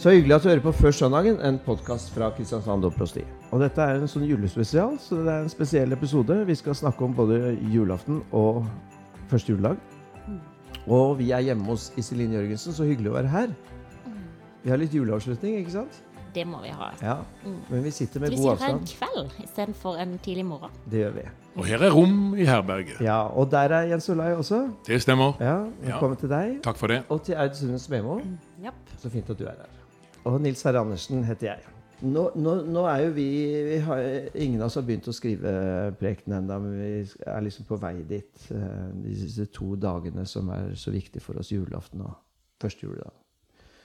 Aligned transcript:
Så 0.00 0.10
hyggelig 0.14 0.34
at 0.38 0.44
du 0.44 0.48
hører 0.48 0.62
på 0.64 0.72
Før 0.72 0.94
søndagen, 0.96 1.40
en 1.44 1.58
podkast 1.60 2.12
fra 2.14 2.30
Kristiansand 2.36 2.82
Domprosti. 2.86 3.20
Og 3.52 3.60
dette 3.60 3.84
er 3.84 3.98
en 4.00 4.08
sånn 4.08 4.24
julespesial, 4.24 4.94
så 5.02 5.18
det 5.20 5.32
er 5.34 5.42
en 5.44 5.52
spesiell 5.52 5.92
episode. 5.92 6.38
Vi 6.48 6.56
skal 6.56 6.76
snakke 6.78 7.04
om 7.04 7.12
både 7.16 7.52
julaften 7.68 8.22
og 8.32 8.62
første 9.28 9.52
juledag. 9.52 9.76
Og 10.88 11.18
vi 11.18 11.28
er 11.36 11.44
hjemme 11.50 11.68
hos 11.68 11.90
Iselin 12.00 12.32
Jørgensen, 12.32 12.72
så 12.72 12.86
hyggelig 12.88 13.12
å 13.12 13.18
være 13.18 13.32
her. 13.34 13.52
Vi 14.64 14.72
har 14.72 14.80
litt 14.80 14.96
juleavslutning, 14.96 15.58
ikke 15.60 15.74
sant? 15.74 16.00
Det 16.32 16.46
må 16.46 16.60
vi 16.62 16.70
ha. 16.72 16.88
Ja. 17.02 17.16
Men 17.68 17.82
vi 17.84 17.90
sitter 17.92 18.22
med 18.22 18.30
Vi 18.32 18.38
god 18.38 18.54
sitter 18.54 18.64
her 18.64 18.72
en 18.72 18.80
avstand. 18.80 18.96
kveld 19.02 19.44
istedenfor 19.44 19.98
en 20.00 20.12
tidlig 20.24 20.46
morgen. 20.46 20.70
Det 20.88 21.02
gjør 21.02 21.16
vi. 21.18 21.24
Og 21.58 21.66
her 21.66 21.82
er 21.82 21.90
rom 21.92 22.16
i 22.38 22.46
herberget. 22.46 23.00
Ja, 23.04 23.18
Og 23.26 23.50
der 23.50 23.74
er 23.74 23.88
Jens 23.90 24.08
Olai 24.08 24.30
også. 24.38 24.62
Det 24.86 25.02
stemmer. 25.02 25.34
Ja, 25.40 25.58
Ja. 25.82 25.90
Velkommen 25.90 26.16
til 26.16 26.30
deg. 26.30 26.62
Takk 26.62 26.76
for 26.78 26.86
det. 26.86 27.02
Og 27.10 27.22
til 27.26 27.34
Aud 27.34 27.54
Sundnes 27.58 27.88
Memo. 27.90 28.18
Mm, 28.22 28.38
yep. 28.64 28.74
Så 29.02 29.10
fint 29.10 29.28
at 29.30 29.38
du 29.38 29.44
er 29.44 29.58
her. 29.58 29.79
Og 30.28 30.40
Nils 30.44 30.62
Herre 30.66 30.82
Andersen 30.84 31.24
heter 31.24 31.46
jeg. 31.54 31.76
Nå, 32.00 32.22
nå, 32.40 32.54
nå 32.64 32.82
er 32.88 33.02
jo 33.04 33.10
vi, 33.12 33.26
vi 33.66 33.76
har, 33.84 33.98
Ingen 34.40 34.62
av 34.62 34.70
oss 34.70 34.78
har 34.78 34.84
begynt 34.88 35.08
å 35.10 35.12
skrive 35.12 35.50
prekenen 36.00 36.38
ennå, 36.46 36.56
men 36.64 36.78
vi 36.78 37.26
er 37.28 37.44
liksom 37.44 37.66
på 37.68 37.76
vei 37.80 37.94
dit. 38.08 38.46
eh, 38.56 38.86
Disse 39.04 39.46
to 39.52 39.74
dagene 39.80 40.24
som 40.28 40.48
er 40.54 40.72
så 40.80 40.92
viktige 40.94 41.20
for 41.24 41.40
oss, 41.40 41.52
julaften 41.52 42.04
og 42.06 42.14
første 42.60 42.86
juledag. 42.86 43.12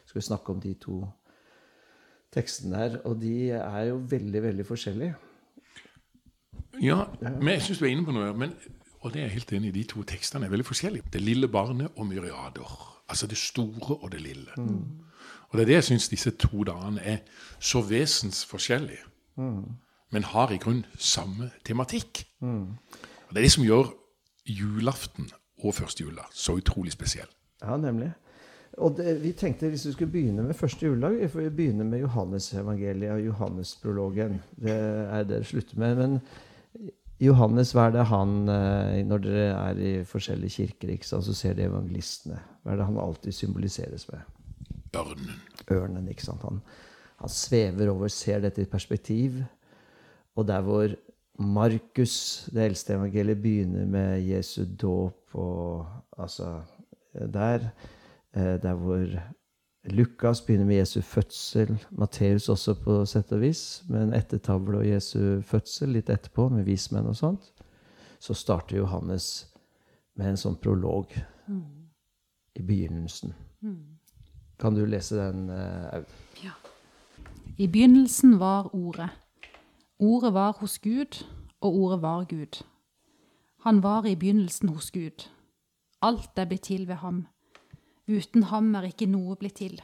Skal 0.05 0.21
vi 0.21 0.25
snakke 0.29 0.53
om 0.55 0.61
de 0.63 0.73
to 0.79 1.01
tekstene 2.35 2.79
her, 2.79 2.97
og 3.07 3.19
de 3.21 3.35
er 3.57 3.83
jo 3.89 3.99
veldig, 4.11 4.41
veldig 4.47 4.65
forskjellige. 4.67 5.15
Ja, 6.83 7.05
men 7.23 7.53
jeg 7.55 7.63
syns 7.67 7.79
du 7.79 7.85
er 7.87 7.93
inne 7.95 8.07
på 8.07 8.15
noe. 8.15 8.31
Men, 8.35 8.55
og 9.01 9.11
det 9.13 9.21
er 9.21 9.27
jeg 9.29 9.37
helt 9.39 9.53
enig 9.55 9.71
i. 9.71 9.77
De 9.79 9.83
to 9.91 10.03
tekstene 10.07 10.47
er 10.47 10.51
veldig 10.55 10.67
forskjellige. 10.67 11.07
Det 11.13 11.23
lille 11.23 11.47
barnet 11.51 11.95
og 11.95 12.07
myriader. 12.09 12.75
Altså 13.11 13.27
det 13.31 13.37
store 13.39 13.95
og 13.99 14.11
det 14.11 14.23
lille. 14.23 14.55
Og 15.49 15.57
det 15.57 15.61
er 15.61 15.71
det 15.71 15.77
jeg 15.79 15.87
syns 15.89 16.09
disse 16.09 16.31
to 16.41 16.63
dagene 16.67 17.01
er 17.01 17.17
så 17.59 17.81
vesensforskjellige. 17.81 19.03
Men 20.11 20.23
har 20.23 20.51
i 20.51 20.57
grunn 20.61 20.85
samme 20.97 21.51
tematikk. 21.65 22.25
Og 23.27 23.33
det 23.33 23.37
er 23.37 23.47
det 23.47 23.51
som 23.51 23.65
gjør 23.65 23.89
julaften 24.45 25.31
og 25.63 25.73
første 25.73 26.03
jula 26.03 26.27
så 26.31 26.57
utrolig 26.59 26.91
spesiell. 26.93 27.29
Ja, 27.63 27.77
nemlig. 27.77 28.11
Og 28.77 28.97
det, 28.97 29.23
vi 29.23 29.31
tenkte 29.31 29.69
hvis 29.71 29.85
vi 29.87 29.91
skulle 29.95 30.11
begynne 30.11 30.43
med 30.43 30.53
første 30.53 30.85
juledag, 30.85 31.29
vi 31.35 31.49
begynner 31.49 31.87
med 31.87 31.99
Johannes-evangeliet 31.99 33.11
og 33.11 33.25
Johannes-prologen. 33.25 34.41
Det 34.59 34.75
er 34.75 35.23
det 35.23 35.29
dere 35.29 35.43
slutter 35.47 35.79
med. 35.79 35.95
Men 35.95 36.19
Johannes, 37.19 37.71
hva 37.71 37.87
er 37.87 37.95
det 37.95 38.05
han 38.09 38.49
eh, 38.51 39.05
Når 39.07 39.21
dere 39.23 39.45
er 39.53 39.79
i 39.79 39.91
forskjellige 40.03 40.49
kirker, 40.49 40.97
sant, 41.07 41.25
så 41.25 41.33
ser 41.33 41.55
dere 41.55 41.71
evangelistene. 41.71 42.41
Hva 42.63 42.73
er 42.73 42.81
det 42.81 42.89
han 42.89 42.99
alltid 42.99 43.31
symboliseres 43.31 44.09
med? 44.11 44.34
Ørnen. 44.95 45.31
Ørnen. 45.71 46.07
ikke 46.09 46.23
sant? 46.25 46.41
Han, 46.43 46.61
han 47.21 47.29
svever 47.29 47.89
over, 47.91 48.07
ser 48.07 48.39
dette 48.43 48.61
i 48.61 48.69
perspektiv. 48.69 49.41
Og 50.35 50.47
der 50.47 50.61
hvor 50.61 50.95
Markus, 51.39 52.45
det 52.53 52.65
eldste 52.65 52.93
evangeliet, 52.95 53.41
begynner 53.41 53.85
med 53.85 54.21
Jesu 54.23 54.63
dåp 54.81 55.35
og 55.35 55.85
altså 56.17 56.61
der. 57.33 57.69
eh, 58.35 58.55
Der 58.63 58.73
hvor 58.73 59.05
Lukas 59.85 60.41
begynner 60.41 60.65
med 60.65 60.75
Jesu 60.75 61.01
fødsel. 61.01 61.85
Matteus 61.91 62.49
også 62.49 62.73
på 62.83 63.05
sett 63.05 63.31
og 63.31 63.41
vis, 63.41 63.83
med 63.89 64.03
en 64.03 64.13
ettertavle 64.13 64.77
og 64.77 64.87
Jesu 64.87 65.41
fødsel 65.41 65.89
litt 65.89 66.09
etterpå, 66.09 66.49
med 66.49 66.63
vismenn 66.65 67.05
og 67.07 67.15
sånt. 67.15 67.51
Så 68.19 68.33
starter 68.33 68.77
Johannes 68.77 69.47
med 70.17 70.29
en 70.29 70.37
sånn 70.37 70.55
prolog 70.55 71.11
i 72.55 72.61
begynnelsen. 72.63 73.33
Kan 74.59 74.75
du 74.75 74.85
lese 74.85 75.17
den, 75.19 75.49
Aud? 75.49 76.05
Ja. 76.43 76.51
I 77.57 77.67
begynnelsen 77.67 78.39
var 78.39 78.75
Ordet. 78.75 79.09
Ordet 79.99 80.33
var 80.33 80.57
hos 80.59 80.79
Gud, 80.79 81.25
og 81.61 81.75
Ordet 81.75 82.01
var 82.01 82.25
Gud. 82.29 82.63
Han 83.65 83.83
var 83.83 84.05
i 84.05 84.15
begynnelsen 84.15 84.69
hos 84.69 84.91
Gud. 84.91 85.27
Alt 86.01 86.37
er 86.37 86.45
blitt 86.45 86.67
til 86.67 86.87
ved 86.87 86.95
ham. 86.95 87.27
Uten 88.07 88.43
ham 88.43 88.75
er 88.75 88.85
ikke 88.91 89.07
noe 89.09 89.35
blitt 89.35 89.57
til. 89.57 89.79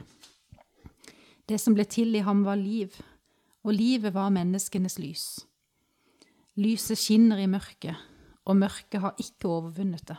Det 1.48 1.58
som 1.60 1.74
ble 1.74 1.84
til 1.84 2.14
i 2.14 2.22
ham, 2.22 2.44
var 2.44 2.54
liv, 2.54 2.94
og 3.64 3.74
livet 3.74 4.14
var 4.14 4.30
menneskenes 4.30 4.98
lys. 5.02 5.24
Lyset 6.56 6.98
skinner 6.98 7.40
i 7.42 7.48
mørket, 7.50 7.96
og 8.44 8.56
mørket 8.56 9.00
har 9.00 9.18
ikke 9.18 9.48
overvunnet 9.48 10.06
det. 10.08 10.16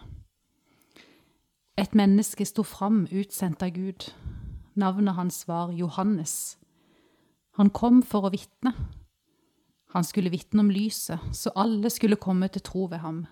Et 1.78 1.96
menneske 1.96 2.46
sto 2.46 2.64
fram 2.64 3.06
utsendt 3.08 3.64
av 3.64 3.72
Gud. 3.74 4.09
Navnet 4.75 5.16
hans 5.16 5.47
var 5.47 5.72
Johannes. 5.72 6.57
Han 7.59 7.69
kom 7.69 8.01
for 8.01 8.25
å 8.25 8.34
vitne. 8.34 8.73
Han 9.94 10.06
skulle 10.07 10.31
vitne 10.34 10.63
om 10.63 10.72
lyset, 10.73 11.22
så 11.38 11.53
alle 11.53 11.91
skulle 11.94 12.17
komme 12.17 12.50
til 12.50 12.63
tro 12.66 12.88
ved 12.89 13.03
ham. 13.03 13.23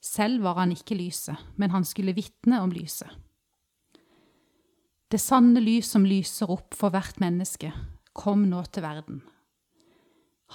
Selv 0.00 0.46
var 0.46 0.56
han 0.62 0.72
ikke 0.72 0.96
lyset, 0.96 1.36
men 1.56 1.74
han 1.74 1.84
skulle 1.84 2.16
vitne 2.16 2.62
om 2.64 2.72
lyset. 2.72 3.10
Det 5.12 5.20
sanne 5.20 5.60
lys 5.60 5.90
som 5.92 6.06
lyser 6.08 6.50
opp 6.50 6.74
for 6.74 6.94
hvert 6.94 7.20
menneske, 7.22 7.70
kom 8.16 8.48
nå 8.48 8.64
til 8.72 8.86
verden. 8.86 9.20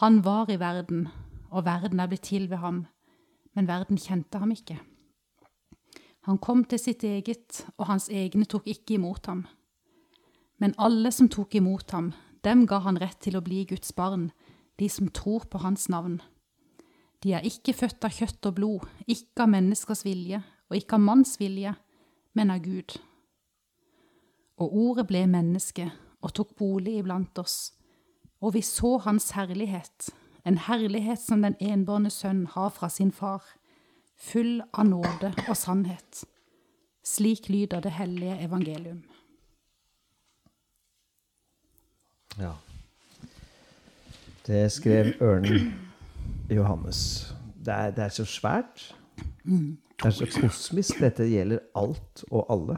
Han 0.01 0.23
var 0.25 0.49
i 0.49 0.57
verden, 0.59 1.05
og 1.51 1.67
verden 1.67 2.01
er 2.01 2.09
blitt 2.09 2.25
til 2.31 2.49
ved 2.49 2.63
ham, 2.63 2.85
men 3.53 3.69
verden 3.69 3.99
kjente 4.01 4.41
ham 4.41 4.51
ikke. 4.55 4.79
Han 6.27 6.37
kom 6.37 6.65
til 6.65 6.79
sitt 6.79 7.03
eget, 7.03 7.65
og 7.77 7.87
hans 7.89 8.09
egne 8.09 8.45
tok 8.49 8.67
ikke 8.69 8.97
imot 8.97 9.29
ham. 9.29 9.45
Men 10.61 10.75
alle 10.77 11.09
som 11.11 11.29
tok 11.29 11.55
imot 11.57 11.89
ham, 11.91 12.11
dem 12.45 12.67
ga 12.69 12.83
han 12.85 12.99
rett 13.01 13.17
til 13.25 13.37
å 13.37 13.41
bli 13.41 13.63
Guds 13.65 13.95
barn, 13.97 14.29
de 14.77 14.89
som 14.89 15.09
tror 15.09 15.47
på 15.49 15.61
hans 15.63 15.87
navn. 15.89 16.19
De 17.21 17.33
er 17.33 17.45
ikke 17.45 17.73
født 17.73 18.05
av 18.05 18.13
kjøtt 18.13 18.49
og 18.49 18.57
blod, 18.57 18.85
ikke 19.09 19.45
av 19.45 19.51
menneskers 19.53 20.03
vilje, 20.05 20.41
og 20.69 20.77
ikke 20.77 20.97
av 20.97 21.05
manns 21.05 21.35
vilje, 21.41 21.73
men 22.37 22.53
av 22.53 22.61
Gud. 22.65 22.95
Og 24.61 24.77
ordet 24.85 25.07
ble 25.09 25.25
menneske 25.29 25.89
og 26.21 26.33
tok 26.37 26.53
bolig 26.57 26.99
iblant 27.01 27.41
oss, 27.41 27.73
og 28.41 28.53
vi 28.55 28.61
så 28.65 28.95
hans 29.05 29.31
herlighet, 29.37 30.11
en 30.45 30.57
herlighet 30.57 31.21
som 31.21 31.41
den 31.45 31.57
enbårne 31.61 32.09
sønn 32.13 32.47
har 32.53 32.69
fra 32.73 32.89
sin 32.89 33.11
far, 33.13 33.41
full 34.17 34.61
av 34.73 34.89
nåde 34.89 35.33
og 35.47 35.57
sannhet. 35.57 36.23
Slik 37.05 37.49
lyder 37.49 37.81
det 37.81 37.93
hellige 37.97 38.37
evangelium. 38.45 39.01
Ja. 42.39 42.53
Det 44.47 44.71
skrev 44.71 45.13
ørnen 45.21 45.73
Johannes. 46.49 47.33
Det 47.65 47.73
er, 47.73 47.91
det 47.91 48.03
er 48.03 48.09
så 48.09 48.25
svært. 48.25 48.95
Det 49.45 50.05
er 50.05 50.11
så 50.11 50.27
kosmisk. 50.41 50.99
Dette 50.99 51.27
gjelder 51.29 51.59
alt 51.75 52.23
og 52.31 52.45
alle. 52.49 52.77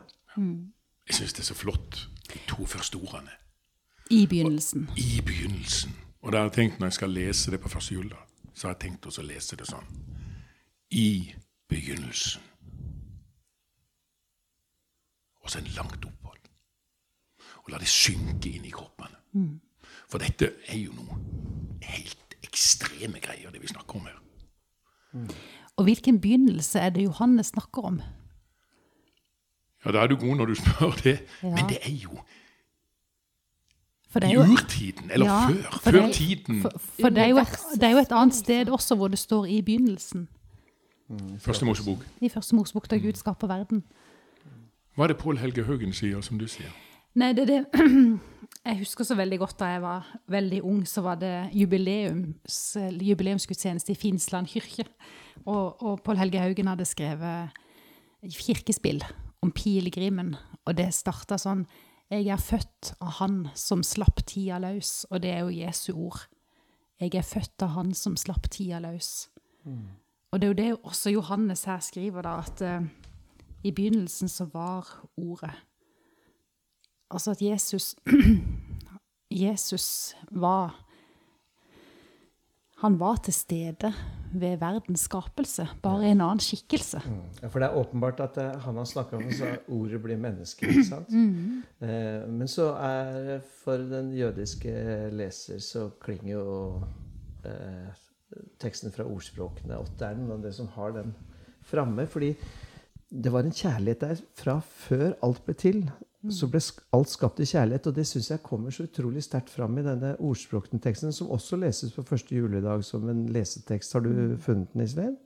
Jeg 1.07 1.15
syns 1.15 1.33
det 1.33 1.39
er 1.39 1.49
så 1.51 1.55
flott, 1.55 2.09
de 2.33 2.39
to 2.47 2.65
første 2.65 2.95
ordene. 2.95 3.31
I 4.11 4.25
begynnelsen. 4.27 4.89
I 4.97 5.21
begynnelsen. 5.25 5.95
Og 6.21 6.31
da 6.31 6.37
har 6.37 6.43
jeg 6.49 6.53
tenkt 6.53 6.79
når 6.79 6.87
jeg 6.87 6.93
skal 6.93 7.09
lese 7.09 7.51
det 7.51 7.59
på 7.59 7.69
første 7.69 7.93
juledag, 7.93 8.19
så 8.53 8.67
har 8.67 8.75
jeg 8.75 8.79
tenkt 8.79 9.05
også 9.05 9.21
å 9.23 9.27
lese 9.27 9.57
det 9.59 9.67
sånn. 9.67 9.87
I 10.91 11.33
begynnelsen. 11.69 12.41
Og 15.43 15.51
så 15.51 15.59
en 15.59 15.71
langt 15.75 16.05
opphold. 16.05 16.22
Og 17.63 17.71
la 17.71 17.77
det 17.79 17.87
synke 17.87 18.49
inn 18.49 18.65
i 18.65 18.69
kroppene. 18.73 19.17
For 20.09 20.17
dette 20.21 20.51
er 20.67 20.77
jo 20.77 20.91
noe 20.93 21.15
helt 21.81 22.35
ekstreme 22.43 23.19
greier, 23.23 23.49
det 23.51 23.61
vi 23.61 23.67
snakker 23.71 23.95
om 23.95 24.05
her. 24.05 24.19
Og 25.77 25.83
hvilken 25.87 26.19
begynnelse 26.21 26.79
er 26.79 26.89
det 26.89 27.03
Johannes 27.03 27.47
snakker 27.53 27.81
om? 27.87 28.01
Ja, 29.85 29.91
da 29.91 30.03
er 30.03 30.07
du 30.07 30.15
god 30.15 30.35
når 30.35 30.45
du 30.45 30.55
spør 30.61 30.91
det. 31.03 31.19
Ja. 31.43 31.49
Men 31.55 31.69
det 31.69 31.79
er 31.81 31.95
jo 32.03 32.19
i 34.15 34.35
urtiden, 34.53 35.11
eller 35.11 35.25
Ja, 35.25 35.47
før. 35.49 35.79
Før 35.83 35.91
det- 35.91 36.13
tiden. 36.15 36.61
for, 36.61 36.71
for 37.01 37.09
det, 37.09 37.17
er 37.17 37.27
jo 37.27 37.37
et, 37.37 37.57
det 37.75 37.83
er 37.83 37.89
jo 37.91 37.97
et 37.97 38.11
annet 38.11 38.35
sted 38.35 38.69
også 38.69 38.95
hvor 38.95 39.07
det 39.07 39.19
står 39.19 39.45
'i 39.45 39.61
begynnelsen'. 39.61 40.27
Første 41.39 41.65
Mosebok. 41.65 42.05
I 42.21 42.29
første 42.29 42.55
Mosebok, 42.55 42.91
da 42.91 42.97
Gud 42.97 43.13
skaper 43.13 43.47
verden. 43.47 43.83
Hva 44.95 45.03
er 45.03 45.07
det 45.07 45.17
Pål 45.17 45.37
Helge 45.37 45.63
Haugen 45.63 45.93
sier, 45.93 46.21
som 46.21 46.39
du 46.39 46.47
sier? 46.47 46.69
Nei, 47.19 47.33
det 47.37 47.47
det 47.47 47.65
Jeg 48.63 48.79
husker 48.79 49.03
så 49.03 49.15
veldig 49.19 49.37
godt 49.41 49.57
da 49.59 49.67
jeg 49.73 49.81
var 49.83 50.05
veldig 50.31 50.61
ung, 50.63 50.85
så 50.87 51.01
var 51.03 51.17
det 51.19 51.49
jubileums, 51.51 52.77
jubileumsgudstjeneste 52.79 53.91
i 53.91 53.97
Finsland 53.99 54.47
kirke. 54.47 54.85
Og, 55.43 55.83
og 55.83 55.99
Pål 56.03 56.21
Helge 56.21 56.39
Haugen 56.39 56.69
hadde 56.71 56.87
skrevet 56.87 57.51
kirkespill 58.23 59.03
om 59.43 59.51
pilegrimen, 59.51 60.37
og 60.63 60.77
det 60.77 60.93
starta 60.95 61.35
sånn 61.35 61.65
Jeg 62.07 62.29
er 62.31 62.39
født 62.39 62.93
av 63.01 63.17
Han 63.19 63.35
som 63.53 63.83
slapp 63.83 64.23
tida 64.25 64.61
løs, 64.63 65.05
og 65.11 65.21
det 65.23 65.33
er 65.33 65.43
jo 65.43 65.57
Jesu 65.57 65.91
ord. 65.93 66.23
Jeg 67.01 67.15
er 67.19 67.27
født 67.27 67.65
av 67.65 67.75
Han 67.75 67.91
som 67.93 68.15
slapp 68.15 68.47
tida 68.47 68.79
løs. 68.79 69.27
Og 70.31 70.39
det 70.39 70.47
er 70.47 70.51
jo 70.53 70.59
det 70.61 70.85
også 70.87 71.11
Johannes 71.11 71.65
her 71.67 71.79
skriver, 71.83 72.21
da, 72.21 72.39
at 72.39 72.61
uh, 72.63 72.87
i 73.63 73.71
begynnelsen 73.71 74.31
så 74.31 74.47
var 74.53 74.87
Ordet. 75.17 75.51
Altså 77.11 77.31
at 77.31 77.41
Jesus 77.41 77.95
Jesus 79.43 80.15
var 80.31 80.75
Han 82.83 82.99
var 82.99 83.21
til 83.23 83.33
stede 83.33 83.93
ved 84.33 84.57
verdens 84.59 85.05
skapelse, 85.07 85.67
bare 85.81 86.07
i 86.07 86.11
en 86.11 86.21
annen 86.25 86.41
skikkelse. 86.41 86.99
Ja, 87.41 87.47
for 87.47 87.61
det 87.61 87.67
er 87.69 87.77
åpenbart 87.79 88.19
at 88.19 88.35
det, 88.35 88.47
han 88.65 88.75
har 88.75 88.87
snakka 88.89 89.19
om 89.19 89.29
så 89.31 89.51
ordet 89.71 90.01
blir 90.03 90.17
menneske. 90.17 90.67
ikke 90.67 90.85
sant? 90.87 91.13
Eh, 91.85 92.25
men 92.27 92.49
så 92.49 92.71
er 92.73 93.43
for 93.61 93.77
den 93.77 94.11
jødiske 94.17 94.73
leser 95.13 95.61
så 95.63 95.85
klinger 96.01 96.33
jo 96.33 96.57
eh, 97.45 97.93
teksten 98.59 98.91
fra 98.91 99.05
ordspråkene 99.05 99.77
åtte. 99.79 100.09
Er 100.09 100.17
noe 100.17 100.39
av 100.39 100.43
det 100.43 100.53
som 100.57 100.67
har 100.75 100.97
den 100.97 101.13
framme. 101.63 102.07
Fordi 102.09 102.33
det 103.13 103.31
var 103.31 103.45
en 103.45 103.53
kjærlighet 103.53 104.01
der 104.01 104.25
fra 104.35 104.57
før 104.65 105.13
alt 105.23 105.43
ble 105.45 105.53
til. 105.53 105.83
Så 106.31 106.47
ble 106.47 106.61
alt 106.95 107.09
skapt 107.11 107.41
i 107.43 107.45
kjærlighet, 107.49 107.87
og 107.89 107.95
det 107.97 108.05
syns 108.07 108.29
jeg 108.31 108.43
kommer 108.45 108.71
så 108.71 108.85
utrolig 108.87 109.25
sterkt 109.25 109.49
fram 109.51 109.75
i 109.77 109.83
denne 109.83 110.13
ordspråkene-teksten, 110.23 111.11
som 111.11 111.31
også 111.35 111.59
leses 111.59 111.91
på 111.91 112.05
første 112.07 112.35
juledag 112.35 112.85
som 112.87 113.09
en 113.11 113.25
lesetekst. 113.27 113.93
Har 113.93 114.05
du 114.05 114.37
funnet 114.39 114.71
den, 114.71 114.85
Iselin? 114.85 115.17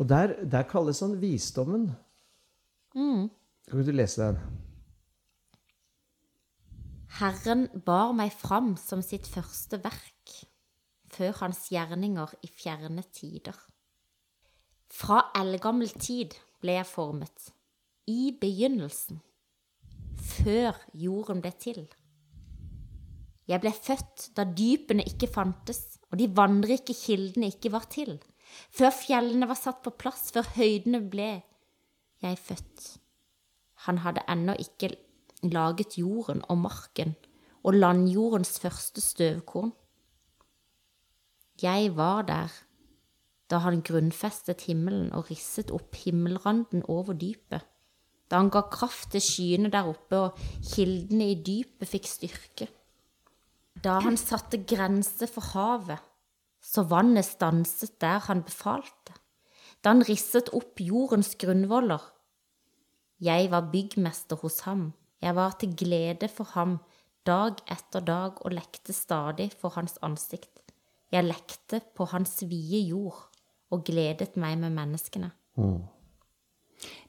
Og 0.00 0.08
der, 0.08 0.32
der 0.48 0.64
kalles 0.64 1.02
han 1.04 1.18
visdommen. 1.20 1.90
Kan 3.68 3.84
du 3.84 3.92
lese 3.92 4.22
den? 4.22 4.40
Herren 7.18 7.68
bar 7.84 8.14
meg 8.16 8.32
fram 8.32 8.76
som 8.80 9.02
sitt 9.04 9.26
første 9.28 9.80
verk, 9.84 10.34
før 11.12 11.34
hans 11.42 11.66
gjerninger 11.72 12.34
i 12.46 12.48
fjerne 12.48 13.04
tider. 13.12 13.56
Fra 14.88 15.26
eldgammel 15.36 15.90
tid 16.00 16.38
ble 16.62 16.78
jeg 16.78 16.88
formet, 16.88 17.50
i 18.08 18.32
begynnelsen, 18.40 19.20
før 20.28 20.76
jorden 20.94 21.42
ble 21.44 21.52
til. 21.60 21.86
Jeg 23.48 23.62
ble 23.62 23.72
født 23.72 24.28
da 24.36 24.44
dypene 24.44 25.06
ikke 25.08 25.30
fantes, 25.32 25.98
og 26.12 26.20
de 26.20 26.28
vannrike 26.36 26.94
kildene 26.96 27.48
ikke 27.52 27.72
var 27.72 27.88
til. 27.92 28.18
Før 28.72 28.92
fjellene 28.94 29.48
var 29.48 29.58
satt 29.60 29.80
på 29.84 29.94
plass, 29.96 30.28
før 30.32 30.48
høydene 30.56 31.00
ble 31.12 31.30
jeg 32.22 32.38
født. 32.42 32.86
Han 33.86 34.00
hadde 34.02 34.24
ennå 34.28 34.56
ikke 34.58 34.90
laget 35.46 35.98
jorden 36.00 36.42
og 36.50 36.58
marken 36.58 37.14
og 37.62 37.76
landjordens 37.78 38.58
første 38.60 39.00
støvkorn. 39.00 39.72
Jeg 41.62 41.96
var 41.96 42.22
der 42.22 42.54
da 43.50 43.62
han 43.64 43.80
grunnfestet 43.82 44.66
himmelen 44.68 45.12
og 45.16 45.30
risset 45.30 45.70
opp 45.72 45.96
himmelranden 45.96 46.82
over 46.88 47.16
dypet, 47.16 47.64
da 48.28 48.40
han 48.42 48.50
ga 48.52 48.62
kraft 48.68 49.12
til 49.14 49.24
skyene 49.24 49.70
der 49.72 49.88
oppe 49.88 50.20
og 50.28 50.42
kildene 50.72 51.30
i 51.32 51.38
dypet 51.44 51.88
fikk 51.88 52.08
styrke. 52.10 52.68
Da 53.84 53.98
han 54.04 54.18
satte 54.20 54.60
grenser 54.68 55.30
for 55.30 55.52
havet, 55.54 56.02
så 56.60 56.84
vannet 56.90 57.24
stanset 57.24 57.96
der 58.02 58.20
han 58.26 58.42
befalte. 58.44 59.14
Da 59.80 59.94
han 59.94 60.04
risset 60.04 60.50
opp 60.56 60.80
jordens 60.82 61.36
grunnvoller, 61.38 62.02
jeg 63.22 63.50
var 63.50 63.70
byggmester 63.72 64.38
hos 64.42 64.60
ham, 64.66 64.92
jeg 65.22 65.34
var 65.34 65.56
til 65.58 65.74
glede 65.74 66.28
for 66.30 66.46
ham 66.54 66.78
dag 67.26 67.58
etter 67.66 68.04
dag 68.04 68.38
og 68.44 68.54
lekte 68.54 68.94
stadig 68.94 69.50
for 69.58 69.74
hans 69.74 69.98
ansikt. 70.02 70.62
Jeg 71.12 71.26
lekte 71.26 71.80
på 71.96 72.06
hans 72.12 72.42
vide 72.46 72.80
jord 72.90 73.26
og 73.72 73.84
gledet 73.84 74.36
meg 74.36 74.58
med 74.60 74.74
menneskene. 74.76 75.32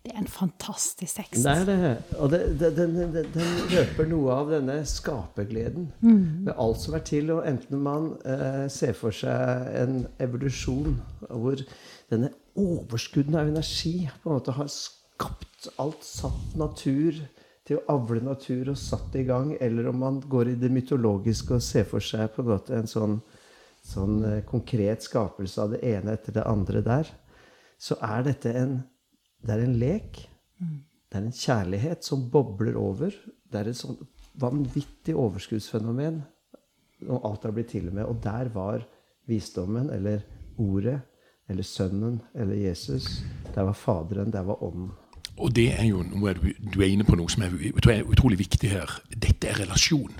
Det 0.04 0.14
er 0.14 0.22
en 0.22 0.32
fantastisk 0.32 1.20
tekst. 1.20 1.44
Det 1.44 1.54
er 1.54 1.66
det. 1.68 1.92
Og 2.18 2.32
det, 2.32 2.40
det, 2.60 2.70
den, 2.78 2.96
den, 2.98 3.28
den 3.34 3.50
røper 3.70 4.08
noe 4.10 4.38
av 4.38 4.54
denne 4.54 4.78
skapergleden 4.88 5.90
med 6.02 6.54
alt 6.56 6.80
som 6.82 6.96
er 6.98 7.04
til. 7.06 7.34
Og 7.36 7.44
enten 7.48 7.84
man 7.84 8.14
eh, 8.24 8.66
ser 8.72 8.96
for 8.98 9.16
seg 9.16 9.68
en 9.82 10.06
evolusjon 10.24 10.96
hvor 11.28 11.62
denne 12.10 12.32
overskudden 12.60 13.38
av 13.38 13.52
energi 13.52 14.08
på 14.24 14.32
en 14.32 14.40
måte 14.40 14.56
har 14.56 14.72
skapt 14.72 15.70
alt, 15.78 16.02
satt 16.06 16.58
natur 16.58 17.20
til 17.68 17.78
å 17.78 17.98
avle 18.00 18.24
natur 18.26 18.72
og 18.72 18.80
satt 18.82 19.12
det 19.14 19.26
i 19.26 19.30
gang, 19.30 19.52
eller 19.62 19.92
om 19.92 20.00
man 20.02 20.22
går 20.26 20.54
i 20.54 20.60
det 20.60 20.72
mytologiske 20.74 21.60
og 21.60 21.66
ser 21.66 21.86
for 21.90 22.02
seg 22.02 22.32
på 22.34 22.42
en 22.42 22.50
måte 22.50 22.78
en 22.78 22.90
sånn, 22.90 23.20
sånn 23.86 24.24
eh, 24.26 24.40
konkret 24.48 25.06
skapelse 25.06 25.62
av 25.62 25.76
det 25.76 25.84
ene 25.92 26.16
etter 26.18 26.40
det 26.40 26.48
andre 26.50 26.82
der, 26.86 27.12
så 27.80 28.00
er 28.04 28.26
dette 28.26 28.56
en 28.58 28.80
det 29.46 29.56
er 29.56 29.64
en 29.64 29.78
lek. 29.80 30.22
Det 31.10 31.18
er 31.18 31.26
en 31.26 31.34
kjærlighet 31.34 32.06
som 32.06 32.28
bobler 32.32 32.78
over. 32.78 33.14
Det 33.50 33.60
er 33.60 33.72
et 33.72 33.78
sånt 33.78 34.04
vanvittig 34.40 35.16
overskuddsfenomen 35.18 36.22
Og 37.10 37.24
alt 37.26 37.44
har 37.48 37.54
blitt 37.56 37.72
til 37.72 37.88
og 37.88 37.96
med. 37.96 38.04
Og 38.04 38.20
der 38.24 38.50
var 38.54 38.84
visdommen, 39.28 39.90
eller 39.90 40.20
ordet, 40.58 41.00
eller 41.50 41.64
sønnen, 41.64 42.22
eller 42.36 42.56
Jesus. 42.56 43.24
Der 43.56 43.62
var 43.62 43.74
Faderen, 43.74 44.34
der 44.34 44.44
var 44.44 44.64
Ånden. 44.64 44.92
Og 45.38 45.56
det 45.56 45.72
er 45.80 45.86
jo 45.88 46.04
noe 46.04 46.34
du, 46.36 46.50
du 46.74 46.82
er 46.82 46.92
inne 46.92 47.06
på 47.08 47.16
noe 47.16 47.32
som 47.32 47.46
er, 47.46 47.54
er 47.88 48.04
utrolig 48.04 48.40
viktig 48.42 48.70
her. 48.70 48.92
Dette 49.10 49.48
er 49.48 49.62
relasjon. 49.62 50.12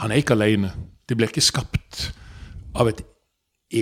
Han 0.00 0.10
er 0.10 0.22
ikke 0.22 0.32
alene. 0.32 0.72
Det 1.08 1.16
blir 1.16 1.28
ikke 1.28 1.44
skapt 1.44 2.08
av 2.74 2.88
et 2.88 3.02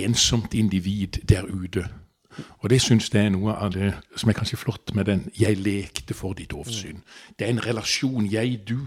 ensomt 0.03 0.53
individ 0.53 1.21
der 1.27 1.47
ute. 1.47 1.85
Og 2.59 2.69
det 2.69 2.81
syns 2.81 3.09
jeg 3.13 3.25
er 3.25 3.33
noe 3.33 3.53
av 3.53 3.73
det 3.73 3.93
som 4.15 4.29
er 4.29 4.37
kanskje 4.37 4.57
flott 4.57 4.95
med 4.95 5.05
den 5.05 5.31
'jeg 5.39 5.57
lekte 5.57 6.13
for 6.13 6.33
ditt 6.33 6.53
oversyn'. 6.53 7.01
Det 7.39 7.47
er 7.47 7.49
en 7.49 7.65
relasjon 7.65 8.31
jeg-du 8.31 8.79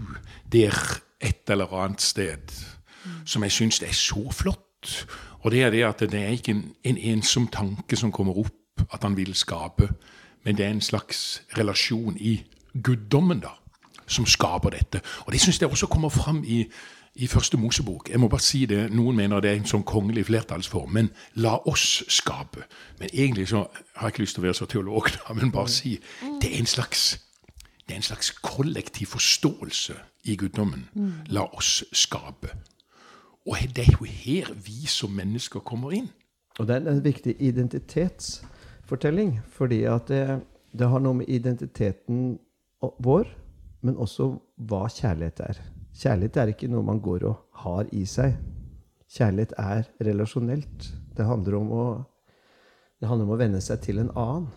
der 0.51 1.01
et 1.21 1.49
eller 1.49 1.73
annet 1.73 2.01
sted 2.01 2.51
som 3.25 3.43
jeg 3.43 3.51
syns 3.51 3.81
er 3.81 3.93
så 3.93 4.31
flott. 4.31 5.07
Og 5.39 5.51
det 5.51 5.63
er 5.63 5.69
det 5.69 5.83
at 5.83 5.99
det 5.99 6.13
er 6.13 6.27
ikke 6.29 6.51
en, 6.51 6.75
en 6.83 6.97
ensom 6.97 7.47
tanke 7.47 7.95
som 7.95 8.11
kommer 8.11 8.37
opp 8.37 8.51
at 8.93 9.03
han 9.03 9.17
vil 9.17 9.33
skape, 9.35 9.89
men 10.43 10.57
det 10.57 10.65
er 10.65 10.69
en 10.69 10.81
slags 10.81 11.41
relasjon 11.57 12.17
i 12.17 12.43
guddommen 12.83 13.39
da, 13.39 13.53
som 14.07 14.25
skaper 14.25 14.69
dette. 14.69 15.01
Og 15.25 15.33
det 15.33 15.41
syns 15.41 15.61
jeg 15.61 15.69
også 15.69 15.87
kommer 15.87 16.09
fram 16.09 16.43
i, 16.43 16.65
i 17.15 17.27
første 17.27 17.57
Mosebok. 17.57 18.09
Jeg 18.09 18.19
må 18.19 18.27
bare 18.27 18.41
si 18.41 18.65
det, 18.65 18.93
Noen 18.93 19.15
mener 19.15 19.39
det 19.39 19.51
er 19.51 19.59
en 19.59 19.67
sånn 19.67 19.83
kongelig 19.83 20.25
flertallsform, 20.29 20.93
men 20.95 21.09
la 21.35 21.57
oss 21.67 22.03
skape. 22.07 22.63
Men 22.99 23.11
egentlig 23.13 23.49
så 23.51 23.65
har 23.95 24.07
jeg 24.07 24.15
ikke 24.15 24.23
lyst 24.23 24.37
til 24.37 24.43
å 24.43 24.47
være 24.47 24.59
så 24.61 24.67
teolog, 24.71 25.11
da, 25.17 25.35
men 25.35 25.51
bare 25.51 25.71
si 25.71 25.97
det 26.41 26.53
er 26.53 26.59
en 26.59 26.69
slags 26.69 27.19
det 27.81 27.97
er 27.97 27.99
en 27.99 28.07
slags 28.07 28.29
kollektiv 28.39 29.11
forståelse 29.11 29.93
i 30.23 30.37
guddommen. 30.39 30.85
La 31.27 31.43
oss 31.57 31.83
skape. 31.91 32.53
Og 33.45 33.57
det 33.75 33.87
er 33.87 33.97
jo 33.99 34.05
her 34.05 34.53
vi 34.53 34.87
som 34.87 35.11
mennesker 35.11 35.59
kommer 35.59 35.91
inn. 35.91 36.09
Og 36.59 36.67
det 36.67 36.75
er 36.75 36.87
en 36.87 37.03
viktig 37.03 37.35
identitetsfortelling, 37.39 39.39
fordi 39.49 39.83
at 39.83 40.07
det, 40.07 40.39
det 40.71 40.87
har 40.87 40.99
noe 40.99 41.13
med 41.13 41.25
identiteten 41.27 42.39
vår, 42.99 43.27
men 43.81 43.97
også 43.97 44.39
hva 44.55 44.87
kjærlighet 44.87 45.39
er. 45.39 45.59
Kjærlighet 46.01 46.37
er 46.41 46.49
ikke 46.53 46.69
noe 46.71 46.85
man 46.85 47.01
går 47.03 47.27
og 47.29 47.61
har 47.61 47.89
i 47.93 48.05
seg. 48.09 48.33
Kjærlighet 49.11 49.53
er 49.59 49.85
relasjonelt. 50.07 50.87
Det 51.17 51.27
handler 51.27 51.59
om 51.59 51.71
å, 51.75 51.85
handler 53.05 53.27
om 53.27 53.35
å 53.35 53.39
venne 53.41 53.61
seg 53.61 53.83
til 53.85 54.01
en 54.01 54.09
annen. 54.17 54.47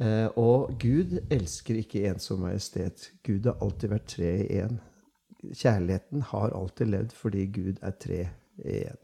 Eh, 0.00 0.26
og 0.40 0.72
Gud 0.80 1.18
elsker 1.30 1.78
ikke 1.82 2.06
ensom 2.08 2.42
majestet. 2.46 3.10
Gud 3.26 3.46
har 3.46 3.60
alltid 3.60 3.92
vært 3.92 4.08
tre 4.14 4.32
i 4.46 4.48
én. 4.62 4.80
Kjærligheten 5.44 6.24
har 6.32 6.56
alltid 6.56 6.90
levd 6.96 7.14
fordi 7.16 7.46
Gud 7.52 7.80
er 7.84 7.96
tre 8.00 8.20
i 8.64 8.80
én. 8.88 9.00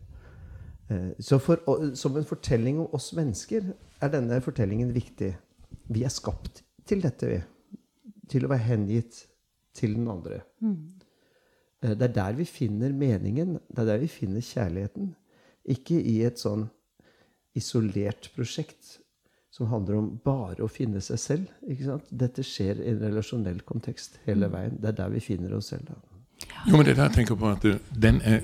Eh, 0.90 1.10
Så 1.20 1.38
for, 1.38 1.60
som 1.94 2.16
en 2.16 2.24
fortelling 2.24 2.80
om 2.80 2.88
oss 2.96 3.12
mennesker 3.14 3.74
er 4.00 4.08
denne 4.12 4.40
fortellingen 4.40 4.94
viktig. 4.94 5.34
Vi 5.92 6.02
er 6.04 6.12
skapt 6.12 6.64
til 6.86 7.02
dette, 7.04 7.28
vi. 7.28 7.40
Til 8.28 8.46
å 8.46 8.50
være 8.50 8.66
hengitt 8.72 9.26
til 9.76 9.94
den 9.94 10.08
andre. 10.08 10.40
Eh, 10.64 11.05
Det 11.94 12.02
er 12.10 12.14
der 12.14 12.32
vi 12.38 12.44
finner 12.44 12.92
meningen. 12.92 13.58
Det 13.68 13.78
er 13.78 13.84
der 13.92 13.98
vi 14.02 14.08
finner 14.08 14.40
kjærligheten. 14.40 15.14
Ikke 15.68 15.98
i 16.02 16.22
et 16.26 16.38
sånn 16.38 16.68
isolert 17.56 18.30
prosjekt 18.36 18.98
som 19.56 19.70
handler 19.70 19.96
om 19.96 20.08
bare 20.24 20.60
å 20.64 20.68
finne 20.68 21.00
seg 21.00 21.18
selv. 21.18 21.46
Ikke 21.70 21.86
sant? 21.88 22.10
Dette 22.10 22.42
skjer 22.44 22.82
i 22.82 22.90
en 22.92 23.00
relasjonell 23.00 23.62
kontekst 23.64 24.18
hele 24.26 24.50
veien. 24.52 24.76
Det 24.82 24.90
er 24.92 24.98
der 24.98 25.14
vi 25.14 25.20
finner 25.24 25.54
oss 25.56 25.70
selv. 25.72 25.88
Da. 25.88 25.94
Jo, 26.66 26.76
men 26.76 26.84
det 26.84 26.92
er 26.92 26.98
der 27.00 27.08
jeg 27.08 27.16
tenker 27.22 27.38
på 27.40 27.48
at 27.54 27.64
eh, 27.64 27.78
den 27.96 28.20
er, 28.24 28.40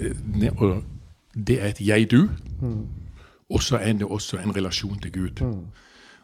det- 1.34 1.58
er 1.60 1.66
et 1.68 1.80
jeg-du, 1.84 2.28
og 3.52 3.60
så 3.62 3.76
er 3.76 3.92
det 4.00 4.08
også 4.08 4.38
en 4.40 4.54
relasjon 4.56 4.98
til 5.02 5.12
Gud. 5.12 5.42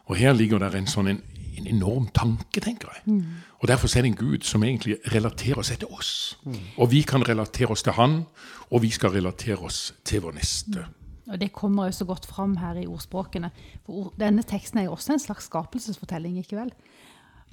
Og 0.09 0.17
her 0.17 0.33
ligger 0.33 0.61
der 0.61 0.75
en 0.77 0.89
sånn 0.89 1.11
en, 1.11 1.19
en 1.59 1.67
enorm 1.69 2.07
tanke, 2.15 2.61
tenker 2.63 2.89
jeg. 2.95 3.19
Og 3.59 3.67
derfor 3.69 3.91
er 3.93 4.05
det 4.05 4.13
en 4.13 4.19
Gud 4.19 4.45
som 4.47 4.63
egentlig 4.65 4.97
relaterer 5.13 5.65
seg 5.67 5.83
til 5.83 5.91
oss. 5.93 6.39
Og 6.77 6.89
vi 6.91 7.03
kan 7.05 7.25
relatere 7.27 7.69
oss 7.75 7.85
til 7.85 7.93
Han, 7.99 8.23
og 8.71 8.81
vi 8.81 8.89
skal 8.89 9.13
relatere 9.13 9.59
oss 9.65 9.93
til 10.03 10.23
vår 10.25 10.39
neste. 10.39 10.85
Og 11.29 11.37
det 11.37 11.51
kommer 11.53 11.85
jo 11.85 11.91
så 11.91 12.05
godt 12.09 12.25
fram 12.25 12.57
her 12.57 12.79
i 12.81 12.87
ordspråkene. 12.89 13.51
For 13.85 13.93
ord, 13.93 14.13
denne 14.19 14.43
teksten 14.43 14.79
er 14.79 14.87
jo 14.87 14.95
også 14.95 15.13
en 15.13 15.21
slags 15.21 15.45
skapelsesfortelling, 15.45 16.39
ikke 16.41 16.57
vel? 16.57 16.73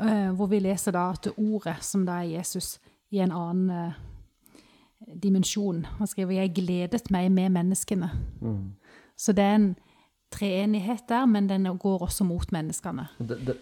Eh, 0.01 0.31
hvor 0.37 0.49
vi 0.49 0.61
leser 0.61 0.97
da 0.97 1.11
at 1.13 1.29
ordet, 1.37 1.77
som 1.85 2.07
da 2.07 2.23
er 2.23 2.39
Jesus, 2.39 2.79
i 3.13 3.21
en 3.21 3.33
annen 3.33 3.71
eh, 3.71 3.93
dimensjon. 5.23 5.85
Han 5.99 6.07
skriver 6.07 6.33
'Jeg 6.33 6.55
gledet 6.55 7.11
meg 7.11 7.33
med 7.33 7.51
menneskene'. 7.51 8.11
Så 9.17 9.33
det 9.33 9.45
er 9.45 9.55
en 9.55 9.77
treenighet 10.33 11.07
der, 11.09 11.27
men 11.27 11.49
den 11.49 11.69
går 11.79 12.03
også 12.09 12.25
mot 12.25 12.53
menneskene. 12.53 13.09
Og 13.21 13.29
det, 13.29 13.39
det, 13.47 13.57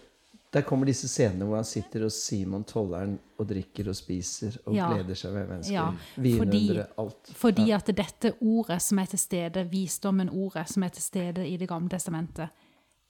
der 0.55 0.63
kommer 0.63 0.87
disse 0.87 1.07
scenene 1.11 1.45
hvor 1.45 1.59
han 1.59 1.67
sitter 1.67 2.05
hos 2.07 2.13
Simon 2.25 2.63
tolleren 2.63 3.17
og 3.37 3.47
drikker 3.49 3.89
og 3.91 3.95
spiser 3.97 4.55
og 4.65 4.75
Ja. 4.75 4.87
gleder 4.93 5.15
seg 5.19 5.33
ved 5.35 5.47
mennesker. 5.49 5.73
Ja, 5.73 5.89
Vinundere, 6.15 6.85
alt. 6.97 7.31
Fordi 7.35 7.71
at 7.75 7.91
dette 7.97 8.33
ordet 8.41 8.81
som 8.81 8.99
er 8.99 9.05
til 9.11 9.19
stede, 9.19 9.65
visdommen 9.69 10.29
ordet 10.29 10.69
som 10.71 10.83
er 10.83 10.89
til 10.95 11.03
stede 11.03 11.47
i 11.47 11.57
Det 11.57 11.67
gamle 11.67 11.89
testamentet, 11.89 12.49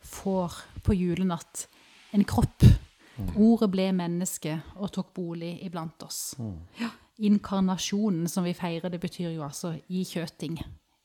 får 0.02 0.58
på 0.84 0.94
julenatt 0.94 1.68
en 2.14 2.24
kropp. 2.24 2.64
Ordet 3.38 3.70
ble 3.72 3.92
menneske 3.94 4.58
og 4.76 4.92
tok 4.92 5.14
bolig 5.14 5.60
iblant 5.66 6.04
oss. 6.04 6.36
Ja, 6.82 6.90
inkarnasjonen 7.20 8.28
som 8.28 8.44
vi 8.44 8.54
feirer, 8.54 8.90
det 8.90 9.00
betyr 9.02 9.30
jo 9.36 9.44
altså 9.46 9.76
i 9.88 10.04
kjøting. 10.04 10.58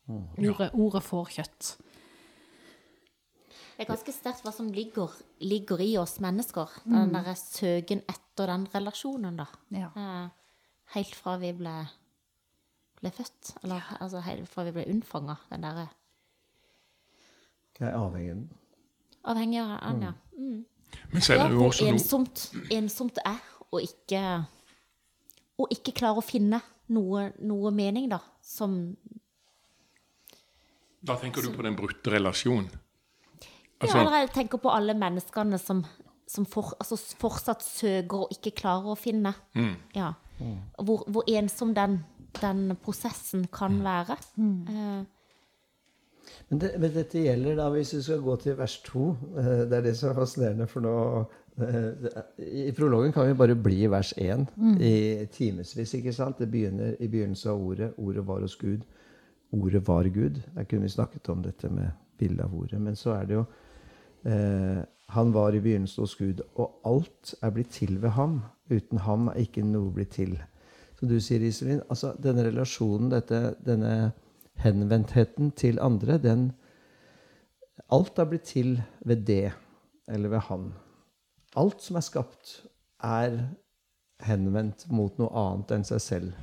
Ordet, 0.08 0.70
ordet 0.74 1.02
får 1.06 1.28
kjøtt. 1.36 1.76
Det 3.80 3.86
er 3.86 3.94
ganske 3.94 4.12
sterkt 4.12 4.42
hva 4.44 4.50
som 4.52 4.66
ligger, 4.76 5.08
ligger 5.40 5.80
i 5.80 5.94
oss 5.96 6.18
mennesker. 6.20 6.68
Den 6.84 7.14
derre 7.14 7.32
søken 7.32 8.02
etter 8.12 8.50
den 8.52 8.66
relasjonen, 8.74 9.38
da. 9.40 9.46
Ja. 9.72 9.86
Eh, 9.96 10.26
Helt 10.90 11.14
fra 11.16 11.36
vi 11.40 11.52
ble, 11.56 11.72
ble 13.00 13.12
født. 13.14 13.54
Eller 13.62 13.86
altså 13.96 14.20
helt 14.26 14.50
fra 14.52 14.66
vi 14.66 14.74
ble 14.74 14.84
unnfanga. 14.90 15.38
Den 15.48 15.64
derre 15.64 15.86
Jeg 17.78 17.88
er 17.88 17.96
avhengig 17.96 18.34
av 18.34 18.36
den. 18.42 18.50
Avhengig 19.32 19.62
av 19.62 19.72
den, 19.86 20.02
ja. 20.04 20.12
Mm. 20.36 20.60
Men 21.14 21.24
så 21.24 21.38
er 21.38 21.42
det 21.46 21.56
jo 21.56 21.64
også 21.70 21.86
noe 21.86 21.94
ensomt, 21.94 22.44
ensomt 22.76 23.16
det 23.16 23.24
er 23.32 23.40
å 23.70 23.80
ikke 23.80 24.22
Å 25.60 25.70
ikke 25.72 25.96
klare 25.96 26.20
å 26.20 26.24
finne 26.24 26.60
noe, 26.92 27.30
noe 27.40 27.72
mening, 27.72 28.10
da, 28.12 28.20
som 28.44 28.76
Da 31.00 31.16
tenker 31.16 31.48
du 31.48 31.54
på 31.56 31.64
den 31.64 31.80
brutte 31.80 32.12
relasjonen. 32.12 32.68
Ja, 33.80 33.86
Altså, 33.86 33.98
eller 33.98 34.18
jeg 34.26 34.30
tenker 34.34 34.58
på 34.60 34.68
alle 34.68 34.92
menneskene 34.94 35.56
som, 35.58 35.84
som 36.28 36.44
for, 36.44 36.74
altså 36.78 36.98
fortsatt 37.20 37.62
søker 37.64 38.26
og 38.26 38.34
ikke 38.34 38.52
klarer 38.60 38.92
å 38.92 38.96
finne. 38.98 39.32
Ja. 39.96 40.10
Hvor, 40.76 41.06
hvor 41.08 41.24
ensom 41.28 41.72
den, 41.76 41.98
den 42.40 42.76
prosessen 42.84 43.46
kan 43.52 43.80
være. 43.84 44.18
Eh, 44.36 45.00
Men, 46.50 46.58
det, 46.58 46.70
men 46.78 46.92
dette 46.94 47.22
gjelder 47.24 47.56
da, 47.56 47.68
hvis 47.70 47.94
vi 47.94 48.02
skal 48.02 48.20
gå 48.24 48.36
til 48.42 48.56
vers 48.58 48.76
to 48.82 49.10
eh, 49.38 49.64
Det 49.70 49.76
er 49.78 49.82
det 49.84 49.96
som 49.98 50.10
er 50.10 50.18
fascinerende, 50.18 50.66
for 50.70 50.80
nå 50.84 50.94
eh, 51.62 52.20
I 52.68 52.72
prologen 52.76 53.12
kan 53.14 53.26
vi 53.28 53.34
bare 53.38 53.54
bli 53.56 53.82
i 53.84 53.90
vers 53.90 54.12
én 54.18 54.44
i 54.80 55.26
timevis, 55.32 55.94
ikke 55.94 56.12
sant? 56.12 56.38
Det 56.38 56.48
begynner 56.50 56.96
i 57.00 57.08
begynnelsen 57.08 57.50
av 57.52 57.64
ordet. 57.64 57.90
Ordet 57.98 58.26
var 58.26 58.40
hos 58.44 58.56
Gud. 58.60 58.84
Ordet 59.52 59.82
var 59.88 60.04
Gud. 60.04 60.40
Der 60.54 60.64
kunne 60.64 60.82
vi 60.88 60.94
snakket 60.96 61.28
om 61.28 61.42
dette 61.42 61.68
med 61.68 61.90
bildet 62.18 62.44
av 62.44 62.54
ordet. 62.54 62.80
Men 62.80 62.96
så 62.96 63.14
er 63.16 63.24
det 63.26 63.34
jo 63.40 63.44
eh, 64.24 64.80
Han 65.10 65.32
var 65.34 65.54
i 65.54 65.60
begynnelsen 65.60 66.04
hos 66.04 66.14
Gud, 66.14 66.40
og 66.54 66.80
alt 66.86 67.34
er 67.42 67.50
blitt 67.50 67.72
til 67.74 67.96
ved 68.02 68.14
ham. 68.14 68.42
Uten 68.70 69.02
ham 69.02 69.28
er 69.32 69.40
ikke 69.42 69.64
noe 69.66 69.90
blitt 69.94 70.14
til. 70.14 70.36
Så 70.98 71.08
du 71.08 71.16
sier, 71.18 71.42
Iselin, 71.42 71.80
altså 71.90 72.12
denne 72.22 72.44
relasjonen, 72.46 73.10
dette, 73.10 73.56
denne 73.64 74.12
henvendtheten 74.60 75.50
til 75.56 75.80
andre, 75.82 76.18
den 76.18 76.50
Alt 77.90 78.20
er 78.20 78.28
blitt 78.28 78.44
til 78.46 78.76
ved 79.08 79.24
det, 79.26 79.50
eller 80.06 80.30
ved 80.30 80.44
han. 80.46 80.66
Alt 81.58 81.82
som 81.82 81.96
er 81.98 82.04
skapt, 82.06 82.52
er 83.02 83.38
henvendt 84.22 84.84
mot 84.92 85.16
noe 85.18 85.30
annet 85.40 85.72
enn 85.74 85.86
seg 85.88 86.02
selv. 86.04 86.36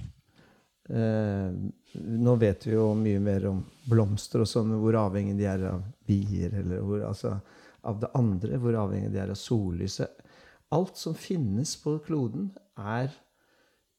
Eh, 0.90 1.54
nå 1.94 2.36
vet 2.42 2.66
vi 2.68 2.74
jo 2.74 2.90
mye 2.98 3.22
mer 3.24 3.48
om 3.52 3.62
blomster 3.88 4.44
og 4.44 4.50
sånn, 4.50 4.74
hvor 4.82 4.98
avhengig 5.00 5.38
de 5.40 5.48
er 5.48 5.66
av 5.70 5.86
bier, 6.08 6.58
eller 6.62 6.84
hvor, 6.84 7.06
altså, 7.12 7.38
av 7.84 8.00
det 8.02 8.10
andre, 8.18 8.58
hvor 8.62 8.78
avhengig 8.86 9.12
de 9.14 9.22
er 9.22 9.34
av 9.34 9.40
sollyset. 9.40 10.24
Alt 10.74 11.00
som 11.00 11.16
finnes 11.16 11.76
på 11.80 11.98
kloden, 12.06 12.52
er 12.78 13.12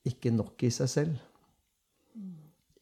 ikke 0.09 0.33
nok 0.35 0.63
i 0.67 0.71
seg 0.73 0.91
selv. 0.93 1.17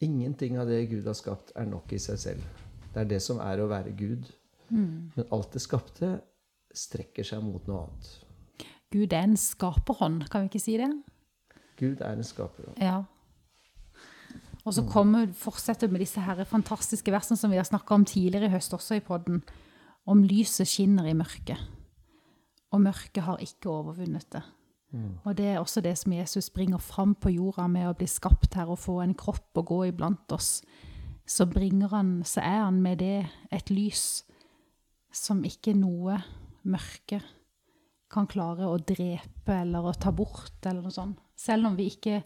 Ingenting 0.05 0.59
av 0.61 0.69
det 0.69 0.83
Gud 0.91 1.07
har 1.09 1.17
skapt, 1.17 1.53
er 1.57 1.69
nok 1.69 1.93
i 1.97 2.01
seg 2.03 2.21
selv. 2.21 2.63
Det 2.93 3.05
er 3.05 3.11
det 3.11 3.23
som 3.25 3.41
er 3.45 3.63
å 3.63 3.71
være 3.71 3.95
Gud. 3.97 4.29
Men 4.71 5.29
alt 5.33 5.53
det 5.55 5.63
skapte, 5.63 6.17
strekker 6.77 7.25
seg 7.25 7.45
mot 7.45 7.65
noe 7.69 7.87
annet. 7.87 8.09
Gud 8.93 9.13
er 9.13 9.27
en 9.27 9.37
skaperhånd, 9.41 10.27
kan 10.31 10.45
vi 10.45 10.53
ikke 10.53 10.63
si 10.63 10.77
det? 10.81 10.91
Gud 11.77 12.01
er 12.01 12.17
en 12.17 12.27
skaperhånd. 12.27 12.81
Ja. 12.81 13.05
Og 14.67 14.75
så 14.75 14.83
kommer, 14.91 15.29
fortsetter 15.39 15.91
med 15.93 16.03
disse 16.03 16.23
her 16.23 16.43
fantastiske 16.49 17.13
versene 17.15 17.39
som 17.39 17.53
vi 17.53 17.59
har 17.61 17.67
snakka 17.69 17.95
om 17.95 18.05
tidligere 18.07 18.51
i 18.51 18.55
høst, 18.57 18.75
også 18.75 18.99
i 18.99 19.05
podden, 19.05 19.43
om 20.07 20.23
lyset 20.23 20.69
skinner 20.71 21.09
i 21.11 21.17
mørket. 21.19 21.59
Og 22.75 22.83
mørket 22.83 23.25
har 23.27 23.43
ikke 23.43 23.71
overvunnet 23.73 24.29
det. 24.33 24.43
Og 25.25 25.37
det 25.37 25.47
er 25.47 25.59
også 25.59 25.83
det 25.85 25.97
som 25.99 26.13
Jesus 26.13 26.51
bringer 26.51 26.79
fram 26.79 27.15
på 27.15 27.33
jorda 27.35 27.67
med 27.69 27.89
å 27.89 27.97
bli 27.99 28.07
skapt 28.09 28.55
her 28.57 28.71
og 28.71 28.81
få 28.81 29.01
en 29.03 29.17
kropp 29.19 29.59
og 29.59 29.67
gå 29.69 29.81
iblant 29.91 30.33
oss. 30.33 30.63
Så, 31.27 31.47
bringer 31.51 31.91
han, 31.91 32.21
så 32.25 32.41
er 32.41 32.63
han 32.65 32.81
med 32.83 33.03
det 33.03 33.27
et 33.53 33.71
lys 33.71 34.25
som 35.13 35.43
ikke 35.45 35.75
noe 35.75 36.21
mørke 36.63 37.21
kan 38.13 38.29
klare 38.31 38.69
å 38.71 38.79
drepe 38.79 39.57
eller 39.65 39.89
å 39.89 39.95
ta 39.99 40.13
bort, 40.15 40.61
eller 40.63 40.87
noe 40.87 40.95
sånt. 40.95 41.19
Selv 41.37 41.67
om 41.69 41.77
vi 41.77 41.91
ikke 41.91 42.21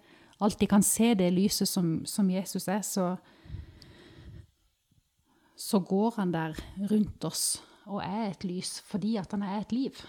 alltid 0.44 0.68
kan 0.68 0.84
se 0.84 1.14
det 1.16 1.30
lyset 1.32 1.68
som, 1.68 2.02
som 2.06 2.28
Jesus 2.30 2.68
er, 2.68 2.84
så, 2.84 3.14
så 5.56 5.80
går 5.80 6.20
han 6.20 6.37
der 6.37 6.60
rundt 6.92 7.25
oss 7.25 7.62
og 7.87 8.02
er 8.04 8.30
et 8.30 8.44
lys 8.44 8.78
fordi 8.87 9.16
at 9.20 9.32
han 9.32 9.44
er 9.46 9.60
et 9.60 9.72
liv. 9.72 10.02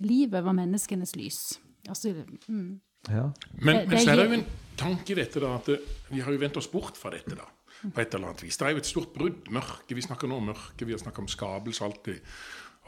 Livet 0.00 0.44
var 0.44 0.56
menneskenes 0.56 1.16
lys. 1.16 1.60
Altså, 1.88 2.14
mm. 2.48 2.80
Ja. 3.08 3.30
Men, 3.52 3.88
men 3.88 4.00
så 4.00 4.12
er 4.12 4.20
det 4.20 4.26
jo 4.28 4.36
en 4.38 4.46
tanke 4.80 5.14
i 5.14 5.16
dette, 5.16 5.40
da, 5.40 5.54
at 5.56 5.68
eh, 5.72 5.92
vi 6.10 6.20
har 6.24 6.34
jo 6.34 6.40
vendt 6.40 6.58
oss 6.60 6.68
bort 6.72 6.98
fra 7.00 7.12
dette, 7.14 7.36
da. 7.36 7.46
På 7.80 8.02
et 8.02 8.12
eller 8.12 8.28
annet 8.28 8.42
vis. 8.44 8.58
Det 8.60 8.66
er 8.66 8.74
jo 8.74 8.80
et 8.82 8.88
stort 8.88 9.14
brudd. 9.14 9.46
Mørke. 9.56 9.96
Vi 9.96 10.02
snakker 10.04 10.28
nå 10.28 10.36
om 10.36 10.50
mørke, 10.50 10.84
vi 10.84 10.92
har 10.92 11.00
snakket 11.00 11.22
om 11.22 11.30
skapelse 11.32 11.84
alltid. 11.86 12.26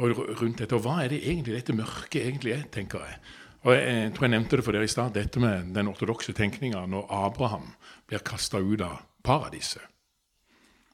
Og 0.04 0.18
rundt 0.40 0.60
dette. 0.60 0.76
Og 0.76 0.84
hva 0.84 0.98
er 1.04 1.14
det 1.14 1.22
egentlig 1.22 1.54
dette 1.56 1.76
mørket 1.76 2.26
egentlig 2.26 2.52
er, 2.58 2.66
tenker 2.74 3.06
jeg. 3.06 3.16
Og 3.62 3.72
jeg, 3.72 3.86
jeg 3.88 4.12
tror 4.12 4.26
jeg 4.26 4.34
nevnte 4.34 4.58
det 4.58 4.66
for 4.66 4.76
dere 4.76 4.88
i 4.88 4.92
stad, 4.92 5.14
dette 5.16 5.40
med 5.40 5.72
den 5.76 5.88
ortodokse 5.88 6.34
tenkninga 6.36 6.82
når 6.92 7.08
Abraham 7.22 7.70
blir 8.10 8.24
kasta 8.26 8.60
ut 8.60 8.84
av 8.84 9.00
paradiset. 9.24 9.84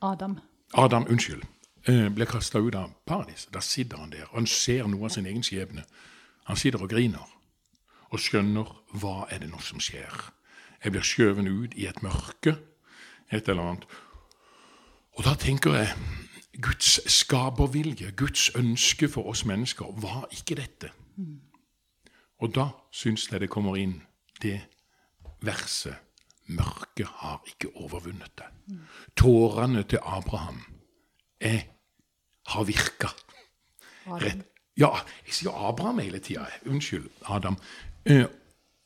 Adam. 0.04 0.36
Adam, 0.74 1.06
unnskyld, 1.08 1.44
ble 1.86 2.10
blir 2.12 2.28
kasta 2.28 2.60
ut 2.60 2.74
av 2.76 2.92
paradiset. 3.06 3.52
Da 3.54 3.60
sitter 3.64 3.96
han 3.96 4.12
der, 4.12 4.26
og 4.30 4.42
han 4.42 4.46
ser 4.46 4.88
noe 4.88 5.08
av 5.08 5.14
sin 5.14 5.26
egen 5.26 5.42
skjebne. 5.42 5.84
Han 6.48 6.56
sitter 6.56 6.82
og 6.84 6.90
griner, 6.90 7.24
og 8.10 8.20
skjønner 8.20 8.74
hva 9.00 9.26
er 9.32 9.40
det 9.42 9.50
nå 9.50 9.60
som 9.64 9.80
skjer. 9.80 10.12
Jeg 10.84 10.92
blir 10.92 11.04
skjøvet 11.04 11.48
ut 11.48 11.76
i 11.76 11.88
et 11.88 12.02
mørke, 12.02 12.56
et 13.32 13.48
eller 13.48 13.62
annet. 13.62 13.86
Og 15.16 15.24
da 15.24 15.34
tenker 15.34 15.74
jeg, 15.74 15.94
Guds 16.62 16.98
skapervilje, 17.12 18.10
Guds 18.16 18.50
ønske 18.56 19.08
for 19.08 19.30
oss 19.30 19.44
mennesker, 19.44 19.92
var 20.02 20.26
ikke 20.34 20.58
dette. 20.58 20.90
Og 22.38 22.54
da 22.54 22.68
syns 22.92 23.28
jeg 23.30 23.40
det 23.40 23.50
kommer 23.50 23.78
inn 23.78 24.00
det 24.42 24.60
verset 25.42 26.07
Mørket 26.48 27.06
har 27.20 27.42
ikke 27.46 27.70
overvunnet 27.76 28.32
det. 28.38 28.48
Tårene 29.16 29.82
til 29.82 29.98
Abraham 30.02 30.62
er, 31.40 31.60
har 32.46 32.64
virka. 32.64 33.12
Rett. 34.08 34.46
Ja, 34.78 34.94
jeg 35.26 35.34
sier 35.34 35.50
Abraham 35.68 35.98
hele 35.98 36.20
tida. 36.22 36.46
Unnskyld, 36.66 37.08
Adam. 37.26 37.56
Eh, 38.06 38.24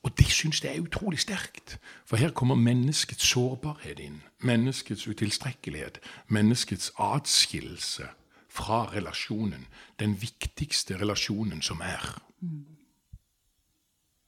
og 0.02 0.18
det 0.18 0.26
syns 0.26 0.62
jeg 0.64 0.76
er 0.76 0.82
utrolig 0.82 1.20
sterkt. 1.20 1.78
For 2.06 2.16
her 2.16 2.32
kommer 2.34 2.54
menneskets 2.58 3.28
sårbarhet 3.28 4.00
inn. 4.00 4.22
Menneskets 4.40 5.06
utilstrekkelighet. 5.08 6.00
Menneskets 6.28 6.90
atskillelse 6.98 8.08
fra 8.48 8.84
relasjonen. 8.94 9.66
Den 10.00 10.16
viktigste 10.22 10.98
relasjonen 11.00 11.62
som 11.62 11.80
er. 11.84 12.08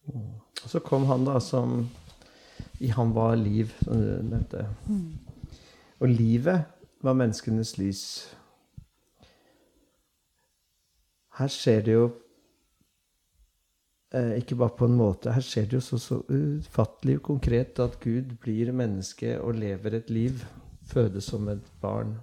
Og 0.07 0.69
så 0.69 0.79
kom 0.85 1.07
han 1.07 1.25
da 1.27 1.41
som 1.41 1.89
I 2.81 2.91
ham 2.97 3.13
var 3.15 3.37
liv, 3.39 3.71
som 3.83 4.01
du 4.01 4.09
nevnte. 4.27 4.67
Og 6.01 6.09
livet 6.11 6.65
var 7.05 7.17
menneskenes 7.17 7.77
lys. 7.79 8.03
Her 11.39 11.51
skjer 11.51 11.81
det 11.87 11.95
jo 11.95 12.05
eh, 14.15 14.37
Ikke 14.39 14.59
bare 14.59 14.77
på 14.79 14.89
en 14.89 14.99
måte. 14.99 15.33
Her 15.35 15.45
skjer 15.45 15.69
det 15.71 15.79
jo 15.79 15.85
så, 15.85 15.99
så 15.99 16.21
ufattelig 16.29 17.21
konkret 17.23 17.81
at 17.83 17.99
Gud 18.03 18.37
blir 18.43 18.73
menneske 18.73 19.37
og 19.41 19.59
lever 19.59 19.99
et 19.99 20.11
liv. 20.11 20.45
Fødes 20.85 21.31
som 21.31 21.49
et 21.49 21.73
barn. 21.83 22.17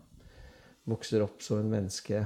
Vokser 0.87 1.23
opp 1.23 1.43
som 1.43 1.61
en 1.61 1.71
menneske. 1.71 2.25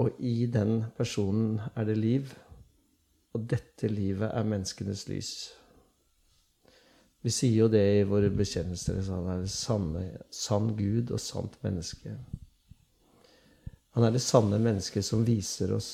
Og 0.00 0.16
i 0.24 0.46
den 0.48 0.84
personen 0.96 1.60
er 1.76 1.88
det 1.88 1.98
liv. 1.98 2.32
Og 3.36 3.44
dette 3.50 3.88
livet 3.88 4.30
er 4.32 4.48
menneskenes 4.48 5.06
lys. 5.08 5.59
Vi 7.20 7.32
sier 7.32 7.56
jo 7.64 7.68
det 7.68 7.82
i 7.98 8.04
våre 8.08 8.30
bekjennelser. 8.32 9.02
Han 9.10 9.28
er 9.28 9.42
det 9.42 9.52
sanne, 9.52 10.04
sann 10.32 10.72
Gud 10.76 11.12
og 11.12 11.20
sant 11.20 11.58
menneske. 11.64 12.14
Han 13.96 14.06
er 14.06 14.14
det 14.14 14.22
sanne 14.24 14.60
mennesket 14.62 15.04
som 15.04 15.26
viser 15.26 15.74
oss 15.76 15.90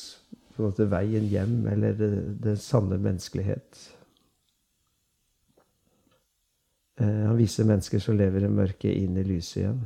på 0.54 0.62
en 0.62 0.70
måte 0.70 0.86
veien 0.88 1.26
hjem, 1.28 1.58
eller 1.68 1.96
det, 1.96 2.54
sanne 2.62 2.96
menneskelighet. 3.02 3.80
Eh, 7.00 7.22
han 7.26 7.36
viser 7.36 7.68
mennesker 7.68 8.00
som 8.00 8.16
lever 8.16 8.46
i 8.46 8.52
mørket, 8.52 8.92
inn 8.94 9.18
i 9.18 9.26
lyset 9.26 9.64
igjen. 9.64 9.82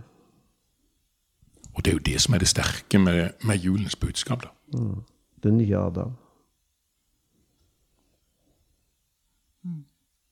Og 1.75 1.83
det 1.83 1.91
er 1.91 1.97
jo 1.97 2.07
det 2.11 2.21
som 2.23 2.37
er 2.37 2.43
det 2.43 2.51
sterke 2.51 3.01
med, 3.03 3.41
med 3.47 3.65
julens 3.65 3.97
budskap. 3.97 4.45
da. 4.45 4.53
Mm. 4.77 5.01
Det 5.43 5.53
nye 5.57 5.79
Adam. 5.79 6.13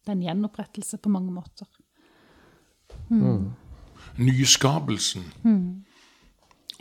Det 0.08 0.14
er 0.14 0.16
en 0.16 0.24
gjenopprettelse 0.24 0.96
på 1.04 1.10
mange 1.12 1.28
måter. 1.36 1.68
Nyskapelsen. 4.16 5.26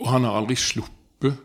Og 0.00 0.06
han 0.08 0.24
har 0.24 0.38
aldri 0.38 0.56
sluppet 0.56 1.36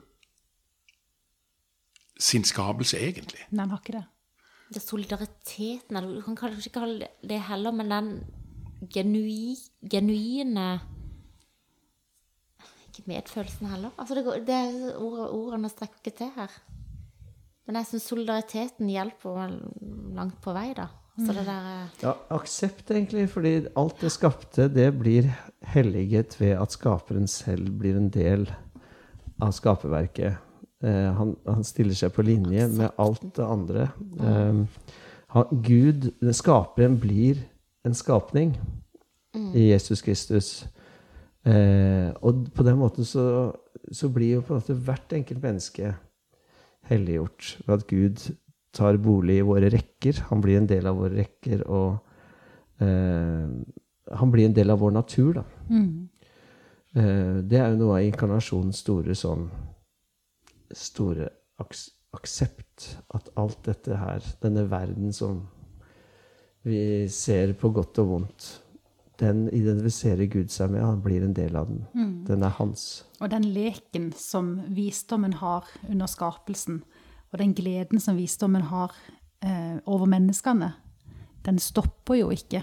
sin 2.23 2.47
skapelse, 2.47 2.95
egentlig. 3.03 3.43
Nei, 3.51 3.65
han 3.65 3.73
har 3.75 3.83
ikke 3.83 3.97
det. 3.97 4.05
Det 4.69 4.79
er 4.79 4.85
solidariteten, 4.85 5.99
du 6.07 6.21
kan 6.23 6.39
kanskje 6.39 6.63
ikke 6.63 6.79
kalle 6.79 7.03
det 7.03 7.11
det 7.33 7.41
heller, 7.49 7.75
men 7.75 7.91
den 7.91 8.09
genui, 8.93 9.57
genuine 9.91 10.79
Ikke 12.87 13.03
medfølelsen 13.11 13.67
heller. 13.67 13.91
Altså 13.97 14.15
det, 14.15 14.23
går, 14.23 14.39
det 14.47 14.55
er 14.55 14.97
ord, 15.03 15.19
ordene 15.33 15.69
strekker 15.69 16.15
til 16.15 16.31
her. 16.39 16.59
Men 17.67 17.75
jeg 17.75 17.91
syns 17.91 18.07
solidariteten 18.07 18.87
hjelper 18.87 19.59
langt 20.15 20.39
på 20.39 20.55
vei, 20.55 20.69
da. 20.77 20.87
Så 21.17 21.33
det 21.33 21.45
der 21.45 21.65
eh, 21.69 21.89
Ja, 22.01 22.13
aksept, 22.33 22.91
egentlig, 22.91 23.27
fordi 23.29 23.53
alt 23.77 24.01
det 24.01 24.11
skapte, 24.11 24.67
det 24.67 24.89
blir 24.97 25.29
helliget 25.73 26.39
ved 26.41 26.57
at 26.57 26.73
skaperen 26.73 27.27
selv 27.27 27.69
blir 27.79 27.97
en 27.97 28.09
del 28.09 28.47
av 29.41 29.53
skaperverket. 29.53 30.39
Eh, 30.83 31.09
han, 31.13 31.35
han 31.45 31.63
stiller 31.63 31.95
seg 31.97 32.15
på 32.15 32.25
linje 32.25 32.67
med 32.73 32.89
alt 32.97 33.25
det 33.37 33.45
andre. 33.45 33.89
Eh, 34.19 34.63
han, 35.35 35.61
Gud, 35.65 36.09
skaperen, 36.33 36.97
blir 36.99 37.45
en 37.85 37.93
skapning 37.93 38.55
i 39.53 39.69
Jesus 39.69 40.01
Kristus. 40.01 40.65
Eh, 41.45 42.09
og 42.21 42.47
på 42.55 42.63
den 42.63 42.77
måten 42.79 43.05
så, 43.05 43.51
så 43.91 44.09
blir 44.09 44.37
jo 44.37 44.41
på 44.41 44.53
en 44.53 44.61
måte 44.61 44.77
hvert 44.85 45.13
enkelt 45.13 45.43
menneske 45.43 45.93
helliggjort 46.89 47.57
ved 47.65 47.73
at 47.75 47.87
Gud 47.87 48.29
tar 48.73 48.97
bolig 49.01 49.37
i 49.39 49.45
våre 49.45 49.69
rekker. 49.73 50.25
Han 50.29 50.41
blir 50.43 50.59
en 50.59 50.69
del 50.69 50.87
av 50.89 50.97
våre 50.97 51.15
rekker, 51.19 51.63
og 51.69 52.83
eh, 52.83 53.49
han 54.19 54.33
blir 54.33 54.49
en 54.49 54.55
del 54.57 54.73
av 54.73 54.81
vår 54.81 54.95
natur, 54.97 55.33
da. 55.39 55.45
Eh, 56.93 57.37
det 57.41 57.59
er 57.59 57.73
jo 57.73 57.81
noe 57.81 57.99
av 57.99 58.07
inkarnasjonens 58.07 58.83
store 58.85 59.17
sånn 59.17 59.47
Store 60.73 61.27
aks 61.61 61.91
aksept. 62.17 62.87
At 63.13 63.29
alt 63.37 63.63
dette 63.65 63.97
her, 63.97 64.25
denne 64.41 64.65
verden 64.69 65.13
som 65.13 65.47
vi 66.65 67.09
ser 67.11 67.53
på 67.59 67.69
godt 67.75 67.99
og 68.01 68.09
vondt, 68.09 68.47
den 69.21 69.45
identifiserer 69.53 70.25
Gud 70.31 70.51
seg 70.53 70.71
med. 70.73 70.83
Han 70.85 71.01
blir 71.03 71.25
en 71.25 71.35
del 71.37 71.55
av 71.59 71.69
den. 71.69 71.83
Den 72.27 72.45
er 72.45 72.53
hans. 72.57 73.03
Og 73.21 73.29
den 73.33 73.45
leken 73.53 74.11
som 74.17 74.55
visdommen 74.73 75.37
har 75.41 75.67
under 75.89 76.09
skapelsen, 76.09 76.81
og 77.33 77.41
den 77.41 77.55
gleden 77.57 77.99
som 77.99 78.17
visdommen 78.19 78.69
har 78.69 78.93
eh, 79.41 79.79
over 79.89 80.05
menneskene, 80.09 80.71
den 81.43 81.59
stopper 81.59 82.21
jo 82.21 82.29
ikke 82.31 82.61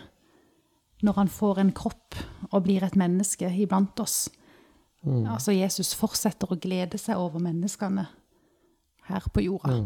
når 1.05 1.17
han 1.17 1.31
får 1.33 1.61
en 1.61 1.73
kropp 1.73 2.17
og 2.51 2.63
blir 2.67 2.85
et 2.85 2.97
menneske 2.99 3.49
iblant 3.57 4.01
oss. 4.03 4.29
Altså 5.01 5.55
Jesus 5.57 5.95
fortsetter 5.97 6.51
å 6.53 6.59
glede 6.61 6.99
seg 7.01 7.17
over 7.17 7.41
menneskene 7.41 8.05
her 9.09 9.29
på 9.33 9.47
jorda. 9.47 9.79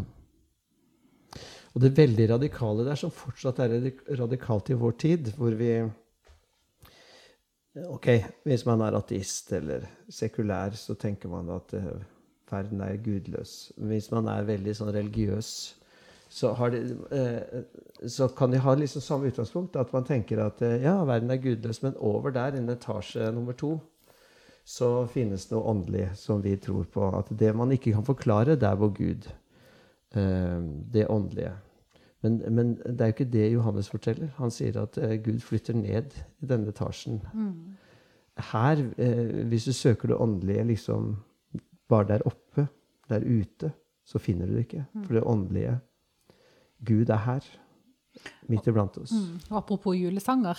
Og 1.74 1.82
det 1.82 1.94
veldig 1.96 2.26
radikale 2.34 2.86
der, 2.86 2.98
som 2.98 3.14
fortsatt 3.14 3.60
er 3.62 3.76
radikalt 4.18 4.70
i 4.70 4.78
vår 4.78 4.98
tid, 4.98 5.30
hvor 5.38 5.54
vi 5.58 5.76
Ok, 7.74 8.06
hvis 8.46 8.62
man 8.68 8.84
er 8.86 8.94
ateist 8.94 9.48
eller 9.56 9.82
sekulær, 10.06 10.76
så 10.78 10.94
tenker 10.94 11.26
man 11.26 11.48
at 11.50 11.72
eh, 11.74 12.04
verden 12.50 12.80
er 12.80 12.96
gudløs. 12.96 13.72
Hvis 13.76 14.10
man 14.12 14.28
er 14.28 14.46
veldig 14.48 14.74
sånn 14.76 14.92
religiøs, 14.94 15.50
så, 16.34 16.52
har 16.58 16.72
de, 16.74 16.80
eh, 17.14 18.08
så 18.10 18.28
kan 18.28 18.52
de 18.52 18.58
ha 18.58 18.74
liksom 18.74 19.02
samme 19.02 19.30
utgangspunkt. 19.30 19.76
At 19.76 19.92
man 19.94 20.06
tenker 20.06 20.42
at 20.44 20.62
eh, 20.62 20.82
ja, 20.82 20.96
verden 21.06 21.30
er 21.30 21.42
gudløs, 21.42 21.82
men 21.82 21.96
over 21.96 22.34
der, 22.34 22.56
innen 22.56 22.74
etasje 22.74 23.30
nummer 23.32 23.56
to, 23.58 23.76
så 24.64 25.06
finnes 25.12 25.46
det 25.46 25.54
noe 25.54 25.68
åndelig 25.74 26.08
som 26.18 26.42
vi 26.42 26.56
tror 26.56 26.88
på. 26.90 27.06
At 27.18 27.30
det 27.38 27.52
man 27.56 27.72
ikke 27.72 27.92
kan 27.92 28.06
forklare, 28.06 28.56
det 28.56 28.68
er 28.68 28.80
vår 28.80 28.92
Gud. 28.96 29.30
Eh, 30.16 30.58
det 30.94 31.06
åndelige. 31.08 31.54
Men, 32.24 32.40
men 32.56 32.76
det 32.80 33.00
er 33.00 33.10
jo 33.10 33.16
ikke 33.18 33.32
det 33.32 33.48
Johannes 33.52 33.90
forteller. 33.92 34.30
Han 34.38 34.50
sier 34.50 34.78
at 34.80 34.96
Gud 35.24 35.42
flytter 35.44 35.76
ned 35.76 36.14
i 36.40 36.48
denne 36.48 36.72
etasjen. 36.72 37.18
Her, 38.36 38.80
eh, 38.98 39.46
hvis 39.46 39.64
du 39.64 39.72
søker 39.72 40.08
det 40.08 40.16
åndelige 40.16 40.64
liksom 40.64 41.16
bare 41.88 42.08
der 42.08 42.24
oppe, 42.26 42.68
der 43.08 43.24
ute, 43.24 43.72
så 44.04 44.18
finner 44.18 44.46
du 44.46 44.54
det 44.56 44.66
ikke. 44.66 44.86
For 45.04 45.16
det 45.16 45.24
åndelige 45.26 45.78
Gud 46.84 47.08
er 47.08 47.20
her, 47.24 47.44
midt 48.48 48.66
iblant 48.68 48.96
oss. 49.00 49.12
Og 49.50 49.58
apropos 49.62 49.96
julesanger, 49.96 50.58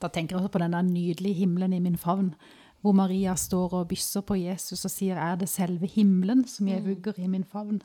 da 0.00 0.08
tenker 0.08 0.36
jeg 0.36 0.42
også 0.42 0.52
på 0.52 0.62
den 0.62 0.72
der 0.72 0.82
nydelige 0.82 1.34
himmelen 1.34 1.72
i 1.72 1.82
min 1.84 1.98
favn, 2.00 2.34
hvor 2.80 2.92
Maria 2.92 3.34
står 3.34 3.72
og 3.72 3.88
bysser 3.88 4.20
på 4.20 4.36
Jesus 4.36 4.84
og 4.84 4.92
sier, 4.92 5.16
er 5.16 5.36
det 5.40 5.48
selve 5.48 5.88
himmelen 5.88 6.44
som 6.48 6.68
jeg 6.68 6.84
vugger 6.84 7.16
i 7.16 7.28
min 7.32 7.44
favn? 7.44 7.80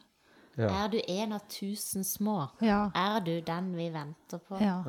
Ja. 0.60 0.67
Er 0.84 0.89
du 0.91 0.98
en 1.08 1.38
av 1.38 1.45
tusen 1.48 2.04
små? 2.04 2.50
Ja. 2.62 2.89
Er 2.95 3.22
du 3.24 3.38
den 3.48 3.72
vi 3.78 3.88
venter 3.93 4.41
på? 4.43 4.58
Ja. 4.60 4.82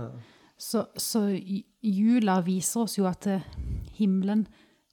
Så, 0.58 0.88
så 0.98 1.22
jula 1.82 2.40
viser 2.44 2.82
oss 2.82 2.98
jo 2.98 3.06
at 3.06 3.28
eh, 3.30 3.46
himmelen 4.00 4.48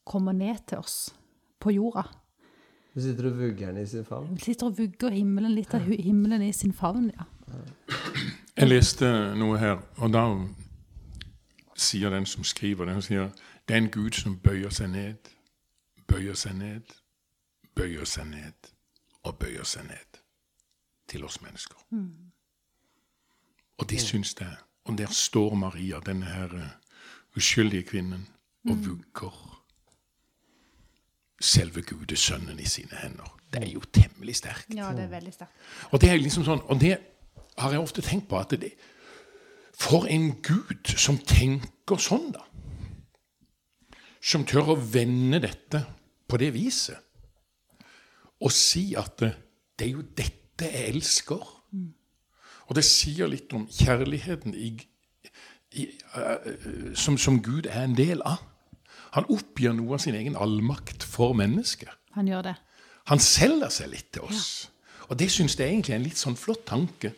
kommer 0.05 0.37
ned 0.37 0.61
til 0.69 0.83
oss 0.83 1.09
på 1.59 1.73
jorda. 1.73 2.05
Du 2.97 3.01
sitter 3.01 3.27
og 3.29 3.37
vugger 3.37 3.67
den 3.67 3.77
i 3.77 3.85
sin 3.85 4.05
favn. 4.05 4.31
Jeg 4.31 4.41
sitter 4.41 4.65
og 4.65 4.77
vugger 4.77 5.09
himmelen, 5.13 5.51
litt 5.53 5.73
av 5.77 5.83
himmelen 5.85 6.41
i 6.41 6.53
sin 6.53 6.73
favn, 6.73 7.11
ja. 7.13 7.27
Jeg 8.57 8.67
leste 8.71 9.09
noe 9.37 9.59
her, 9.61 9.83
og 10.01 10.09
da 10.15 10.23
sier 11.77 12.09
den 12.09 12.25
som 12.25 12.41
skriver 12.43 12.89
det, 12.89 12.95
hun 12.97 13.05
sier 13.05 13.27
det 13.67 13.75
er 13.75 13.83
en 13.83 13.91
Gud 13.93 14.17
som 14.17 14.39
bøyer 14.41 14.73
seg 14.73 14.89
ned, 14.89 15.29
bøyer 16.09 16.33
seg 16.33 16.55
ned, 16.57 16.95
bøyer 17.77 18.09
seg 18.09 18.31
ned 18.31 18.71
og 19.21 19.37
bøyer 19.43 19.67
seg 19.67 19.85
ned 19.91 20.17
til 21.07 21.27
oss 21.29 21.37
mennesker. 21.45 21.77
Og 23.77 23.89
det 23.89 24.01
syns 24.01 24.33
jeg. 24.39 24.57
Og 24.89 24.97
der 24.97 25.13
står 25.13 25.53
Maria, 25.55 25.99
denne 25.99 26.25
her 26.25 26.55
eh, 26.55 26.73
uskyldige 27.37 27.83
kvinnen, 27.83 28.27
og 28.65 28.85
vugger 28.85 29.56
selve 31.41 31.81
Gudesønnen 31.85 32.59
i 32.59 32.65
sine 32.65 32.97
hender. 33.01 33.33
Det 33.53 33.63
er 33.63 33.71
jo 33.71 33.81
temmelig 33.93 34.35
sterkt. 34.41 34.73
Ja, 34.75 34.91
det 34.95 35.05
er 35.05 35.11
veldig 35.11 35.33
sterkt. 35.33 35.53
Og 35.91 36.01
det 36.01 36.09
er 36.11 36.19
liksom 36.19 36.45
sånn, 36.47 36.63
og 36.67 36.79
det 36.81 36.97
har 37.57 37.73
jeg 37.73 37.81
ofte 37.81 38.03
tenkt 38.05 38.27
på, 38.29 38.39
at 38.39 38.55
det, 38.59 38.73
for 39.77 40.07
en 40.09 40.31
Gud 40.41 40.93
som 40.97 41.19
tenker 41.21 42.01
sånn, 42.01 42.31
da. 42.33 42.43
Som 44.21 44.43
tør 44.49 44.73
å 44.73 44.79
vende 44.81 45.39
dette 45.43 45.83
på 46.27 46.39
det 46.41 46.51
viset. 46.55 46.97
Og 48.43 48.51
si 48.53 48.91
at 48.99 49.15
det, 49.21 49.31
det 49.77 49.87
er 49.87 49.93
jo 49.93 50.03
dette 50.17 50.67
jeg 50.67 50.91
elsker. 50.91 51.45
Og 52.67 52.75
det 52.75 52.83
sier 52.83 53.29
litt 53.31 53.53
om 53.55 53.67
kjærligheten 53.71 54.55
i, 54.57 54.73
i, 55.79 55.85
uh, 56.17 56.93
som, 56.97 57.17
som 57.17 57.39
Gud 57.43 57.69
er 57.69 57.85
en 57.85 57.95
del 57.97 58.23
av. 58.27 58.41
Han 59.15 59.27
oppgir 59.33 59.75
noe 59.77 59.95
av 59.97 60.03
sin 60.03 60.17
egen 60.17 60.35
allmakt 60.35 61.05
for 61.07 61.37
mennesket. 61.37 61.91
Han 62.17 62.27
gjør 62.27 62.49
det. 62.49 62.55
Han 63.07 63.21
selger 63.23 63.71
seg 63.71 63.93
litt 63.93 64.09
til 64.15 64.27
oss. 64.27 64.47
Og 65.07 65.15
det 65.19 65.29
syns 65.31 65.55
jeg 65.55 65.71
egentlig 65.71 65.95
er 65.95 66.01
en 66.01 66.07
litt 66.07 66.19
sånn 66.19 66.35
flott 66.39 66.65
tanke. 66.67 67.13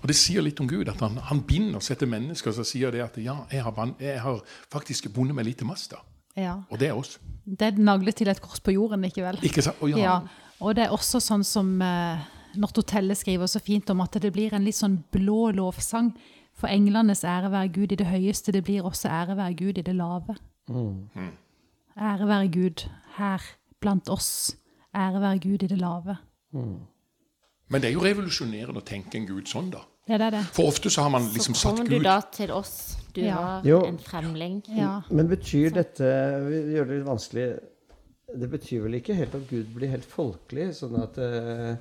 Og 0.00 0.08
det 0.08 0.16
sier 0.16 0.40
litt 0.44 0.60
om 0.62 0.68
Gud, 0.68 0.88
at 0.88 1.00
han, 1.04 1.18
han 1.28 1.42
binder 1.44 1.82
seg 1.84 1.98
til 2.00 2.08
mennesker 2.08 2.54
som 2.56 2.64
sier 2.64 2.92
det 2.94 3.02
at 3.04 3.18
ja, 3.20 3.42
jeg 3.52 3.64
har, 3.66 3.92
jeg 4.00 4.22
har 4.24 4.40
faktisk 4.72 5.10
bundet 5.12 5.36
meg 5.36 5.50
litt 5.50 5.60
til 5.60 5.68
masta. 5.68 6.00
Ja. 6.38 6.56
Og 6.70 6.80
det 6.80 6.88
er 6.88 6.96
oss. 6.96 7.18
Det 7.44 7.66
er 7.66 7.80
naglet 7.80 8.16
til 8.20 8.30
et 8.32 8.40
kors 8.40 8.62
på 8.64 8.72
jorden, 8.72 9.04
ikke 9.04 9.26
vel? 9.26 9.40
Ikke 9.44 9.64
sant? 9.66 9.80
Og 9.84 9.92
ja, 9.92 10.00
Ja, 10.00 10.16
og 10.60 10.76
det 10.76 10.86
er 10.86 10.94
også 10.94 11.20
sånn 11.20 11.44
som 11.44 11.74
eh, 11.84 12.24
Nortotelle 12.60 13.16
skriver 13.18 13.50
så 13.50 13.60
fint 13.64 13.90
om 13.92 14.00
at 14.04 14.16
det 14.22 14.32
blir 14.32 14.54
en 14.56 14.64
litt 14.64 14.78
sånn 14.78 15.02
blå 15.12 15.50
lovsang. 15.56 16.14
For 16.56 16.72
englenes 16.72 17.24
ære 17.24 17.50
være 17.52 17.72
Gud 17.72 17.92
i 17.92 18.00
det 18.00 18.08
høyeste, 18.08 18.52
det 18.52 18.64
blir 18.66 18.86
også 18.86 19.08
ære 19.08 19.36
være 19.38 19.56
Gud 19.56 19.80
i 19.80 19.84
det 19.84 19.96
lave. 19.96 20.36
Ære 20.70 22.26
være 22.28 22.48
Gud 22.54 22.86
her 23.18 23.42
blant 23.80 24.08
oss, 24.08 24.56
ære 24.94 25.20
være 25.20 25.38
Gud 25.42 25.62
i 25.62 25.70
det 25.70 25.78
lave. 25.80 26.16
Men 27.70 27.80
det 27.82 27.90
er 27.90 27.94
jo 27.94 28.04
revolusjonerende 28.04 28.80
å 28.82 28.86
tenke 28.86 29.18
en 29.18 29.26
Gud 29.28 29.50
sånn, 29.50 29.70
da. 29.74 29.82
Ja, 30.08 30.18
det 30.18 30.26
er 30.30 30.34
det. 30.38 30.44
For 30.56 30.70
ofte 30.70 30.90
så 30.90 31.04
har 31.06 31.12
man 31.14 31.28
liksom 31.30 31.54
satt 31.54 31.76
Gud 31.76 31.84
Så 31.84 31.84
kommer 31.84 31.98
du 31.98 32.06
da 32.08 32.20
til 32.34 32.50
oss. 32.50 32.96
Du 33.14 33.20
Ja. 33.20 33.36
var 33.36 33.62
Jo. 33.64 33.84
en 33.86 33.98
fremling. 33.98 34.62
Ja. 34.68 35.02
Men 35.10 35.28
betyr 35.28 35.70
dette 35.74 36.00
Vi 36.48 36.74
gjør 36.74 36.86
det 36.88 36.96
litt 36.98 37.06
vanskelig 37.06 37.60
Det 38.38 38.50
betyr 38.50 38.82
vel 38.82 38.94
ikke 38.94 39.14
helt 39.14 39.34
at 39.34 39.48
Gud 39.50 39.66
blir 39.74 39.88
helt 39.90 40.04
folkelig, 40.04 40.68
sånn 40.74 41.02
at 41.02 41.18
uh, 41.18 41.76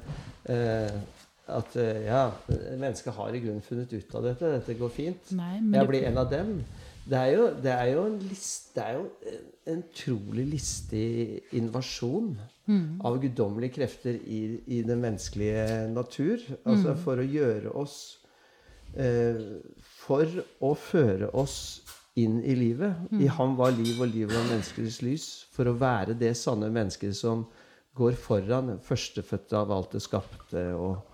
uh, 0.50 1.00
At 1.48 1.76
eh, 1.76 2.06
ja, 2.06 2.32
mennesket 2.78 3.14
har 3.14 3.30
i 3.34 3.40
grunnen 3.40 3.62
funnet 3.62 3.94
ut 3.94 4.16
av 4.16 4.24
dette. 4.24 4.52
Dette 4.60 4.74
går 4.78 4.90
fint. 4.90 5.32
Nei, 5.32 5.60
men 5.60 5.80
Jeg 5.80 5.88
blir 5.88 6.04
en 6.06 6.18
av 6.18 6.30
dem. 6.30 6.66
Det 7.10 7.18
er 7.18 7.32
jo, 7.34 7.46
det 7.64 7.72
er 7.74 7.88
jo 7.96 8.06
en 8.06 8.18
list, 8.22 8.76
det 8.76 8.84
er 8.86 8.98
jo 9.00 9.06
en 9.70 9.84
utrolig 9.84 10.46
listig 10.52 11.42
invasjon 11.58 12.36
av 13.06 13.18
guddommelige 13.22 13.80
krefter 13.80 14.20
i, 14.30 14.42
i 14.68 14.82
den 14.86 15.02
menneskelige 15.02 15.88
natur. 15.90 16.44
Altså 16.70 16.94
for 17.02 17.22
å 17.22 17.26
gjøre 17.26 17.74
oss 17.74 17.96
eh, 18.94 19.42
For 19.80 20.30
å 20.62 20.76
føre 20.78 21.32
oss 21.34 21.82
inn 22.20 22.44
i 22.44 22.56
livet. 22.58 23.10
I 23.18 23.30
ham 23.32 23.56
var 23.58 23.74
liv, 23.74 23.96
og 23.98 24.12
livet 24.12 24.36
var 24.36 24.50
menneskers 24.52 25.02
lys. 25.06 25.28
For 25.56 25.70
å 25.70 25.78
være 25.80 26.18
det 26.20 26.36
sanne 26.38 26.70
mennesket 26.74 27.16
som 27.18 27.48
går 27.98 28.18
foran, 28.22 28.76
førstefødte 28.86 29.58
av 29.58 29.72
alt 29.74 29.96
det 29.96 30.04
skapte. 30.06 30.66
og 30.76 31.10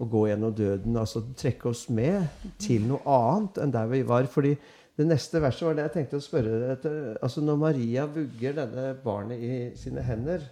å 0.00 0.06
gå 0.08 0.26
gjennom 0.30 0.52
døden, 0.56 0.96
altså 0.96 1.20
trekke 1.36 1.68
oss 1.68 1.82
med 1.92 2.24
til 2.60 2.86
noe 2.88 3.02
annet 3.04 3.58
enn 3.60 3.72
der 3.74 3.90
vi 3.90 4.00
var. 4.08 4.24
fordi 4.32 4.54
det 5.00 5.06
neste 5.08 5.40
verset 5.40 5.64
var 5.64 5.76
det 5.78 5.84
jeg 5.86 5.92
tenkte 5.94 6.18
å 6.20 6.24
spørre 6.24 6.56
deg 6.60 6.70
etter. 6.74 6.96
Altså 7.24 7.40
Når 7.40 7.60
Maria 7.62 8.02
vugger 8.10 8.56
denne 8.58 8.90
barnet 9.00 9.40
i 9.40 9.52
sine 9.80 10.02
hender, 10.04 10.42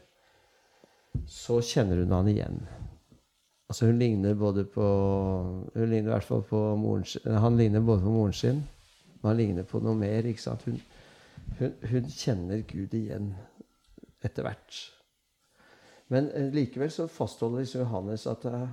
så 1.28 1.58
kjenner 1.60 2.00
hun 2.00 2.14
han 2.16 2.30
igjen. 2.32 2.62
Altså 3.68 3.90
Hun 3.90 3.98
ligner 4.00 4.38
både 4.40 4.64
på 4.72 4.86
hun 5.74 5.90
ligner 5.90 6.08
i 6.08 6.14
hvert 6.14 6.24
fall 6.24 6.46
på 6.48 6.60
moren 6.80 7.04
sin, 7.04 7.26
Han 7.28 7.58
ligner 7.60 7.84
både 7.84 8.06
på 8.06 8.14
moren 8.14 8.32
sin, 8.32 8.62
men 9.18 9.28
han 9.28 9.36
ligner 9.36 9.68
på 9.68 9.82
noe 9.84 9.98
mer. 9.98 10.24
ikke 10.24 10.46
sant? 10.46 10.64
Hun, 10.64 10.80
hun, 11.58 11.74
hun 11.90 12.08
kjenner 12.08 12.64
Gud 12.70 12.96
igjen 12.96 13.34
etter 14.24 14.48
hvert. 14.48 14.80
Men 16.08 16.30
eh, 16.32 16.48
likevel 16.54 16.88
så 16.94 17.04
fastholder 17.12 17.66
liksom 17.66 17.84
Johannes 17.84 18.24
at 18.30 18.48
eh, 18.48 18.64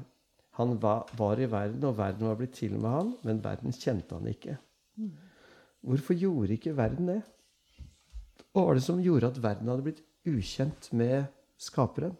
han 0.55 0.79
var, 0.79 1.11
var 1.19 1.39
i 1.43 1.51
verden, 1.51 1.83
og 1.83 1.97
verden 1.99 2.29
var 2.29 2.39
blitt 2.39 2.55
til 2.55 2.79
med 2.79 2.89
han, 2.89 3.13
men 3.27 3.43
verden 3.43 3.75
kjente 3.75 4.15
han 4.15 4.31
ikke. 4.31 4.55
Hvorfor 5.85 6.17
gjorde 6.17 6.55
ikke 6.57 6.75
verden 6.77 7.09
det? 7.11 7.21
Hva 8.55 8.67
var 8.67 8.77
det 8.77 8.85
som 8.85 9.01
gjorde 9.03 9.29
at 9.29 9.41
verden 9.43 9.69
hadde 9.69 9.85
blitt 9.85 10.03
ukjent 10.25 10.89
med 10.95 11.27
skaperen? 11.61 12.15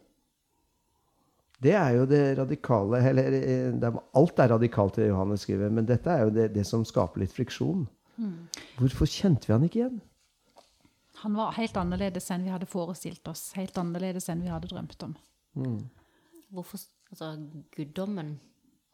Det 1.64 1.72
er 1.74 1.94
jo 1.96 2.08
det 2.10 2.24
radikale 2.38 3.00
eller 3.10 3.38
eh, 3.40 3.70
det 3.80 3.92
Alt 4.20 4.42
er 4.44 4.52
radikalt 4.52 5.00
i 5.00 5.06
det 5.06 5.12
Johannes 5.14 5.46
skriver, 5.48 5.72
men 5.72 5.88
dette 5.88 6.12
er 6.12 6.26
jo 6.26 6.34
det, 6.36 6.50
det 6.54 6.66
som 6.68 6.84
skaper 6.86 7.24
litt 7.24 7.34
friksjon. 7.34 7.86
Hvorfor 8.78 9.10
kjente 9.10 9.48
vi 9.48 9.56
han 9.56 9.64
ikke 9.68 9.80
igjen? 9.82 10.02
Han 11.24 11.38
var 11.40 11.56
helt 11.56 11.78
annerledes 11.80 12.28
enn 12.32 12.44
vi 12.46 12.52
hadde 12.52 12.68
forestilt 12.70 13.28
oss. 13.32 13.48
Helt 13.56 13.78
annerledes 13.80 14.28
enn 14.30 14.44
vi 14.44 14.52
hadde 14.52 14.70
drømt 14.72 15.08
om. 15.08 15.16
Hvorfor 16.54 16.84
Altså, 17.06 17.36
guddommen 17.76 18.40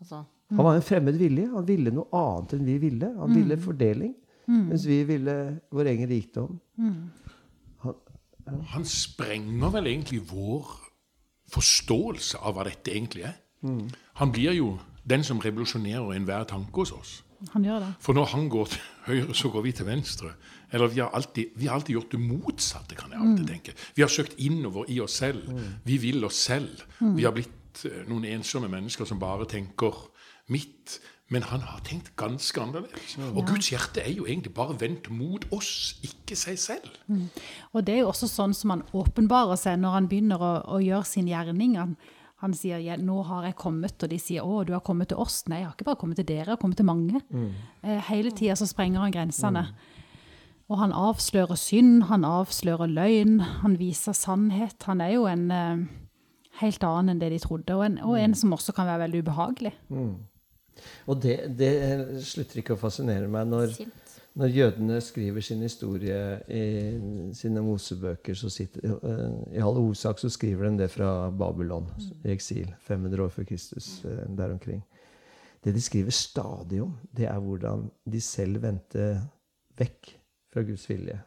Altså 0.01 0.25
Han 0.49 0.65
var 0.65 0.75
en 0.75 0.83
fremmed 0.83 1.15
vilje. 1.17 1.45
Han 1.53 1.65
ville 1.65 1.93
noe 1.95 2.09
annet 2.17 2.57
enn 2.57 2.65
vi 2.67 2.75
ville. 2.81 3.07
Han 3.17 3.31
ville 3.33 3.55
fordeling, 3.61 4.11
mens 4.47 4.85
vi 4.87 5.03
ville 5.07 5.35
vår 5.71 5.91
egen 5.93 6.09
rikdom. 6.09 6.59
Han 8.73 8.85
sprenger 8.85 9.69
vel 9.73 9.87
egentlig 9.87 10.21
vår 10.31 10.69
forståelse 11.51 12.39
av 12.41 12.55
hva 12.55 12.65
dette 12.67 12.91
egentlig 12.93 13.27
er. 13.29 13.37
Han 14.19 14.31
blir 14.31 14.55
jo 14.57 14.77
den 15.07 15.23
som 15.23 15.39
revolusjonerer 15.41 16.15
enhver 16.15 16.47
tanke 16.49 16.83
hos 16.83 16.91
oss. 16.91 17.11
Han 17.53 17.63
gjør 17.65 17.79
det. 17.81 17.93
For 17.99 18.13
når 18.13 18.25
han 18.35 18.49
går 18.53 18.67
til 18.69 18.81
høyre, 19.07 19.33
så 19.33 19.49
går 19.49 19.63
vi 19.65 19.71
til 19.71 19.85
venstre. 19.85 20.33
Eller 20.71 20.91
vi 20.93 20.99
har 21.01 21.09
alltid, 21.17 21.55
vi 21.55 21.65
har 21.65 21.75
alltid 21.79 21.95
gjort 21.95 22.11
det 22.11 22.19
motsatte, 22.21 22.95
kan 22.95 23.11
jeg 23.11 23.21
alltid 23.21 23.47
tenke. 23.47 23.73
Vi 23.95 24.03
har 24.05 24.11
søkt 24.13 24.35
innover 24.37 24.85
i 24.89 24.99
oss 25.01 25.17
selv. 25.23 25.49
Vi 25.85 25.97
vil 25.97 26.23
oss 26.25 26.37
selv. 26.37 26.83
Vi 26.99 27.25
har 27.25 27.33
blitt 27.33 27.85
eh, 27.89 28.03
noen 28.09 28.27
ensomme 28.29 28.69
mennesker 28.69 29.09
som 29.09 29.19
bare 29.19 29.47
tenker 29.49 29.97
mitt. 30.53 30.99
Men 31.31 31.45
han 31.47 31.61
har 31.63 31.79
tenkt 31.87 32.11
ganske 32.19 32.59
annerledes. 32.59 33.15
Og 33.31 33.45
Guds 33.47 33.69
hjerte 33.71 34.03
er 34.03 34.11
jo 34.11 34.25
egentlig 34.27 34.51
bare 34.53 34.75
vendt 34.81 35.07
mot 35.15 35.45
oss, 35.55 35.95
ikke 36.03 36.35
seg 36.35 36.59
selv. 36.59 36.89
Og 37.71 37.85
det 37.87 37.95
er 37.95 38.01
jo 38.03 38.09
også 38.11 38.27
sånn 38.27 38.55
som 38.57 38.75
han 38.75 38.83
åpenbarer 38.91 39.59
seg 39.59 39.79
når 39.79 39.95
han 39.95 40.09
begynner 40.11 40.43
å, 40.43 40.51
å 40.75 40.81
gjøre 40.83 41.07
sin 41.07 41.29
gjerning. 41.31 41.77
Han, 41.79 41.95
han 42.43 42.57
sier 42.57 42.83
ja, 42.83 42.97
'nå 42.99 43.21
har 43.29 43.47
jeg 43.47 43.55
kommet', 43.63 44.03
og 44.03 44.11
de 44.11 44.19
sier 44.19 44.43
'å, 44.43 44.65
du 44.67 44.73
har 44.73 44.83
kommet 44.83 45.13
til 45.13 45.23
oss'. 45.23 45.45
Nei, 45.47 45.61
jeg 45.61 45.69
har 45.69 45.75
ikke 45.77 45.87
bare 45.87 46.01
kommet 46.03 46.19
til 46.19 46.27
dere, 46.27 46.49
jeg 46.49 46.55
har 46.57 46.61
kommet 46.61 46.77
til 46.77 46.89
mange. 46.89 47.21
Mm. 47.29 47.51
hele 48.09 48.31
tida 48.31 48.55
så 48.55 48.67
sprenger 48.67 48.99
han 48.99 49.15
grensene. 49.15 49.67
Og 50.71 50.79
han 50.79 50.93
avslører 50.95 51.55
synd, 51.59 52.03
han 52.07 52.23
avslører 52.23 52.87
løgn, 52.87 53.39
han 53.39 53.79
viser 53.79 54.15
sannhet. 54.15 54.83
Han 54.87 55.01
er 55.01 55.15
jo 55.17 55.25
en 55.27 55.51
eh, 55.51 55.81
helt 56.61 56.83
annen 56.83 57.15
enn 57.15 57.19
det 57.19 57.31
de 57.33 57.39
trodde, 57.43 57.75
og 57.75 57.85
en, 57.85 57.97
og 58.07 58.19
en 58.19 58.35
som 58.35 58.53
også 58.55 58.71
kan 58.77 58.87
være 58.87 59.03
veldig 59.05 59.23
ubehagelig. 59.25 59.73
Og 61.09 61.19
det, 61.23 61.37
det 61.57 61.73
slutter 62.25 62.61
ikke 62.61 62.75
å 62.75 62.81
fascinere 62.81 63.29
meg 63.31 63.49
når, 63.49 63.73
når 64.39 64.53
jødene 64.55 64.99
skriver 65.03 65.45
sin 65.45 65.63
historie 65.65 66.21
i 66.47 66.63
sine 67.37 67.63
mosebøker. 67.65 68.37
Så 68.37 68.51
sitter, 68.53 68.95
eh, 68.97 69.57
I 69.57 69.63
all 69.63 69.77
hovedsak 69.79 70.21
så 70.21 70.31
skriver 70.31 70.69
de 70.69 70.83
det 70.83 70.91
fra 70.93 71.29
Babylon, 71.29 71.89
i 72.23 72.33
eksil, 72.35 72.71
500 72.87 73.25
år 73.25 73.35
før 73.35 73.49
Kristus, 73.51 73.93
eh, 74.05 74.23
der 74.37 74.55
omkring. 74.55 74.81
Det 75.61 75.75
de 75.75 75.81
skriver 75.81 76.15
stadig 76.15 76.81
om, 76.81 76.95
det 77.13 77.27
er 77.29 77.39
hvordan 77.39 77.85
de 78.09 78.21
selv 78.21 78.63
vendte 78.63 79.13
vekk 79.77 80.15
fra 80.51 80.63
Guds 80.67 80.87
vilje. 80.89 81.19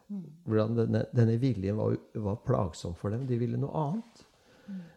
Hvordan 0.44 0.78
denne, 0.78 1.04
denne 1.14 1.36
viljen 1.40 1.78
var, 1.78 1.94
var 2.14 2.40
plagsom 2.46 2.96
for 2.98 3.14
dem. 3.14 3.28
De 3.28 3.38
ville 3.40 3.60
noe 3.60 3.84
annet. 3.86 4.24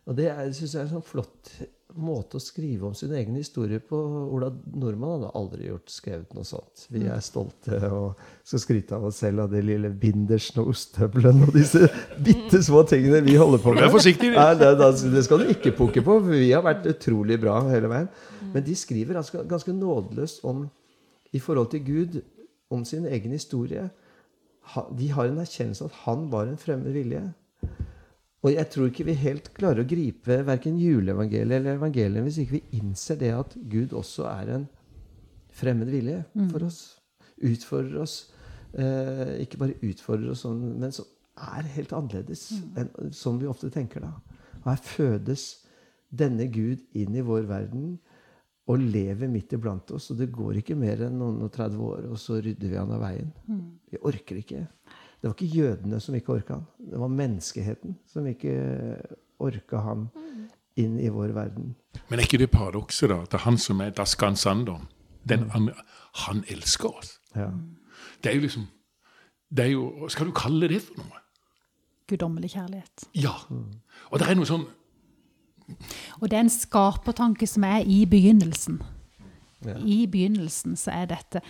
Og 0.08 0.16
det 0.18 0.32
syns 0.56 0.74
jeg 0.74 0.80
er 0.80 0.88
en 0.88 0.96
sånn 0.98 1.06
flott 1.06 1.52
måte 1.96 2.38
å 2.38 2.44
skrive 2.44 2.88
om 2.90 2.96
sin 2.96 3.14
egen 3.16 3.36
historie 3.40 3.80
på. 3.80 3.98
Ola 4.36 4.50
Nordmann 4.52 5.14
hadde 5.16 5.32
aldri 5.40 5.70
gjort 5.70 5.92
skrevet 5.92 6.34
noe 6.36 6.46
sånt. 6.48 6.84
Vi 6.94 7.06
er 7.08 7.22
stolte 7.24 7.80
og 7.88 8.20
skal 8.48 8.62
skryte 8.64 8.98
av 8.98 9.08
oss 9.08 9.22
selv 9.24 9.46
av 9.46 9.54
det 9.54 9.64
lille 9.66 9.90
bindersen 9.90 10.62
og 10.64 10.74
ostehøvelen 10.74 11.48
og 11.48 11.54
disse 11.56 11.88
bitte 12.24 12.62
små 12.66 12.84
tingene 12.90 13.24
vi 13.26 13.38
holder 13.40 13.64
på 13.64 13.74
med. 13.74 13.86
Vær 13.86 13.96
forsiktig. 13.96 14.34
Nei, 14.36 14.50
det, 14.60 14.74
det, 14.82 14.92
det 15.16 15.24
skal 15.26 15.44
du 15.44 15.54
ikke 15.54 15.76
pukke 15.80 16.04
på, 16.04 16.20
for 16.20 16.36
vi 16.36 16.52
har 16.52 16.66
vært 16.66 16.90
utrolig 16.92 17.40
bra 17.42 17.60
hele 17.72 17.92
veien. 17.92 18.12
Men 18.54 18.66
de 18.68 18.76
skriver 18.78 19.20
ganske, 19.22 19.48
ganske 19.50 19.76
nådeløst 19.76 20.44
om, 20.48 20.68
i 21.36 21.42
forhold 21.44 21.72
til 21.74 21.84
Gud, 21.88 22.22
om 22.72 22.84
sin 22.88 23.08
egen 23.08 23.32
historie. 23.36 23.88
De 25.00 25.12
har 25.16 25.30
en 25.30 25.40
erkjennelse 25.40 25.88
at 25.88 26.02
han 26.04 26.28
var 26.32 26.48
en 26.48 26.60
fremmed 26.60 26.92
vilje. 26.96 27.24
Og 28.48 28.54
jeg 28.56 28.70
tror 28.72 28.88
ikke 28.88 29.06
vi 29.10 29.18
helt 29.20 29.50
klarer 29.58 29.84
å 29.84 29.90
gripe 29.90 30.40
verken 30.48 30.78
juleevangeliet 30.80 31.60
eller 31.60 31.76
evangeliet 31.76 32.24
hvis 32.24 32.40
ikke 32.44 32.56
vi 32.56 32.80
innser 32.80 33.20
det 33.20 33.34
at 33.36 33.56
Gud 33.68 33.96
også 33.98 34.28
er 34.32 34.54
en 34.56 34.66
fremmed 35.58 35.92
vilje 35.92 36.22
for 36.54 36.64
oss. 36.68 36.80
Utfordrer 37.44 38.00
oss. 38.06 38.18
Eh, 38.78 39.42
ikke 39.44 39.60
bare 39.60 39.78
utfordrer 39.84 40.32
oss, 40.32 40.46
sånn, 40.46 40.62
men 40.80 40.94
som 40.96 41.08
er 41.38 41.68
helt 41.76 41.94
annerledes 41.94 42.48
enn 42.78 43.12
som 43.14 43.38
vi 43.42 43.50
ofte 43.50 43.70
tenker 43.74 44.06
da. 44.06 44.14
Og 44.64 44.70
her 44.72 44.84
fødes 44.86 45.48
denne 46.10 46.48
Gud 46.54 46.86
inn 46.98 47.16
i 47.18 47.26
vår 47.26 47.50
verden 47.50 47.98
og 48.68 48.84
lever 48.84 49.30
midt 49.32 49.54
iblant 49.56 49.92
oss. 49.96 50.10
Og 50.12 50.22
det 50.22 50.30
går 50.34 50.62
ikke 50.62 50.78
mer 50.80 51.04
enn 51.08 51.20
noen 51.20 51.44
og 51.46 51.52
30 51.56 51.84
år, 51.90 52.08
og 52.12 52.20
så 52.22 52.40
rydder 52.44 52.72
vi 52.72 52.80
han 52.80 52.96
av 52.96 53.04
veien. 53.04 53.30
Vi 53.92 54.02
orker 54.08 54.42
ikke. 54.42 54.66
Det 55.18 55.30
var 55.30 55.34
ikke 55.34 55.58
jødene 55.58 56.00
som 56.00 56.16
ikke 56.16 56.34
orka 56.36 56.54
han. 56.54 56.66
Det 56.92 57.00
var 57.00 57.08
menneskeheten 57.08 57.98
som 58.08 58.28
ikke 58.30 58.54
orka 59.40 59.82
han 59.82 60.08
inn 60.78 61.00
i 61.02 61.10
vår 61.10 61.34
verden. 61.34 61.76
Men 62.10 62.20
er 62.20 62.28
ikke 62.28 62.38
det 62.38 62.52
paradokset, 62.54 63.10
da? 63.10 63.22
At 63.26 63.32
det 63.32 63.40
er 63.40 63.46
han 63.48 63.58
som 63.58 63.82
er 63.82 63.90
Das 63.90 64.16
andre. 64.46 64.80
Den 65.30 65.50
andre, 65.54 65.74
han 66.14 66.44
elsker 66.48 66.90
oss. 66.90 67.20
Ja. 67.36 67.50
Det 68.24 68.32
er 68.32 68.36
jo 68.36 68.42
liksom 68.42 68.68
det 69.50 69.66
er 69.66 69.70
jo, 69.70 69.90
Hva 70.00 70.10
skal 70.10 70.28
du 70.28 70.32
kalle 70.36 70.68
det 70.68 70.82
for 70.84 71.00
noe? 71.00 71.22
Guddommelig 72.08 72.52
kjærlighet. 72.52 73.08
Ja. 73.16 73.34
Og 74.12 74.20
det 74.20 74.28
er 74.28 74.36
noe 74.36 74.48
sånn 74.48 74.66
Og 76.22 76.30
det 76.30 76.38
er 76.38 76.46
en 76.46 76.52
skapertanke 76.52 77.48
som 77.48 77.64
er 77.68 77.84
i 77.84 78.06
begynnelsen. 78.08 78.82
Ja. 79.66 79.76
I 79.84 80.06
begynnelsen 80.08 80.78
så 80.80 80.94
er 80.96 81.10
dette. 81.12 81.42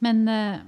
Men 0.00 0.28
eh, 0.28 0.60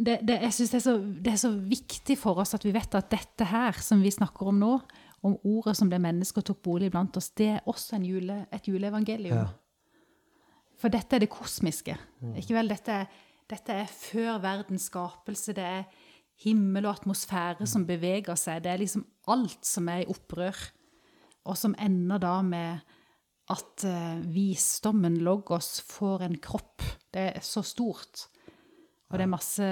det, 0.00 0.16
det, 0.24 0.36
jeg 0.46 0.54
synes 0.56 0.70
det, 0.72 0.78
er 0.78 0.84
så, 0.86 0.96
det 0.96 1.32
er 1.32 1.40
så 1.40 1.50
viktig 1.52 2.16
for 2.18 2.40
oss 2.40 2.54
at 2.56 2.64
vi 2.64 2.72
vet 2.72 2.94
at 2.96 3.10
dette 3.12 3.46
her 3.50 3.76
som 3.84 4.00
vi 4.00 4.12
snakker 4.14 4.48
om 4.48 4.60
nå, 4.60 4.74
om 5.26 5.34
ordet 5.44 5.76
som 5.76 5.90
ble 5.90 5.98
menneske 6.00 6.40
og 6.40 6.46
tok 6.48 6.62
bolig 6.64 6.88
blant 6.92 7.18
oss, 7.20 7.28
det 7.36 7.50
er 7.58 7.66
også 7.68 7.98
en 7.98 8.06
jule, 8.08 8.38
et 8.48 8.68
juleevangelium. 8.70 9.42
Ja. 9.42 9.48
For 10.80 10.92
dette 10.92 11.18
er 11.18 11.24
det 11.26 11.32
kosmiske. 11.32 11.96
Ikke 12.40 12.56
vel? 12.56 12.72
Dette, 12.72 13.02
dette 13.50 13.76
er 13.82 13.90
før 13.92 14.40
verdens 14.40 14.88
skapelse. 14.88 15.52
Det 15.56 15.66
er 15.66 16.06
himmel 16.40 16.88
og 16.88 17.02
atmosfære 17.02 17.68
som 17.68 17.84
beveger 17.88 18.38
seg. 18.40 18.62
Det 18.64 18.72
er 18.72 18.80
liksom 18.80 19.04
alt 19.28 19.68
som 19.68 19.90
er 19.92 20.06
i 20.06 20.08
opprør. 20.08 20.56
Og 21.44 21.58
som 21.60 21.76
ender 21.80 22.22
da 22.22 22.38
med 22.46 22.96
at 23.50 23.84
uh, 23.84 24.20
visdommen, 24.32 25.18
logos, 25.26 25.80
får 25.84 26.24
en 26.24 26.40
kropp. 26.40 26.84
Det 27.12 27.26
er 27.34 27.44
så 27.44 27.60
stort. 27.66 28.30
Og 29.10 29.18
det 29.18 29.26
er 29.26 29.30
masse 29.30 29.68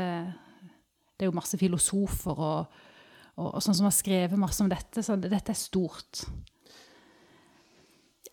Det 1.18 1.27
er 1.27 1.31
jo 1.31 1.35
masse 1.35 1.59
filosofer 1.59 2.38
og, 2.38 2.79
og, 3.38 3.48
og 3.48 3.62
sånn 3.62 3.74
som 3.74 3.88
har 3.88 3.96
skrevet 3.96 4.38
masse 4.38 4.62
om 4.62 4.70
dette, 4.70 5.03
så 5.03 5.16
dette 5.18 5.51
er 5.51 5.59
stort. 5.59 6.22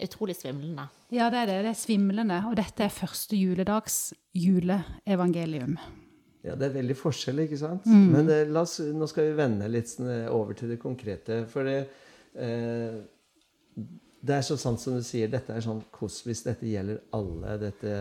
Utrolig 0.02 0.36
svimlende. 0.38 0.86
Ja, 1.14 1.30
det 1.34 1.40
er 1.44 1.50
det. 1.50 1.60
Det 1.66 1.72
er 1.72 1.80
svimlende. 1.80 2.40
Og 2.50 2.58
dette 2.60 2.86
er 2.86 2.94
første 2.94 3.38
juledags 3.40 4.14
juleevangelium. 4.36 5.78
Ja, 6.46 6.54
det 6.54 6.68
er 6.68 6.76
veldig 6.76 6.98
forskjell, 7.00 7.42
ikke 7.46 7.58
sant? 7.58 7.88
Men 7.90 8.28
det, 8.30 8.44
la 8.54 8.62
oss, 8.68 8.78
nå 8.94 9.08
skal 9.10 9.32
vi 9.32 9.38
vende 9.40 9.70
litt 9.72 9.96
eh, 10.04 10.28
over 10.30 10.54
til 10.58 10.76
det 10.76 10.78
konkrete. 10.82 11.40
For 11.50 11.66
det, 11.66 11.80
eh, 12.38 13.00
det 14.26 14.36
er 14.36 14.46
så 14.46 14.58
sant 14.62 14.82
som 14.82 14.98
du 14.98 15.06
sier, 15.06 15.32
dette 15.32 15.56
er 15.56 15.66
sånn 15.66 15.82
kosmisk. 15.96 16.46
Dette 16.52 16.70
gjelder 16.70 17.02
alle. 17.18 17.56
Dette, 17.64 17.96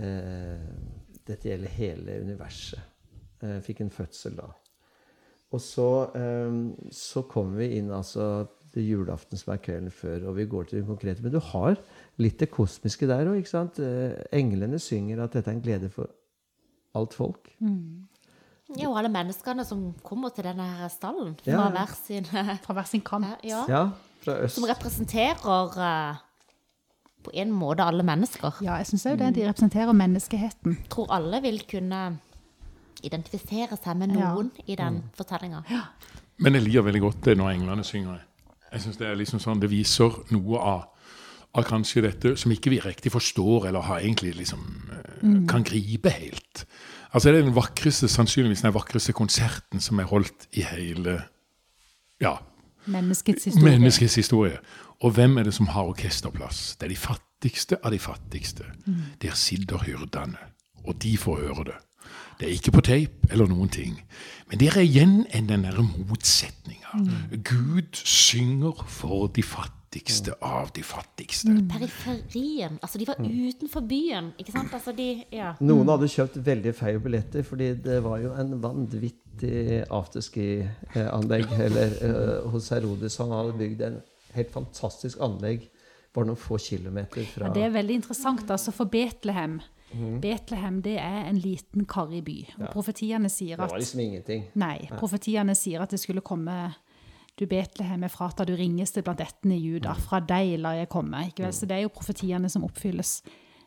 eh, 0.00 0.70
dette 1.28 1.48
gjelder 1.50 1.68
hele 1.78 2.18
universet. 2.24 2.80
Jeg 3.42 3.62
fikk 3.66 3.80
en 3.82 3.90
fødsel 3.90 4.36
da. 4.38 4.48
Og 5.52 5.60
så, 5.60 5.86
eh, 6.16 6.54
så 6.94 7.22
kommer 7.28 7.58
vi 7.60 7.76
inn 7.78 7.90
altså 7.92 8.46
til 8.72 8.86
julaften 8.88 9.36
som 9.36 9.52
er 9.52 9.60
kvelden 9.60 9.90
før, 9.92 10.28
og 10.30 10.36
vi 10.38 10.46
går 10.48 10.64
til 10.70 10.78
det 10.80 10.86
konkrete. 10.88 11.20
Men 11.22 11.32
du 11.34 11.40
har 11.44 11.76
litt 12.22 12.38
det 12.40 12.48
kosmiske 12.54 13.06
der 13.10 13.26
òg? 13.28 13.42
Eh, 13.82 14.22
Englene 14.38 14.78
synger 14.80 15.24
at 15.24 15.32
dette 15.36 15.50
er 15.50 15.58
en 15.58 15.64
glede 15.64 15.90
for 15.92 16.08
alt 16.96 17.12
folk. 17.14 17.50
Ja, 18.72 18.88
og 18.88 18.96
alle 18.96 19.10
menneskene 19.12 19.66
som 19.68 19.90
kommer 20.02 20.30
til 20.32 20.44
denne 20.48 20.64
her 20.78 20.88
stallen 20.88 21.34
Ja, 21.44 21.58
fra 21.58 21.70
hver 21.74 21.92
sin 21.98 22.24
Fra 22.64 22.72
hver 22.78 22.86
sin 22.88 23.02
kant. 23.04 23.26
ja, 23.44 23.64
Ja, 23.68 23.82
fra 24.24 24.38
øst. 24.46 24.54
Som 24.56 24.64
representerer 24.64 25.76
eh, 25.76 26.16
på 27.22 27.30
en 27.34 27.52
måte 27.54 27.84
alle 27.84 28.02
mennesker. 28.06 28.58
Ja, 28.64 28.76
jeg 28.80 28.86
syns 28.86 29.06
òg 29.06 29.18
det. 29.18 29.34
De 29.36 29.46
representerer 29.48 29.92
menneskeheten. 29.92 30.78
tror 30.90 31.06
alle 31.14 31.42
vil 31.42 31.62
kunne 31.70 32.18
identifisere 33.02 33.76
seg 33.82 33.96
med 33.96 34.14
Ja. 34.16 34.32
noen 34.34 34.50
i 34.66 34.76
den 34.76 35.02
fortellinga. 35.16 35.62
Men 36.38 36.54
jeg 36.54 36.62
liker 36.62 36.82
veldig 36.82 37.00
godt 37.00 37.24
det 37.24 37.36
når 37.38 37.50
englene 37.54 37.84
synger. 37.84 38.20
Jeg 38.72 38.80
synes 38.80 38.96
Det 38.96 39.06
er 39.06 39.14
liksom 39.14 39.38
sånn, 39.40 39.60
det 39.60 39.70
viser 39.70 40.10
noe 40.32 40.58
av, 40.58 40.84
av 41.54 41.64
kanskje 41.64 42.02
dette 42.02 42.36
som 42.36 42.50
ikke 42.52 42.70
vi 42.70 42.80
riktig 42.80 43.12
forstår 43.12 43.66
eller 43.68 43.80
har 43.80 44.00
egentlig 44.00 44.34
liksom, 44.36 44.60
mm. 45.22 45.46
kan 45.48 45.62
gripe 45.62 46.10
helt. 46.10 46.64
Altså 47.12 47.30
Det 47.30 47.38
er 47.38 47.44
den 47.44 47.54
vakreste, 47.54 48.08
sannsynligvis 48.08 48.62
den 48.62 48.72
vakreste 48.72 49.12
konserten 49.12 49.80
som 49.80 50.00
er 50.00 50.04
holdt 50.04 50.48
i 50.52 50.62
hele 50.62 51.22
ja, 52.20 52.38
Menneskets 52.86 53.44
historie. 53.44 53.78
menneskets 53.78 54.14
historie. 54.14 54.58
Og 55.02 55.10
hvem 55.16 55.38
er 55.38 55.48
det 55.48 55.54
som 55.54 55.66
har 55.74 55.88
orkesterplass? 55.90 56.76
Det 56.78 56.86
er 56.86 56.92
de 56.94 57.00
fattigste 57.00 57.78
av 57.82 57.90
de 57.90 57.98
fattigste. 57.98 58.64
Der 59.22 59.34
sitter 59.34 59.82
hyrdene, 59.82 60.38
og 60.86 60.94
de 61.02 61.16
får 61.18 61.40
høre 61.46 61.64
det. 61.72 61.78
Det 62.38 62.48
er 62.48 62.54
ikke 62.56 62.72
på 62.74 62.82
tape 62.86 63.28
eller 63.30 63.46
noen 63.50 63.68
ting. 63.70 63.98
Men 64.50 64.58
det 64.58 64.72
er 64.72 64.82
igjen 64.82 65.20
en 65.34 65.46
den 65.50 65.66
derre 65.66 65.84
motsetninga. 65.84 67.02
Gud 67.46 67.98
synger 67.98 68.82
for 68.90 69.28
de 69.34 69.42
fattigste 69.46 70.34
av 70.42 70.70
de 70.74 70.82
fattigste. 70.82 71.52
Periferien. 71.70 72.78
Altså, 72.82 72.98
de 72.98 73.06
var 73.06 73.20
utenfor 73.22 73.84
byen, 73.86 74.32
ikke 74.38 74.54
sant? 74.54 74.74
Altså, 74.74 74.94
de 74.96 75.24
Ja. 75.32 75.52
Noen 75.60 75.88
hadde 75.88 76.08
kjøpt 76.08 76.40
veldig 76.46 76.74
feil 76.74 76.98
billetter, 77.00 77.42
fordi 77.42 77.74
det 77.74 78.02
var 78.02 78.18
jo 78.18 78.32
en 78.34 78.62
vanvittig 78.62 79.84
afterski-anlegg 79.90 81.52
eller, 81.58 81.94
eh, 82.02 82.50
hos 82.50 82.68
Herodes. 82.68 83.16
Han 83.16 83.30
hadde 83.30 83.58
bygd 83.58 83.82
en 83.82 84.02
helt 84.36 84.52
fantastisk 84.54 85.20
anlegg 85.22 85.68
bare 86.12 86.28
noen 86.28 86.40
få 86.40 86.58
kilometer 86.60 87.24
fra 87.28 87.48
Ja, 87.48 87.54
det 87.54 87.62
er 87.66 87.76
veldig 87.76 88.00
interessant, 88.02 88.50
altså, 88.52 88.72
for 88.74 88.90
Betlehem. 88.92 89.60
Betlehem 89.92 90.80
det 90.84 90.96
er 91.00 91.26
en 91.28 91.38
liten 91.40 91.84
karrig 91.88 92.22
by. 92.24 92.36
Og 92.60 92.70
profetiene 92.72 93.28
sier 93.32 93.60
at 93.60 93.68
Det 93.68 93.74
var 93.74 93.82
liksom 93.82 94.00
ingenting. 94.00 94.46
Nei, 94.60 94.76
profetiene 94.96 95.56
sier 95.58 95.84
at 95.84 95.92
det 95.92 96.00
skulle 96.00 96.24
komme 96.24 96.74
Du 97.36 97.46
Betlehem 97.48 98.04
er 98.04 98.12
frata 98.12 98.44
du 98.44 98.54
ringeste 98.56 99.02
blant 99.04 99.20
ættene 99.20 99.56
i 99.56 99.62
Juda. 99.62 99.94
Fra 99.96 100.20
deg 100.20 100.58
lar 100.60 100.76
jeg 100.76 100.88
komme. 100.92 101.28
Ikke 101.28 101.46
vel? 101.46 101.54
Så 101.56 101.68
det 101.68 101.78
er 101.78 101.86
jo 101.86 101.92
profetiene 101.92 102.48
som 102.52 102.64
oppfylles. 102.64 103.22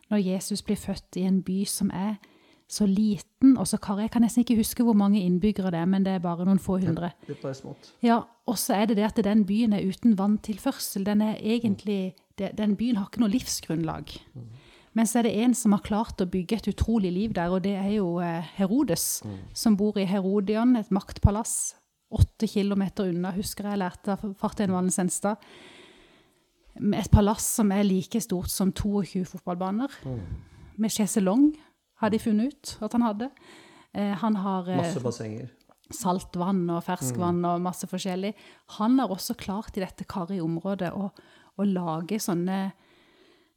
Når 0.09 0.21
Jesus 0.21 0.61
blir 0.61 0.77
født 0.77 1.17
i 1.17 1.25
en 1.25 1.41
by 1.41 1.63
som 1.65 1.89
er 1.89 2.19
så 2.67 2.87
liten 2.89 3.57
og 3.61 3.67
så 3.69 3.77
karrig 3.77 4.07
Jeg 4.07 4.11
kan 4.15 4.23
nesten 4.25 4.41
ikke 4.41 4.57
huske 4.57 4.83
hvor 4.83 4.97
mange 4.97 5.21
innbyggere 5.21 5.71
det 5.71 5.79
er, 5.83 5.89
men 5.89 6.05
det 6.05 6.15
er 6.15 6.23
bare 6.23 6.45
noen 6.47 6.59
få 6.59 6.79
hundre. 6.81 7.11
Det 7.27 7.35
er 7.37 7.41
bare 7.43 7.57
smått. 7.57 7.91
Ja, 8.01 8.23
og 8.49 8.57
så 8.57 8.73
er 8.73 8.89
det 8.89 8.97
det 8.97 9.05
at 9.05 9.23
den 9.23 9.45
byen 9.45 9.73
er 9.73 9.85
uten 9.85 10.17
vanntilførsel. 10.17 11.05
Den 11.05 11.21
er 11.21 11.37
egentlig, 11.37 12.15
den 12.37 12.75
byen 12.75 12.97
har 12.97 13.09
ikke 13.09 13.21
noe 13.21 13.33
livsgrunnlag. 13.33 14.15
Men 14.95 15.07
så 15.07 15.19
er 15.19 15.27
det 15.27 15.35
en 15.43 15.53
som 15.53 15.75
har 15.75 15.83
klart 15.83 16.21
å 16.23 16.29
bygge 16.31 16.55
et 16.55 16.69
utrolig 16.71 17.11
liv 17.11 17.33
der, 17.35 17.51
og 17.51 17.65
det 17.65 17.75
er 17.75 17.97
jo 17.97 18.15
Herodes, 18.21 19.19
Herodes, 19.19 19.53
som 19.53 19.75
bor 19.75 19.97
i 19.99 20.05
Herodion, 20.07 20.77
et 20.79 20.91
maktpalass, 20.95 21.75
åtte 22.15 22.47
kilometer 22.47 23.09
unna, 23.11 23.33
husker 23.35 23.67
jeg 23.67 23.81
lærte 23.81 24.15
av 24.15 24.23
fartøymannen 24.39 24.93
Senstad. 24.93 25.41
Et 26.75 27.11
palass 27.11 27.43
som 27.59 27.71
er 27.75 27.83
like 27.83 28.21
stort 28.23 28.51
som 28.51 28.71
22 28.71 29.25
fotballbaner. 29.33 29.91
Med 30.79 30.91
sjeselong, 30.91 31.49
har 32.01 32.09
de 32.13 32.19
funnet 32.19 32.53
ut 32.53 32.77
at 32.85 32.93
han 32.97 33.01
hadde. 33.07 33.29
Eh, 33.93 34.13
Han 34.21 34.35
har 34.35 34.67
eh, 34.69 34.77
Masse 34.77 34.99
bassenger. 35.03 35.49
saltvann 35.91 36.63
og 36.69 36.83
ferskvann 36.83 37.43
og 37.45 37.61
masse 37.61 37.87
forskjellig. 37.87 38.33
Han 38.79 38.99
har 38.99 39.07
også 39.13 39.35
klart 39.37 39.77
i 39.77 39.83
dette 39.85 40.03
karrige 40.09 40.43
området 40.43 40.91
å, 40.93 41.11
å 41.57 41.63
lage 41.63 42.19
sånne 42.19 42.73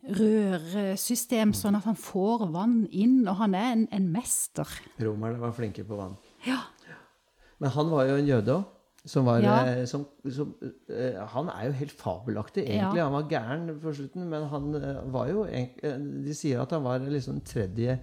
rørsystem, 0.09 1.53
sånn 1.57 1.77
at 1.79 1.87
han 1.89 1.97
får 1.99 2.47
vann 2.55 2.83
inn, 2.95 3.21
og 3.29 3.37
han 3.43 3.55
er 3.59 3.73
en, 3.75 3.87
en 3.95 4.09
mester. 4.15 4.69
Romerne 5.03 5.41
var 5.43 5.55
flinke 5.57 5.85
på 5.89 5.99
vann. 5.99 6.15
Ja. 6.47 6.61
Men 7.59 7.73
han 7.75 7.91
var 7.91 8.07
jo 8.11 8.19
en 8.21 8.29
jøde 8.29 8.59
òg. 8.61 8.67
Som 9.09 9.25
var, 9.25 9.39
Ja. 9.41 9.53
eh, 9.65 9.85
som, 9.89 10.03
som, 10.35 10.51
han 11.33 11.47
er 11.49 11.69
jo 11.69 11.73
helt 11.79 11.93
fabelaktig, 11.97 12.65
egentlig. 12.67 12.99
Ja. 12.99 13.05
Han 13.07 13.15
var 13.15 13.29
gæren 13.31 13.69
på 13.81 13.93
slutten, 13.95 14.27
men 14.29 14.43
han 14.51 14.67
var 15.15 15.31
jo 15.31 15.45
De 15.47 16.35
sier 16.37 16.61
at 16.61 16.75
han 16.75 16.83
var 16.85 16.99
liksom 17.07 17.39
tredje 17.47 17.95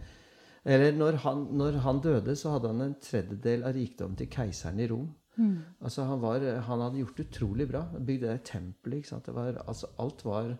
Eller 0.65 0.95
når 0.97 1.19
han, 1.21 1.45
når 1.53 1.77
han 1.83 2.01
døde, 2.01 2.35
så 2.35 2.55
hadde 2.55 2.71
han 2.73 2.81
en 2.81 2.95
tredjedel 3.01 3.67
av 3.67 3.75
rikdommen 3.77 4.17
til 4.17 4.29
keiseren 4.33 4.81
i 4.81 4.87
Rom. 4.89 5.11
Mm. 5.37 5.57
Altså 5.83 6.05
han, 6.07 6.21
var, 6.21 6.45
han 6.65 6.81
hadde 6.81 7.01
gjort 7.03 7.19
det 7.19 7.27
utrolig 7.27 7.67
bra. 7.69 7.83
Bygd 7.99 8.23
det 8.25 8.39
tempelet. 8.49 9.03
ikke 9.03 9.11
sant? 9.11 9.27
Det 9.27 9.35
var, 9.35 9.59
altså 9.67 9.91
alt 9.99 10.25
var 10.25 10.55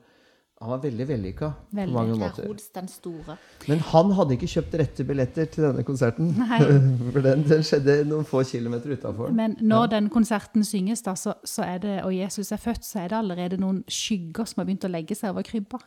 Han 0.62 0.70
var 0.72 0.78
veldig 0.86 1.06
vellykka 1.08 1.48
på 1.72 1.86
mange 1.92 2.14
måter. 2.16 2.46
Herodes 2.46 2.70
den 2.72 2.88
store. 2.88 3.36
Men 3.68 3.80
han 3.90 4.12
hadde 4.16 4.38
ikke 4.38 4.48
kjøpt 4.48 4.78
rette 4.80 5.04
billetter 5.04 5.50
til 5.52 5.66
denne 5.66 5.84
konserten. 5.84 6.30
Nei. 6.38 6.60
For 7.12 7.26
den, 7.26 7.44
den 7.50 7.66
skjedde 7.68 7.98
noen 8.08 8.24
få 8.30 8.44
kilometer 8.48 8.94
utafor. 8.96 9.34
Men 9.36 9.58
når 9.60 9.90
den 9.98 10.08
konserten 10.14 10.64
synges, 10.64 11.04
da, 11.04 11.18
så, 11.20 11.34
så 11.44 11.66
er 11.66 11.82
det, 11.84 11.98
og 12.06 12.16
Jesus 12.16 12.54
er 12.56 12.62
født, 12.64 12.88
så 12.88 13.02
er 13.04 13.12
det 13.12 13.18
allerede 13.20 13.60
noen 13.60 13.84
skygger 13.92 14.48
som 14.48 14.62
har 14.62 14.70
begynt 14.70 14.88
å 14.88 14.94
legge 14.94 15.20
seg 15.20 15.36
over 15.36 15.44
krybba. 15.44 15.82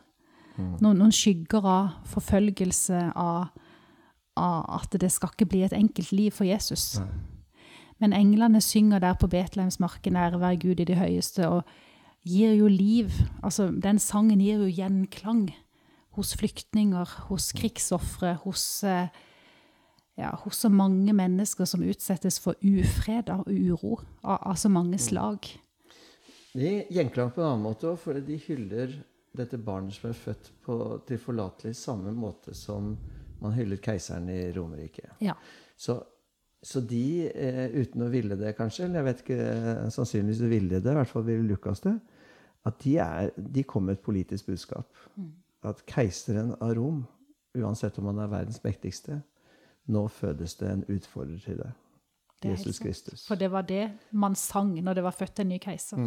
Noen, 0.59 0.99
noen 0.99 1.15
skygger 1.15 1.65
av 1.65 1.97
forfølgelse, 2.13 3.01
av 3.17 3.49
at 4.39 4.95
det 5.01 5.11
skal 5.11 5.33
ikke 5.33 5.49
bli 5.51 5.63
et 5.65 5.75
enkelt 5.75 6.11
liv 6.15 6.31
for 6.35 6.47
Jesus. 6.47 6.99
Men 7.99 8.15
englene 8.15 8.61
synger 8.63 8.99
der 9.03 9.17
på 9.19 9.27
Betlehemsmarken, 9.27 10.15
ære 10.15 10.39
være 10.39 10.59
Gud 10.59 10.79
i 10.79 10.87
det 10.87 10.97
høyeste, 10.97 11.47
og 11.47 11.63
gir 12.23 12.53
jo 12.55 12.67
liv. 12.67 13.11
Altså, 13.43 13.69
den 13.71 13.99
sangen 13.99 14.39
gir 14.39 14.61
jo 14.63 14.69
gjenklang 14.71 15.49
hos 16.15 16.35
flyktninger, 16.35 17.15
hos 17.27 17.51
krigsofre, 17.55 18.37
hos 18.43 18.83
eh, 18.83 19.11
ja, 20.19 20.33
hos 20.43 20.63
så 20.65 20.69
mange 20.69 21.13
mennesker 21.15 21.67
som 21.69 21.83
utsettes 21.85 22.39
for 22.43 22.59
ufred 22.63 23.31
og 23.31 23.47
uro 23.47 23.99
av, 24.23 24.39
av 24.51 24.57
så 24.59 24.71
mange 24.71 24.99
slag. 24.99 25.47
De 26.53 26.71
gjenklang 26.91 27.31
på 27.31 27.43
en 27.43 27.51
annen 27.53 27.67
måte 27.67 27.87
òg, 27.91 27.99
for 28.01 28.19
de 28.19 28.39
hyller 28.47 28.97
dette 29.37 29.59
barnet 29.61 29.95
som 29.95 30.09
er 30.09 30.17
født 30.17 30.51
på 30.65 30.75
tilforlatelig 31.07 31.75
samme 31.77 32.11
måte 32.15 32.55
som 32.57 32.95
man 33.41 33.55
hyllet 33.55 33.81
keiseren 33.83 34.29
i 34.29 34.39
Romerriket. 34.55 35.11
Ja. 35.23 35.35
Så, 35.79 35.99
så 36.63 36.81
de, 36.83 37.29
eh, 37.29 37.65
uten 37.79 38.03
å 38.03 38.09
ville 38.11 38.37
det 38.39 38.55
kanskje, 38.57 38.85
eller 38.85 39.01
jeg 39.01 39.07
vet 39.09 39.23
ikke, 39.25 39.49
sannsynligvis 39.95 40.41
ville 40.51 40.79
det, 40.79 40.91
i 40.91 40.99
hvert 40.99 41.11
fall 41.11 41.27
ville 41.27 41.47
Lukas 41.47 41.83
det, 41.85 41.95
at 42.67 42.81
de, 42.83 42.97
er, 42.99 43.29
de 43.37 43.63
kom 43.63 43.87
med 43.87 43.97
et 43.97 44.03
politisk 44.03 44.51
budskap. 44.51 44.89
At 45.63 45.83
keiseren 45.87 46.53
av 46.59 46.73
Rom, 46.75 47.05
uansett 47.57 47.97
om 47.99 48.09
han 48.11 48.19
er 48.23 48.31
verdens 48.31 48.59
mektigste, 48.63 49.21
nå 49.89 50.07
fødes 50.13 50.55
det 50.59 50.69
en 50.69 50.83
utfordrer 50.87 51.39
til 51.43 51.61
det. 51.63 51.71
Det 52.39 52.53
Jesus. 52.53 52.79
Kristus. 52.79 53.25
For 53.27 53.35
det 53.35 53.49
var 53.51 53.65
det 53.67 53.89
man 54.11 54.35
sang 54.35 54.71
når 54.83 54.99
det 54.99 55.03
var 55.03 55.15
født 55.15 55.41
en 55.43 55.49
ny 55.51 55.57
keiser. 55.59 55.99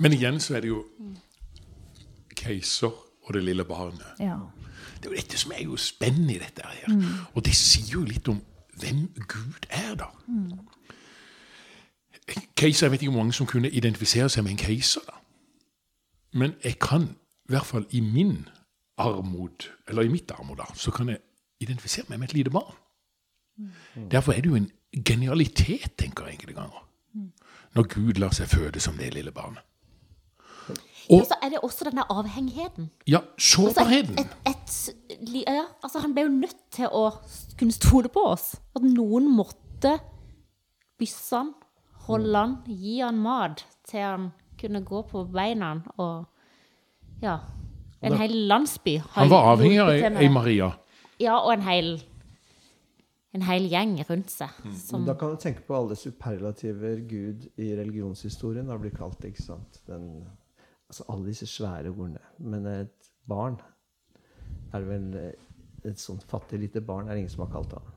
Men 0.00 0.14
igjen 0.16 0.38
så 0.40 0.56
er 0.56 0.64
det 0.64 0.70
jo 0.70 0.84
keiser 2.36 2.94
og 3.26 3.34
det 3.34 3.42
lille 3.44 3.66
barnet. 3.68 4.06
Ja. 4.22 4.38
Det 5.00 5.06
er 5.06 5.10
jo 5.10 5.16
dette 5.16 5.38
som 5.38 5.52
er 5.52 5.62
jo 5.64 5.76
spennende 5.76 6.34
i 6.34 6.38
dette 6.38 6.62
her. 6.64 6.96
Og 7.34 7.44
det 7.44 7.54
sier 7.54 7.92
jo 7.92 8.02
litt 8.04 8.28
om 8.28 8.40
hvem 8.80 9.06
Gud 9.28 9.66
er, 9.70 9.94
da. 9.94 10.08
Keiser, 12.56 12.86
Jeg 12.86 12.90
vet 12.92 13.02
ikke 13.02 13.10
hvor 13.12 13.22
mange 13.22 13.32
som 13.32 13.46
kunne 13.46 13.70
identifisere 13.70 14.28
seg 14.28 14.44
med 14.44 14.50
en 14.56 14.58
keiser. 14.58 15.00
da. 15.06 15.12
Men 16.32 16.54
jeg 16.64 16.78
kan 16.78 17.02
i 17.48 17.52
hvert 17.54 17.66
fall 17.66 17.86
i 17.90 18.00
min 18.00 18.48
armod, 18.98 19.68
eller 19.88 20.02
i 20.02 20.08
mitt 20.08 20.30
armod, 20.30 20.56
da, 20.56 20.64
så 20.74 20.90
kan 20.90 21.08
jeg 21.08 21.18
identifisere 21.60 22.04
meg 22.08 22.18
med 22.18 22.28
et 22.28 22.34
lite 22.34 22.50
barn. 22.50 22.74
Derfor 24.10 24.32
er 24.32 24.40
det 24.40 24.50
jo 24.50 24.54
en 24.56 24.70
genialitet, 25.06 25.92
tenker 25.98 26.24
jeg 26.26 26.34
enkelte 26.34 26.54
ganger, 26.60 26.82
når 27.74 27.82
Gud 27.94 28.12
lar 28.20 28.30
seg 28.36 28.48
føde 28.48 28.80
som 28.80 28.96
det 28.96 29.14
lille 29.14 29.32
barnet. 29.32 29.62
Og 31.10 31.20
ja, 31.20 31.24
så 31.28 31.36
er 31.42 31.52
det 31.54 31.60
også 31.62 31.86
denne 31.86 32.02
avhengigheten. 32.10 32.90
ja, 33.06 33.18
Altså, 33.18 33.74
sårbarheten. 33.74 34.18
et, 34.18 34.36
et, 34.46 35.44
ja, 35.46 35.64
altså 35.82 36.00
han 36.02 36.14
ble 36.14 36.24
jo 36.26 36.32
nødt 36.34 36.56
til 36.74 36.88
å 36.90 37.04
kunne 37.58 37.72
stole 37.72 38.08
på 38.12 38.24
oss. 38.32 38.56
At 38.74 38.82
noen 38.82 39.28
måtte 39.30 39.98
bysse 40.98 41.36
han, 41.36 41.52
holde 42.08 42.38
han, 42.38 42.56
gi 42.66 42.98
han 43.00 43.18
mat 43.22 43.64
til 43.86 44.00
han 44.02 44.32
kunne 44.60 44.82
gå 44.84 45.02
på 45.10 45.24
beina 45.32 45.76
og 45.98 46.26
Ja. 47.22 47.38
En 48.02 48.12
hel 48.12 48.34
landsby 48.46 48.98
har 48.98 49.22
Han 49.22 49.30
var 49.30 49.54
avhengig 49.54 49.78
av 49.80 50.20
ei 50.20 50.28
Maria. 50.28 50.74
Ja, 51.18 51.38
og 51.38 51.52
en 51.54 51.62
hel 51.62 52.02
en 53.36 53.44
hel 53.44 53.66
gjeng 53.68 53.96
rundt 54.08 54.30
seg. 54.32 54.52
Mm. 54.64 54.74
Som, 54.80 55.04
Da 55.04 55.14
kan 55.18 55.34
du 55.34 55.40
tenke 55.40 55.64
på 55.66 55.76
alle 55.76 55.96
superlativer 55.98 57.00
Gud 57.08 57.48
i 57.60 57.74
religionshistorien 57.76 58.68
har 58.72 58.78
blitt 58.80 58.96
kalt. 58.96 59.24
ikke 59.24 59.42
sant? 59.42 59.80
Den, 59.88 60.24
altså 60.88 61.04
Alle 61.08 61.26
disse 61.26 61.46
svære 61.46 61.90
ordene. 61.90 62.18
Men 62.38 62.66
et 62.66 63.10
barn 63.28 63.56
er 64.72 64.80
vel 64.86 65.14
eh, 65.14 65.32
Et 65.86 66.00
sånt 66.00 66.24
fattig 66.26 66.58
lite 66.58 66.80
barn 66.80 67.06
er 67.06 67.14
det 67.14 67.18
ingen 67.20 67.30
som 67.30 67.44
har 67.44 67.52
kalt 67.52 67.72
han. 67.76 67.92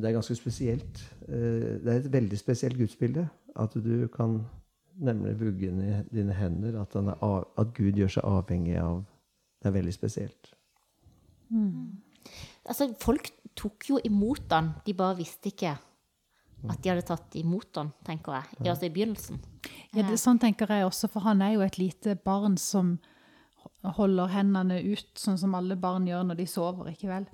Det 0.00 0.08
er 0.08 0.12
ganske 0.12 0.34
spesielt. 0.34 1.02
Eh, 1.28 1.80
Det 1.84 1.88
er 1.88 1.98
et 2.00 2.12
veldig 2.12 2.38
spesielt 2.38 2.78
gudsbilde. 2.78 3.28
At 3.56 3.74
du 3.74 4.08
kan 4.08 4.38
nemlig 4.96 5.40
vugge 5.40 5.66
den 5.68 5.80
i 5.80 6.02
dine 6.16 6.32
hender. 6.32 6.80
At, 6.80 6.94
han 6.94 7.08
er 7.08 7.22
av, 7.24 7.44
at 7.58 7.74
Gud 7.74 7.92
gjør 7.92 8.08
seg 8.08 8.24
avhengig 8.24 8.78
av 8.80 9.04
Det 9.62 9.68
er 9.68 9.72
veldig 9.76 9.92
spesielt. 9.94 10.54
altså, 12.64 12.94
folk 13.00 13.28
tok 13.56 13.84
jo 13.90 13.98
imot 14.04 14.50
han, 14.50 14.70
de 14.86 14.94
bare 14.94 15.16
visste 15.16 15.52
ikke 15.52 15.76
at 16.70 16.82
de 16.82 16.90
hadde 16.92 17.06
tatt 17.06 17.34
imot 17.40 17.78
han, 17.80 17.90
tenker 18.06 18.36
jeg. 18.38 18.58
Altså 18.62 18.86
i 18.86 18.92
begynnelsen. 18.94 19.40
Ja, 19.92 20.04
det, 20.06 20.18
sånn 20.20 20.38
tenker 20.42 20.70
jeg 20.70 20.86
også, 20.86 21.10
for 21.10 21.26
han 21.26 21.42
er 21.42 21.56
jo 21.56 21.64
et 21.64 21.78
lite 21.80 22.14
barn 22.22 22.54
som 22.60 22.96
holder 23.96 24.30
hendene 24.30 24.78
ut, 24.84 25.10
sånn 25.18 25.40
som 25.40 25.56
alle 25.58 25.76
barn 25.80 26.06
gjør 26.06 26.28
når 26.28 26.38
de 26.38 26.46
sover, 26.50 26.92
ikke 26.92 27.10
vel? 27.10 27.26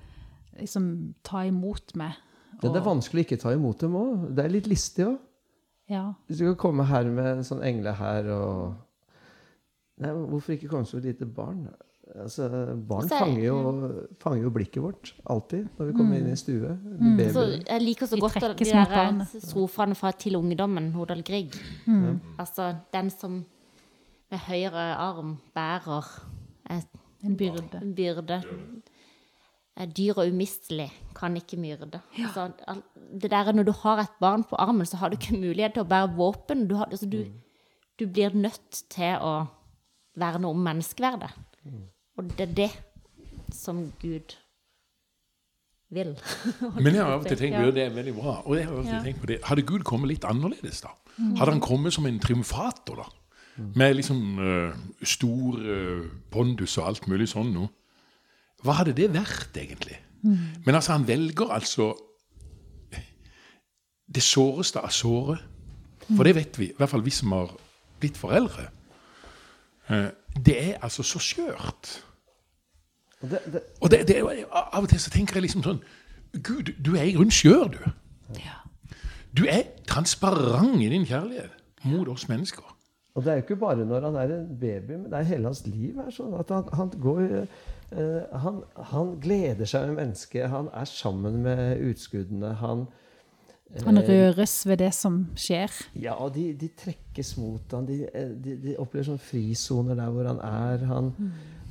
Liksom 0.58 0.88
ta 1.26 1.44
imot 1.48 1.94
meg. 2.00 2.16
Det 2.58 2.72
er 2.72 2.84
vanskelig 2.84 3.22
å 3.22 3.26
ikke 3.28 3.40
ta 3.42 3.52
imot 3.54 3.84
dem 3.84 3.96
òg. 3.98 4.28
Det 4.34 4.44
er 4.44 4.54
litt 4.54 4.70
listig 4.70 5.06
òg. 5.06 5.18
Ja. 5.88 6.04
Hvis 6.28 6.40
du 6.40 6.48
kan 6.50 6.58
komme 6.60 6.88
her 6.88 7.08
med 7.08 7.38
en 7.38 7.46
sånn 7.46 7.64
engle 7.64 7.94
her 7.96 8.28
og 8.34 8.84
Nei, 9.98 10.12
Hvorfor 10.14 10.54
ikke 10.54 10.68
komme 10.70 10.86
som 10.86 11.00
et 11.00 11.08
lite 11.08 11.26
barn? 11.26 11.64
Altså, 12.16 12.48
barn 12.88 13.04
er- 13.04 13.08
fanger 13.18 13.42
jo, 13.44 13.56
fanger 14.20 14.42
jo 14.42 14.50
blikket 14.50 14.82
vårt 14.82 15.12
alltid 15.28 15.68
når 15.78 15.86
vi 15.90 15.92
kommer 15.98 16.16
inn 16.18 16.30
i 16.32 16.36
stue. 16.36 16.70
Mm. 16.72 17.18
Så 17.34 17.42
jeg 17.68 17.82
liker 17.82 18.06
så 18.06 18.18
godt 18.20 18.34
de 18.58 18.64
der 18.64 19.24
sofaene 19.44 19.94
fra 19.94 20.10
Til 20.12 20.36
ungdommen, 20.36 20.92
Hodal 20.94 21.22
Grieg. 21.22 21.52
Altså 22.38 22.76
den 22.92 23.10
som 23.10 23.44
med 24.30 24.38
høyre 24.48 24.94
arm 24.96 25.38
bærer 25.54 26.04
et, 26.70 26.86
En 27.24 27.36
byrde. 27.36 27.80
en 27.82 27.94
byrde. 27.94 28.42
Er 29.76 29.86
dyr 29.86 30.14
og 30.18 30.26
umistelig, 30.28 30.90
kan 31.14 31.36
ikke 31.36 31.56
myrde. 31.56 32.00
Altså, 32.18 32.50
det 33.22 33.30
der, 33.30 33.52
når 33.52 33.62
du 33.64 33.72
har 33.72 34.00
et 34.00 34.16
barn 34.20 34.42
på 34.44 34.56
armen, 34.58 34.86
så 34.86 34.96
har 34.96 35.08
du 35.08 35.16
ikke 35.16 35.36
mulighet 35.38 35.74
til 35.74 35.82
å 35.84 35.88
bære 35.88 36.16
våpen. 36.16 36.66
Du, 36.68 36.74
har, 36.74 36.86
altså, 36.90 37.06
du, 37.06 37.24
du 38.00 38.06
blir 38.06 38.34
nødt 38.34 38.82
til 38.90 39.14
å 39.22 39.46
verne 40.18 40.48
om 40.50 40.56
menneskeverdet. 40.66 41.30
Og 42.18 42.28
det 42.36 42.48
er 42.48 42.54
det 42.54 42.70
som 43.54 43.80
Gud 44.02 44.34
vil. 45.94 46.12
Men 46.84 46.94
jeg 46.94 47.02
har 47.04 47.14
av 47.14 47.22
og 47.22 47.28
til 47.30 47.38
tenkt 47.40 47.56
Ja. 47.56 47.64
ja. 47.64 47.74
det 47.74 47.84
er 47.86 47.94
veldig 47.94 48.14
bra. 48.16 48.34
Og 48.44 48.58
jeg 48.58 48.66
har 48.66 48.74
av 48.74 48.82
og 48.82 48.90
til 48.90 49.06
tenkt 49.06 49.22
på 49.22 49.30
det. 49.30 49.38
Hadde 49.48 49.64
Gud 49.68 49.86
kommet 49.88 50.12
litt 50.12 50.26
annerledes, 50.28 50.82
da? 50.84 50.92
Hadde 51.38 51.54
han 51.54 51.64
kommet 51.64 51.94
som 51.96 52.06
en 52.06 52.20
triumfator, 52.22 53.04
da? 53.04 53.08
Med 53.74 53.96
liksom 53.98 54.38
uh, 54.38 54.74
stor 55.02 55.56
uh, 55.58 56.04
pondus 56.30 56.76
og 56.78 56.92
alt 56.92 57.08
mulig 57.10 57.26
sånn 57.32 57.50
noe. 57.54 57.72
Hva 58.62 58.80
hadde 58.80 58.94
det 58.98 59.08
vært, 59.14 59.54
egentlig? 59.58 59.98
Men 60.22 60.74
altså, 60.74 60.96
han 60.96 61.06
velger 61.06 61.50
altså 61.54 61.92
det 64.14 64.22
såreste 64.24 64.82
av 64.82 64.92
såre. 64.94 65.38
For 66.08 66.24
det 66.24 66.34
vet 66.38 66.58
vi, 66.58 66.70
i 66.72 66.76
hvert 66.78 66.90
fall 66.90 67.04
vi 67.04 67.12
som 67.12 67.32
har 67.36 67.52
blitt 68.00 68.18
foreldre. 68.18 68.68
Eh, 69.92 70.08
det 70.46 70.56
er 70.56 70.78
altså 70.82 71.04
så 71.04 71.20
skjørt. 71.20 71.98
Og 73.22 73.30
det, 73.30 73.38
det, 73.52 73.62
Og 73.80 73.90
det, 73.90 74.02
det, 74.08 74.16
er 74.18 74.44
av 74.52 74.82
og 74.82 74.88
til 74.88 75.00
så 75.02 75.10
tenker 75.10 75.38
jeg 75.38 75.48
liksom 75.48 75.64
sånn 75.66 75.80
Gud, 76.44 76.74
du 76.84 76.92
er 76.94 77.08
i 77.08 77.14
grunn 77.16 77.32
skjør, 77.32 77.70
du. 77.72 77.78
Du 79.36 79.46
er 79.48 79.64
transparent 79.88 80.80
i 80.82 80.90
din 80.92 81.06
kjærlighet 81.08 81.54
mot 81.88 82.08
oss 82.12 82.28
mennesker. 82.28 82.74
og 83.14 83.24
det 83.24 83.32
er 83.32 83.38
jo 83.38 83.42
ikke 83.46 83.56
bare 83.56 83.86
når 83.86 84.04
han 84.06 84.16
er 84.16 84.34
en 84.34 84.58
baby, 84.60 84.92
men 84.92 85.08
det 85.10 85.18
er 85.18 85.30
hele 85.32 85.48
hans 85.48 85.66
liv. 85.66 85.98
er 85.98 86.10
sånn 86.14 86.34
at 86.38 86.50
Han, 86.54 86.68
han, 86.72 86.90
går, 87.00 87.46
Uh, 87.88 88.20
han, 88.36 88.58
han 88.90 89.14
gleder 89.16 89.64
seg 89.64 89.86
med 89.88 90.02
mennesket. 90.02 90.50
Han 90.52 90.66
er 90.76 90.84
sammen 90.84 91.38
med 91.42 91.80
utskuddene. 91.88 92.50
Han, 92.60 92.82
Han 93.84 94.00
røres 94.04 94.66
ved 94.68 94.76
det 94.82 94.90
som 94.96 95.22
skjer. 95.36 95.72
Ja, 95.96 96.18
og 96.20 96.34
de, 96.34 96.50
de 96.52 96.68
trekkes 96.68 97.36
mot 97.40 97.72
han. 97.72 97.88
De, 97.88 98.02
eh, 98.12 98.34
de, 98.44 98.58
de 98.60 98.76
opplever 98.80 99.08
sånn 99.08 99.20
frisoner 99.20 99.96
der 99.96 100.12
hvor 100.12 100.28
han 100.28 100.42
er. 100.44 100.84
Han, 100.88 101.10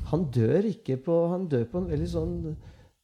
han 0.08 0.28
dør 0.32 0.68
ikke 0.70 0.98
på 1.04 1.16
Han 1.34 1.48
dør 1.52 1.68
på 1.72 1.82
en 1.82 1.92
veldig 1.92 2.10
sånn 2.12 2.36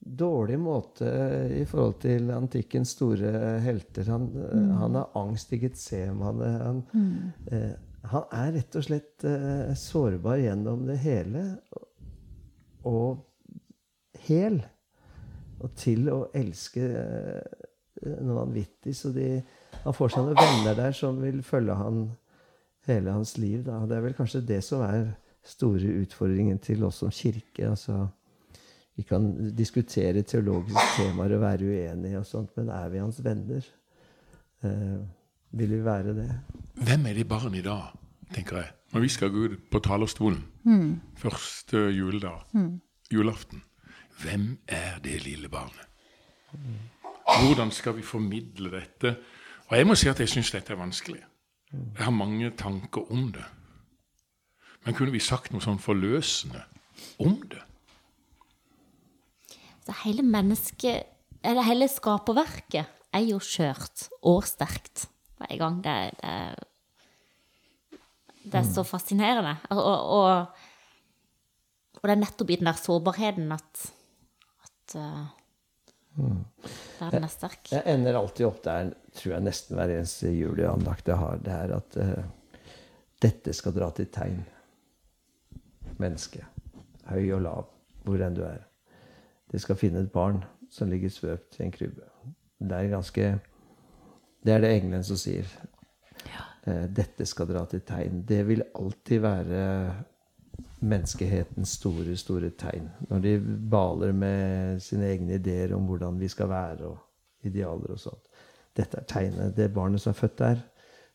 dårlig 0.03 0.57
måte 0.59 1.07
i 1.55 1.63
forhold 1.67 2.01
til 2.03 2.31
antikkens 2.35 2.91
store 2.97 3.31
helter. 3.63 4.09
Han, 4.11 4.25
mm. 4.35 4.71
han 4.81 4.97
har 4.99 5.13
angst 5.15 5.53
i 5.55 5.61
Getsemane. 5.61 6.49
Han, 6.59 6.81
eh, 7.47 7.71
han 8.11 8.25
er 8.35 8.51
rett 8.57 8.75
og 8.75 8.83
slett 8.83 9.23
eh, 9.27 9.71
sårbar 9.79 10.41
gjennom 10.43 10.83
det 10.89 10.97
hele. 11.05 11.45
Og 12.89 13.23
hel. 14.27 14.59
Og 15.63 15.71
til 15.79 16.11
å 16.11 16.19
elske 16.35 16.83
eh, 16.83 17.63
noe 18.19 18.41
vanvittig. 18.41 18.97
Så 18.99 19.13
de, 19.15 19.37
han 19.85 19.95
får 19.95 20.17
seg 20.17 20.27
noen 20.27 20.41
venner 20.41 20.79
der 20.83 20.99
som 20.99 21.23
vil 21.23 21.39
følge 21.47 21.79
han 21.79 22.05
hele 22.89 23.15
hans 23.15 23.37
liv. 23.39 23.63
Da. 23.63 23.85
Det 23.87 23.97
er 23.97 24.07
vel 24.09 24.19
kanskje 24.19 24.43
det 24.51 24.59
som 24.67 24.83
er 24.83 25.13
store 25.43 25.93
utfordringen 26.01 26.59
til 26.63 26.83
oss 26.83 27.01
som 27.03 27.11
kirke. 27.11 27.69
altså 27.69 28.07
Vi 28.95 29.03
kan 29.03 29.55
diskutere 29.55 30.21
teologiske 30.21 30.85
temaer 30.97 31.35
og 31.35 31.41
være 31.41 31.65
uenige, 31.65 32.19
og 32.19 32.25
sånt, 32.25 32.55
men 32.57 32.69
er 32.69 32.89
vi 32.89 33.01
hans 33.01 33.23
venner? 33.23 33.65
Eh, 34.63 34.99
vil 35.51 35.69
vi 35.69 35.85
være 35.85 36.13
det? 36.15 36.29
Hvem 36.75 37.05
er 37.05 37.13
de 37.13 37.23
barn 37.25 37.55
i 37.55 37.61
dag, 37.61 37.91
tenker 38.33 38.57
jeg, 38.57 38.71
når 38.93 39.01
vi 39.01 39.09
skal 39.09 39.29
gå 39.29 39.43
ut 39.49 39.59
på 39.71 39.79
talerstolen 39.79 40.43
første 41.17 41.77
juledag, 41.77 42.45
julaften? 43.13 43.61
Hvem 44.21 44.57
er 44.67 44.99
det 45.03 45.23
lille 45.25 45.49
barnet? 45.49 45.89
Hvordan 47.43 47.71
skal 47.71 47.95
vi 47.97 48.01
formidle 48.01 48.71
dette? 48.71 49.15
Og 49.67 49.77
jeg 49.77 49.87
må 49.87 49.95
si 49.95 50.07
at 50.09 50.19
jeg 50.19 50.29
syns 50.29 50.51
dette 50.51 50.73
er 50.73 50.77
vanskelig. 50.77 51.19
Jeg 51.73 52.05
har 52.05 52.11
mange 52.11 52.49
tanker 52.57 53.11
om 53.11 53.31
det. 53.33 53.43
Men 54.83 54.97
kunne 54.97 55.13
vi 55.13 55.21
sagt 55.23 55.53
noe 55.53 55.63
sånn 55.63 55.79
forløsende 55.81 56.63
om 57.23 57.37
det? 57.51 57.61
Så 59.83 59.95
hele 60.03 60.23
mennesket, 60.23 61.09
eller 61.43 61.67
hele 61.67 61.89
skaperverket, 61.91 62.99
er 63.13 63.25
jo 63.27 63.39
skjørt 63.43 64.07
og 64.25 64.45
sterkt 64.47 65.07
hver 65.41 65.55
gang. 65.59 65.81
Det, 65.83 65.95
det, 66.19 67.99
det 68.47 68.61
er 68.61 68.67
så 68.67 68.85
fascinerende. 68.87 69.57
Og, 69.75 69.81
og, 69.83 69.99
og, 71.99 72.03
det 72.03 72.15
er 72.15 72.23
nettopp 72.23 72.51
i 72.51 72.59
den 72.59 72.67
der 72.71 72.79
sårbarheten 72.79 73.51
at, 73.55 73.85
at 74.67 74.97
Mm. 76.13 76.43
verden 76.99 77.25
er 77.25 77.31
sterk. 77.31 77.71
Jeg 77.71 77.81
ender 77.89 78.17
alltid 78.19 78.45
opp 78.45 78.59
der, 78.65 78.91
tror 79.17 79.31
jeg 79.33 79.45
nesten 79.47 79.77
hver 79.79 79.93
eneste 79.95 80.29
juleandakt 80.29 81.09
jeg 81.09 81.17
har. 81.17 81.39
Det 81.41 81.53
er 81.55 81.73
at 81.73 81.97
uh, 81.97 82.27
dette 83.23 83.53
skal 83.57 83.73
dra 83.73 83.89
til 83.97 84.11
tegn. 84.13 84.43
Menneske. 86.01 86.45
Høy 87.09 87.33
og 87.35 87.43
lav, 87.45 87.65
hvor 88.03 88.21
enn 88.23 88.37
du 88.37 88.43
er. 88.47 88.63
De 89.51 89.59
skal 89.59 89.77
finne 89.77 90.01
et 90.01 90.11
barn 90.11 90.41
som 90.73 90.89
ligger 90.89 91.11
svøpt 91.13 91.59
i 91.59 91.65
en 91.65 91.73
krybbe. 91.73 92.07
Det 92.59 92.77
er 92.77 92.93
ganske 92.93 93.27
Det 94.43 94.53
er 94.53 94.59
det 94.59 94.73
engelen 94.75 95.03
som 95.03 95.17
sier. 95.17 95.47
Ja. 96.27 96.87
dette 96.87 97.25
skal 97.25 97.47
dra 97.47 97.65
til 97.65 97.81
tegn. 97.81 98.23
Det 98.27 98.47
vil 98.47 98.63
alltid 98.75 99.19
være 99.19 99.93
menneskehetens 100.83 101.77
store, 101.79 102.15
store 102.17 102.49
tegn. 102.49 102.89
Når 103.09 103.19
de 103.19 103.33
baler 103.71 104.11
med 104.11 104.79
sine 104.79 105.07
egne 105.11 105.33
ideer 105.39 105.75
om 105.75 105.87
hvordan 105.87 106.19
vi 106.19 106.27
skal 106.27 106.49
være, 106.49 106.85
og 106.85 106.97
idealer 107.47 107.91
og 107.95 107.99
sånt. 107.99 108.27
Dette 108.75 108.97
er 108.97 109.07
tegnet. 109.07 109.55
Det 109.57 109.73
barnet 109.73 110.01
som 110.01 110.11
er 110.11 110.19
født 110.19 110.39
der, 110.39 110.63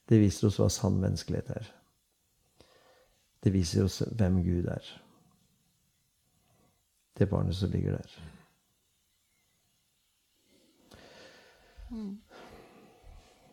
det 0.09 0.21
viser 0.21 0.49
oss 0.49 0.59
hva 0.61 0.69
sann 0.73 1.01
menneskelighet 1.03 1.51
er. 1.57 1.73
Det 3.45 3.53
viser 3.55 3.85
oss 3.87 4.01
hvem 4.19 4.41
Gud 4.43 4.67
er. 4.73 4.89
Det 7.19 7.29
barnet 7.31 7.57
som 7.59 7.71
ligger 7.71 7.99
der. 7.99 8.19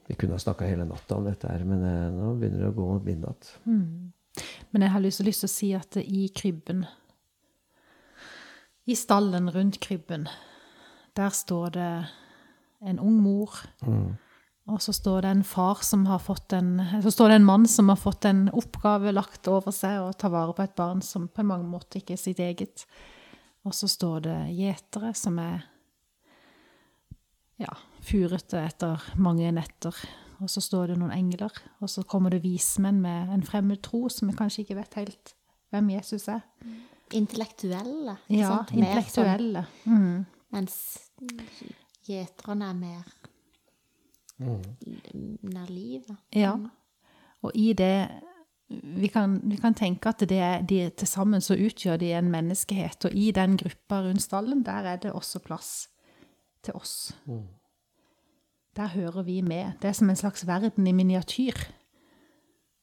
Vi 0.08 0.16
kunne 0.16 0.36
ha 0.36 0.40
snakka 0.42 0.68
hele 0.70 0.86
natta 0.86 1.16
om 1.16 1.26
dette, 1.26 1.50
her, 1.50 1.64
men 1.66 1.82
eh, 1.86 2.12
nå 2.14 2.34
begynner 2.38 2.66
det 2.66 2.74
å 2.74 2.76
gå 2.78 2.88
mot 2.92 3.06
midnatt. 3.06 3.54
Men 4.70 4.84
jeg 4.86 4.92
har 4.92 5.02
lyst, 5.02 5.24
lyst 5.26 5.46
til 5.46 5.50
å 5.50 5.54
si 5.54 5.70
at 5.78 5.98
i 6.02 6.28
krybben, 6.36 6.84
i 8.86 8.96
stallen 9.00 9.50
rundt 9.50 9.80
krybben, 9.82 10.28
der 11.18 11.32
står 11.34 11.74
det 11.74 11.90
en 12.86 13.00
ung 13.00 13.18
mor. 13.24 13.56
Og 14.66 14.82
så 14.82 14.94
står 14.98 15.22
det 15.22 15.30
en 15.30 15.44
far 15.46 15.84
som 15.86 16.08
har 16.10 16.20
fått 16.20 16.54
en 16.58 16.80
Så 17.04 17.12
står 17.14 17.30
det 17.30 17.36
en 17.36 17.46
mann 17.46 17.68
som 17.70 17.90
har 17.90 18.00
fått 18.02 18.26
en 18.26 18.48
oppgave 18.50 19.12
lagt 19.14 19.48
over 19.48 19.72
seg 19.76 20.00
å 20.02 20.14
ta 20.18 20.32
vare 20.34 20.56
på 20.58 20.66
et 20.66 20.74
barn 20.76 21.04
som 21.06 21.28
på 21.30 21.46
mange 21.46 21.68
måter 21.70 22.02
ikke 22.02 22.16
er 22.18 22.22
sitt 22.22 22.42
eget. 22.42 22.88
Og 23.66 23.76
så 23.78 23.90
står 23.90 24.26
det 24.26 24.38
gjetere 24.58 25.14
som 25.18 25.38
er 25.42 25.68
ja, 27.62 27.72
furete 28.02 28.64
etter 28.66 29.06
mange 29.22 29.52
netter. 29.54 29.96
Og 30.42 30.50
så 30.52 30.62
står 30.62 30.92
det 30.92 30.98
noen 31.00 31.14
engler, 31.16 31.54
og 31.80 31.90
så 31.90 32.04
kommer 32.04 32.34
det 32.34 32.42
vismenn 32.44 32.98
med 33.04 33.32
en 33.32 33.46
fremmed 33.46 33.80
tro 33.86 34.10
som 34.12 34.28
vi 34.28 34.36
kanskje 34.36 34.66
ikke 34.66 34.80
vet 34.82 34.98
helt 35.00 35.36
hvem 35.72 35.94
Jesus 35.94 36.28
er. 36.32 36.42
Intellektuelle. 37.16 38.18
Ja, 38.34 38.50
sant? 38.50 38.74
Sånn- 38.74 38.82
intellektuelle. 38.82 39.66
Mm. 39.86 40.26
Mens 40.52 40.76
gjeterne 42.10 42.70
er 42.74 42.82
mer 42.82 43.16
nær 44.40 45.70
livet. 45.70 46.16
Ja. 46.36 46.56
Og 47.42 47.52
i 47.56 47.74
det 47.74 48.08
vi 48.68 49.08
kan, 49.08 49.38
vi 49.44 49.60
kan 49.62 49.76
tenke 49.78 50.10
at 50.10 50.24
det 50.26 50.40
er, 50.42 50.64
de, 50.66 50.88
til 50.98 51.08
sammen 51.08 51.44
så 51.44 51.54
utgjør 51.54 52.00
de 52.02 52.14
en 52.18 52.32
menneskehet, 52.34 53.06
og 53.06 53.14
i 53.14 53.30
den 53.36 53.60
gruppa 53.62 54.02
rundt 54.08 54.26
stallen, 54.26 54.64
der 54.66 54.90
er 54.90 55.02
det 55.04 55.12
også 55.14 55.40
plass 55.40 55.90
til 56.66 56.74
oss. 56.74 57.14
Der 58.76 58.88
hører 58.88 59.24
vi 59.24 59.42
med. 59.42 59.78
Det 59.82 59.90
er 59.90 59.94
som 59.94 60.10
en 60.10 60.20
slags 60.20 60.48
verden 60.48 60.88
i 60.88 60.92
miniatyr. 60.92 61.62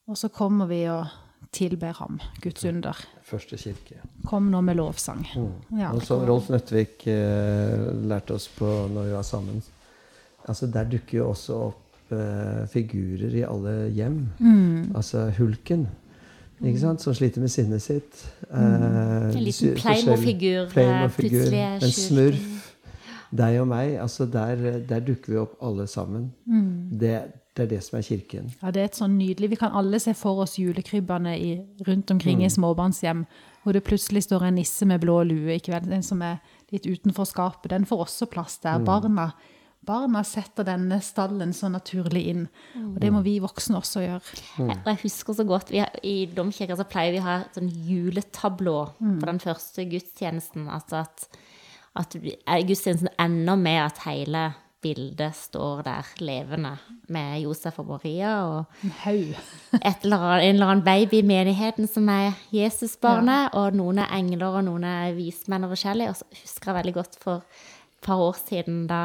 Og 0.07 0.17
så 0.19 0.29
kommer 0.29 0.67
vi 0.67 0.85
og 0.89 1.07
tilber 1.53 1.93
ham, 1.99 2.21
Guds 2.43 2.65
under. 2.65 2.97
Første 3.23 3.59
kirke. 3.59 4.01
Kom 4.25 4.49
nå 4.53 4.61
med 4.61 4.79
lovsang. 4.79 5.27
Ja. 5.79 5.91
Og 5.93 6.03
som 6.07 6.23
Rolf 6.29 6.49
Nøttvik 6.49 7.07
eh, 7.11 7.91
lærte 8.07 8.39
oss 8.39 8.49
på 8.49 8.71
når 8.89 9.11
vi 9.11 9.17
var 9.19 9.27
sammen 9.27 9.63
altså 10.49 10.67
Der 10.67 10.85
dukker 10.85 11.19
jo 11.19 11.29
også 11.31 11.57
opp 11.69 12.13
eh, 12.13 12.67
figurer 12.73 13.35
i 13.35 13.43
alle 13.49 13.75
hjem. 13.95 14.19
Mm. 14.39 14.93
Altså 14.95 15.31
Hulken, 15.39 15.87
ikke 16.63 16.79
sant? 16.81 17.03
som 17.03 17.15
sliter 17.15 17.41
med 17.41 17.49
sinnet 17.51 17.83
sitt. 17.83 18.25
Eh, 18.51 18.57
En 18.59 19.43
liten 19.43 19.75
Playmo-figur, 19.75 20.69
En 21.83 21.91
smurf. 21.91 22.69
Deg 23.33 23.61
og 23.63 23.69
meg. 23.69 23.95
altså 24.01 24.27
Der, 24.27 24.81
der 24.89 25.01
dukker 25.01 25.33
vi 25.33 25.39
opp 25.41 25.55
alle 25.63 25.87
sammen. 25.87 26.33
Det, 26.93 27.15
det 27.57 27.63
er 27.65 27.71
det 27.71 27.83
som 27.85 27.99
er 27.99 28.03
kirken. 28.03 28.51
Ja, 28.63 28.71
det 28.71 28.83
er 28.83 28.91
et 28.91 28.99
sånn 28.99 29.17
nydelig 29.17 29.51
Vi 29.55 29.57
kan 29.61 29.73
alle 29.73 29.99
se 30.01 30.13
for 30.15 30.43
oss 30.45 30.59
julekrybbene 30.59 31.33
i, 31.39 31.55
rundt 31.87 32.11
omkring 32.11 32.45
i 32.45 32.51
småbarnshjem, 32.53 33.25
hvor 33.63 33.73
det 33.73 33.85
plutselig 33.87 34.25
står 34.27 34.45
en 34.51 34.55
nisse 34.61 34.85
med 34.89 35.01
blå 35.01 35.23
lue, 35.25 35.57
ikke 35.57 35.73
vel? 35.73 35.89
Den 35.89 36.03
som 36.05 36.21
er 36.23 36.41
litt 36.73 36.85
utenfor 36.87 37.25
skapet. 37.29 37.71
Den 37.71 37.85
får 37.89 38.05
også 38.07 38.27
plass 38.29 38.59
der. 38.65 38.79
Barna, 38.85 39.31
barna 39.87 40.23
setter 40.27 40.67
denne 40.67 41.01
stallen 41.03 41.53
så 41.57 41.71
naturlig 41.73 42.23
inn. 42.31 42.43
Og 42.79 42.99
det 43.03 43.11
må 43.15 43.23
vi 43.25 43.39
voksne 43.43 43.81
også 43.81 44.05
gjøre. 44.05 44.41
Mm. 44.63 44.73
jeg 44.87 45.01
husker 45.03 45.39
så 45.39 45.47
godt, 45.49 45.73
vi 45.75 45.83
har, 45.83 45.93
I 46.07 46.27
domkirka 46.31 46.77
så 46.79 46.87
pleier 46.89 47.17
vi 47.17 47.23
å 47.23 47.27
ha 47.27 47.39
sånn 47.55 47.71
juletablå 47.89 48.77
på 49.01 49.31
den 49.31 49.43
første 49.43 49.87
gudstjenesten. 49.91 50.69
Altså 50.71 51.03
at, 51.03 51.27
at 51.99 52.19
er 52.19 52.67
gudstjenesten 52.69 53.11
ender 53.23 53.59
med 53.59 53.81
at 53.89 54.05
hele 54.07 54.51
bildet 54.83 55.37
står 55.39 55.85
der 55.87 56.09
levende 56.19 56.73
med 57.15 57.37
Josef 57.45 57.77
og 57.79 57.87
Maria 57.93 58.33
og 58.49 58.81
En 58.83 58.95
haug. 59.05 59.35
eller 59.79 60.25
annet, 60.27 60.47
en 60.47 60.55
eller 60.57 60.67
annen 60.67 60.85
baby 60.87 61.21
i 61.21 61.27
menigheten 61.27 61.87
som 61.91 62.09
er 62.11 62.39
Jesusbarnet, 62.55 63.55
og 63.59 63.79
noen 63.79 64.03
er 64.03 64.15
engler 64.19 64.59
og 64.59 64.67
noen 64.67 64.87
er 64.89 65.15
vismenn 65.19 65.67
og 65.67 65.75
forskjellig. 65.77 66.11
Og 66.11 66.19
så 66.19 66.43
husker 66.43 66.73
jeg 66.73 66.79
veldig 66.81 66.97
godt 66.99 67.19
for 67.23 67.45
et 67.47 68.07
par 68.07 68.23
år 68.23 68.39
siden 68.43 68.87
da 68.91 69.05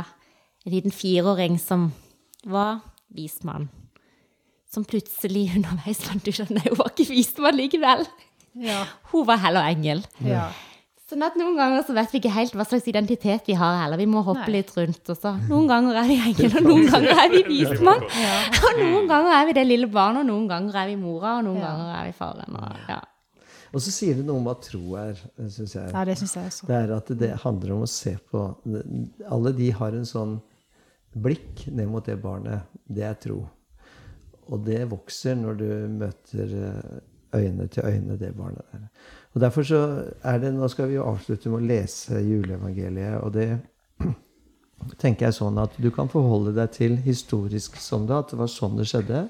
en 0.68 0.74
liten 0.76 0.92
fireåring 0.94 1.58
som 1.64 1.90
var 2.46 2.82
vismann, 3.16 3.70
som 4.68 4.84
plutselig 4.88 5.48
underveis 5.56 6.02
fant 6.04 6.28
ut 6.28 6.42
at 6.44 6.52
nei, 6.52 6.66
hun 6.68 6.78
var 6.82 6.92
ikke 6.92 7.10
vismann 7.14 7.56
likevel. 7.58 8.04
Ja. 8.60 8.82
Hun 9.14 9.24
var 9.30 9.40
heller 9.48 9.68
engel. 9.72 10.04
ja. 10.26 10.50
Sånn 11.08 11.22
at 11.24 11.38
noen 11.40 11.54
ganger 11.56 11.86
så 11.88 11.94
vet 11.96 12.12
vi 12.12 12.20
ikke 12.20 12.34
helt 12.36 12.52
hva 12.60 12.66
slags 12.68 12.84
identitet 12.92 13.46
vi 13.48 13.54
har 13.56 13.78
heller. 13.80 13.96
Vi 14.02 14.10
må 14.12 14.20
hoppe 14.28 14.50
Nei. 14.50 14.58
litt 14.58 14.74
rundt. 14.76 15.06
Og 15.08 15.16
så 15.16 15.32
noen 15.48 15.70
ganger 15.70 15.96
er 16.02 16.10
vi 16.10 16.18
engel, 16.20 16.58
og 16.60 16.66
noen 16.66 16.90
ganger 16.92 17.22
er 17.24 17.30
vi 17.32 17.44
vismann. 17.48 18.04
Og 18.68 18.82
noen 18.82 19.08
ganger 19.08 19.32
er 19.38 19.46
vi 19.48 19.54
det 19.56 19.64
lille 19.70 19.88
barnet, 19.88 20.26
og 20.26 20.28
noen 20.28 20.50
ganger 20.52 20.76
er 20.82 20.90
vi 20.92 20.98
mora, 21.00 21.38
og 21.40 21.46
noen 21.48 21.62
Ja. 21.62 21.70
ganger 21.70 21.94
er 22.02 22.10
vi 22.10 22.18
faren. 22.18 22.58
Og, 22.60 22.82
ja. 22.92 23.00
Og 23.72 23.86
så 23.86 23.94
sier 23.96 24.20
det 24.20 24.26
noe 24.28 24.42
om 24.42 24.50
hva 24.52 24.58
tro 24.68 24.84
er, 25.00 25.24
syns 25.48 25.78
jeg. 25.78 25.88
ja, 25.96 26.04
det 26.12 26.18
synes 26.20 26.36
jeg 26.42 26.52
også. 26.52 26.68
Det 26.74 26.76
er 26.82 26.94
at 26.98 27.14
det 27.24 27.32
handler 27.46 27.74
om 27.78 27.88
å 27.88 27.90
se 27.94 28.18
på 28.28 28.44
Alle 29.32 29.56
de 29.64 29.72
har 29.80 29.96
en 29.96 30.06
sånn 30.12 30.36
blikk 31.14 31.68
ned 31.72 31.88
mot 31.92 32.06
det 32.06 32.18
barnet. 32.22 32.68
Det 32.88 33.06
er 33.06 33.16
tro. 33.22 33.42
Og 34.48 34.64
det 34.64 34.84
vokser 34.92 35.36
når 35.36 35.60
du 35.60 35.70
møter 36.00 36.54
eh, 36.58 37.00
øyne 37.38 37.68
til 37.68 37.86
øyne 37.86 38.20
det 38.20 38.36
barnet 38.36 38.64
der. 38.72 38.86
Og 39.34 39.42
derfor 39.42 39.64
så 39.64 39.82
er 40.24 40.38
det 40.40 40.54
Nå 40.54 40.68
skal 40.68 40.88
vi 40.90 40.96
jo 40.96 41.08
avslutte 41.08 41.50
med 41.50 41.60
å 41.62 41.68
lese 41.68 42.22
juleevangeliet, 42.24 43.20
og 43.22 43.34
det 43.34 43.60
tenker 45.02 45.28
jeg 45.28 45.38
sånn 45.38 45.60
at 45.62 45.76
du 45.78 45.90
kan 45.92 46.10
forholde 46.10 46.56
deg 46.56 46.72
til 46.74 46.98
historisk 47.04 47.78
som 47.82 48.08
det, 48.08 48.16
at 48.16 48.32
det 48.32 48.40
var 48.40 48.50
sånn 48.52 48.80
det 48.80 48.88
skjedde. 48.90 49.28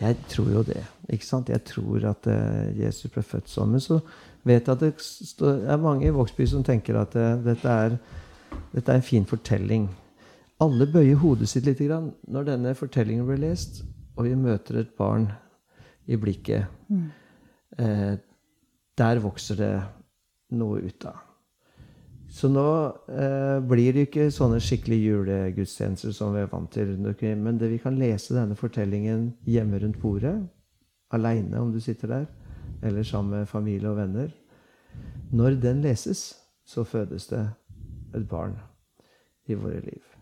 Jeg 0.00 0.16
tror 0.28 0.48
jo 0.52 0.62
det. 0.62 0.82
ikke 1.08 1.26
sant? 1.26 1.48
Jeg 1.48 1.64
tror 1.64 2.04
at 2.12 2.26
eh, 2.28 2.72
Jesus 2.78 3.12
ble 3.12 3.24
født 3.24 3.48
sånn. 3.48 3.72
Men 3.72 3.80
så 3.80 4.00
vet 4.44 4.68
jeg 4.68 4.76
at 4.76 4.82
det 5.40 5.52
er 5.72 5.80
mange 5.80 6.06
i 6.06 6.12
Vågsby 6.12 6.46
som 6.46 6.64
tenker 6.64 6.98
at 7.00 7.16
eh, 7.16 7.38
dette, 7.44 7.76
er, 7.86 7.96
dette 8.74 8.92
er 8.92 9.00
en 9.00 9.06
fin 9.06 9.24
fortelling. 9.28 9.88
Alle 10.64 10.86
bøyer 10.88 11.18
hodet 11.20 11.50
sitt 11.50 11.66
litt 11.68 11.82
grann 11.84 12.12
når 12.32 12.48
denne 12.48 12.72
fortellingen 12.78 13.26
blir 13.28 13.42
lest, 13.42 13.82
og 14.16 14.24
vi 14.24 14.32
møter 14.38 14.80
et 14.80 14.94
barn 14.96 15.28
i 16.08 16.16
blikket. 16.16 16.70
Eh, 17.76 18.14
der 18.96 19.20
vokser 19.20 19.60
det 19.60 19.74
noe 20.56 20.80
ut 20.80 21.08
av. 21.10 21.20
Så 22.32 22.48
nå 22.50 22.64
eh, 23.12 23.58
blir 23.68 23.92
det 23.94 24.06
ikke 24.08 24.30
sånne 24.34 24.58
skikkelig 24.64 24.98
julegudstjenester 25.02 26.14
som 26.16 26.34
vi 26.34 26.42
er 26.42 26.50
vant 26.50 26.72
til. 26.72 26.96
Men 26.98 27.60
det, 27.60 27.70
vi 27.70 27.82
kan 27.82 27.98
lese 28.00 28.34
denne 28.34 28.56
fortellingen 28.58 29.28
hjemme 29.46 29.82
rundt 29.82 30.00
bordet. 30.02 30.34
Aleine 31.14 31.60
om 31.60 31.70
du 31.72 31.78
sitter 31.80 32.10
der, 32.10 32.26
eller 32.82 33.06
sammen 33.06 33.38
med 33.38 33.52
familie 33.52 33.92
og 33.92 34.00
venner. 34.00 34.32
Når 35.36 35.60
den 35.62 35.84
leses, 35.84 36.32
så 36.66 36.84
fødes 36.84 37.28
det 37.30 37.44
et 38.16 38.28
barn 38.28 38.56
i 39.46 39.54
våre 39.54 39.84
liv. 39.84 40.15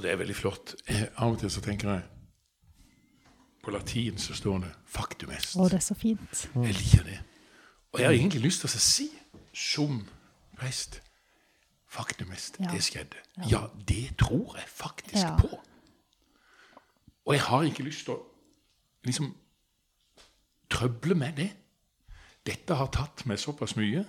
Og 0.00 0.04
det 0.04 0.12
er 0.14 0.16
veldig 0.16 0.32
flott. 0.36 0.70
Av 1.20 1.34
og 1.34 1.34
til 1.42 1.50
så 1.52 1.60
tenker 1.60 1.90
jeg 1.92 2.02
På 3.60 3.70
latin 3.74 4.16
så 4.18 4.32
står 4.34 4.58
det 4.58 4.70
'factum 4.88 5.28
est'. 5.30 5.58
Å, 5.60 5.64
det 5.68 5.74
er 5.76 5.84
så 5.84 5.94
fint. 5.94 6.48
Jeg 6.54 6.74
liker 6.74 7.04
det. 7.04 7.18
Og 7.92 8.00
jeg 8.00 8.06
har 8.08 8.14
egentlig 8.14 8.40
lyst 8.40 8.60
til 8.60 8.68
å 8.68 8.78
si 8.80 9.08
som 9.54 10.08
prest 10.56 11.02
Faktum 11.88 12.32
est, 12.32 12.56
Ja. 12.60 12.70
det 12.72 12.82
skjedde. 12.82 13.16
Ja, 13.50 13.66
det 13.88 14.16
tror 14.18 14.56
jeg 14.56 14.64
faktisk 14.68 15.16
Ja. 15.24 15.36
på. 15.36 15.60
Og 17.26 17.34
jeg 17.34 17.40
har 17.42 17.62
ikke 17.62 17.82
lyst 17.82 18.04
til 18.04 18.14
å 18.14 18.22
liksom 19.04 19.34
trøble 20.70 21.14
med 21.14 21.32
det. 21.36 21.50
Dette 22.50 22.74
har 22.74 22.88
tatt 22.90 23.22
meg 23.30 23.38
såpass 23.38 23.76
mye, 23.78 24.02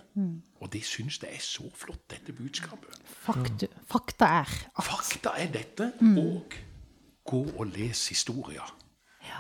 og 0.62 0.70
det 0.74 0.82
syns 0.88 1.20
det 1.22 1.30
er 1.36 1.42
så 1.46 1.68
flott, 1.78 2.08
dette 2.10 2.34
budskapet. 2.34 2.98
Faktu, 3.06 3.68
fakta 3.86 4.26
er 4.42 4.50
at 4.50 4.88
Fakta 4.88 5.36
er 5.38 5.52
dette, 5.54 5.92
og 6.18 6.56
gå 7.28 7.42
og 7.60 7.66
les 7.76 8.08
historia. 8.10 8.66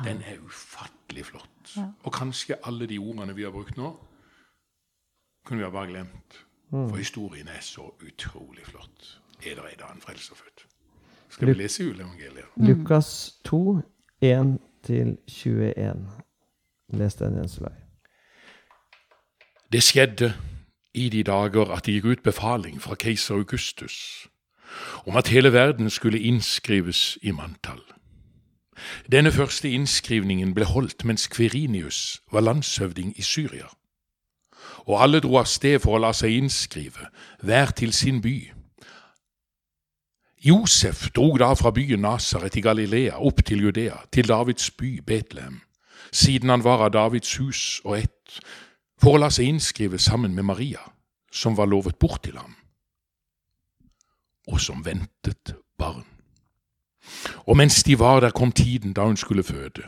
Den 0.05 0.21
er 0.21 0.37
ufattelig 0.45 1.25
flott. 1.31 1.73
Og 2.03 2.13
kanskje 2.13 2.59
alle 2.63 2.87
de 2.87 2.99
ordene 3.01 3.35
vi 3.35 3.43
har 3.43 3.51
brukt 3.51 3.77
nå, 3.77 3.89
kunne 5.45 5.59
vi 5.63 5.65
ha 5.65 5.73
bare 5.73 5.89
glemt. 5.89 6.37
For 6.71 6.95
historien 7.01 7.47
er 7.47 7.59
så 7.65 7.89
utrolig 8.05 8.65
flott. 8.69 9.21
Er 9.41 9.55
det 9.57 9.73
en 9.73 9.85
annen 9.89 10.01
frelser 10.01 10.35
født? 10.35 10.67
Skal 11.29 11.47
vi 11.47 11.53
lese 11.53 11.83
juleevangeliet? 11.83 12.45
Lukas 12.55 13.39
2, 13.43 13.81
1-21. 14.23 15.97
Les 16.93 17.15
den, 17.15 17.35
Jens 17.39 17.57
Olai. 17.57 17.75
Det 19.71 19.83
skjedde 19.83 20.33
i 20.93 21.09
de 21.09 21.23
dager 21.23 21.71
at 21.71 21.85
det 21.85 21.93
gikk 21.93 22.05
ut 22.05 22.23
befaling 22.23 22.81
fra 22.81 22.95
keiser 22.95 23.35
Augustus 23.35 24.27
om 25.05 25.15
at 25.15 25.27
hele 25.27 25.53
verden 25.53 25.89
skulle 25.89 26.19
innskrives 26.19 27.17
i 27.21 27.31
manntall. 27.31 27.81
Denne 29.11 29.31
første 29.31 29.69
innskrivningen 29.69 30.53
ble 30.53 30.65
holdt 30.65 31.05
mens 31.05 31.27
Kverinius 31.27 32.21
var 32.31 32.41
landshøvding 32.41 33.13
i 33.15 33.21
Syria. 33.21 33.67
Og 34.87 35.03
alle 35.03 35.19
dro 35.19 35.37
av 35.37 35.47
sted 35.47 35.79
for 35.79 35.95
å 35.95 36.01
la 36.01 36.11
seg 36.13 36.35
innskrive, 36.35 37.07
hver 37.43 37.71
til 37.71 37.93
sin 37.93 38.21
by. 38.21 38.51
Josef 40.41 41.09
drog 41.15 41.39
da 41.39 41.53
fra 41.53 41.71
byen 41.71 42.01
Nasaret 42.01 42.55
i 42.57 42.63
Galilea 42.65 43.19
opp 43.19 43.43
til 43.45 43.61
Judea, 43.61 43.99
til 44.11 44.27
Davids 44.27 44.71
by 44.71 44.99
Betlehem, 45.05 45.61
siden 46.11 46.49
han 46.49 46.63
var 46.63 46.87
av 46.87 46.93
Davids 46.95 47.37
hus 47.37 47.81
og 47.85 47.99
ett, 47.99 48.41
for 49.01 49.17
å 49.17 49.21
la 49.23 49.31
seg 49.33 49.49
innskrive 49.49 49.99
sammen 49.99 50.35
med 50.37 50.45
Maria, 50.45 50.81
som 51.31 51.55
var 51.57 51.69
lovet 51.69 51.97
bort 51.99 52.21
til 52.27 52.37
ham, 52.37 52.53
og 54.47 54.59
som 54.61 54.83
ventet 54.85 55.55
barn. 55.79 56.05
Og 57.49 57.57
mens 57.57 57.81
de 57.83 57.97
var 57.97 58.21
der, 58.21 58.35
kom 58.35 58.51
tiden 58.51 58.93
da 58.93 59.07
hun 59.07 59.17
skulle 59.17 59.43
føde, 59.43 59.87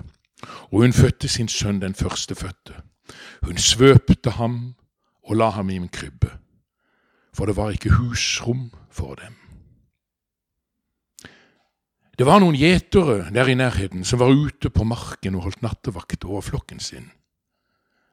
og 0.71 0.81
hun 0.81 0.93
fødte 0.93 1.29
sin 1.29 1.47
sønn 1.47 1.81
den 1.81 1.93
førstefødte. 1.95 2.81
Hun 3.45 3.57
svøpte 3.57 4.33
ham 4.39 4.73
og 5.23 5.37
la 5.37 5.51
ham 5.53 5.69
i 5.69 5.77
en 5.77 5.89
krybbe, 5.89 6.31
for 7.33 7.45
det 7.45 7.57
var 7.57 7.71
ikke 7.71 7.93
husrom 7.99 8.71
for 8.89 9.15
dem. 9.21 9.37
Det 12.17 12.25
var 12.29 12.41
noen 12.41 12.57
gjetere 12.57 13.31
der 13.33 13.49
i 13.49 13.57
nærheten 13.57 14.05
som 14.05 14.21
var 14.21 14.33
ute 14.33 14.69
på 14.69 14.85
marken 14.85 15.35
og 15.35 15.47
holdt 15.47 15.63
nattevakt 15.65 16.25
over 16.25 16.45
flokken 16.45 16.79
sin. 16.79 17.09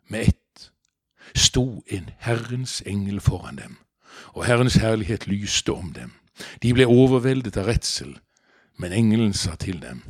Med 0.08 0.28
ett 0.28 0.49
sto 1.34 1.84
en 1.86 2.10
Herrens 2.18 2.82
engel 2.86 3.20
foran 3.20 3.56
dem, 3.56 3.76
og 4.32 4.46
Herrens 4.46 4.74
herlighet 4.74 5.26
lyste 5.26 5.72
om 5.72 5.92
dem. 5.92 6.12
De 6.62 6.72
ble 6.74 6.86
overveldet 6.86 7.56
av 7.56 7.68
redsel 7.68 8.16
men 8.80 8.92
engelen 8.92 9.32
sa 9.32 9.54
til 9.60 9.82
dem, 9.82 10.02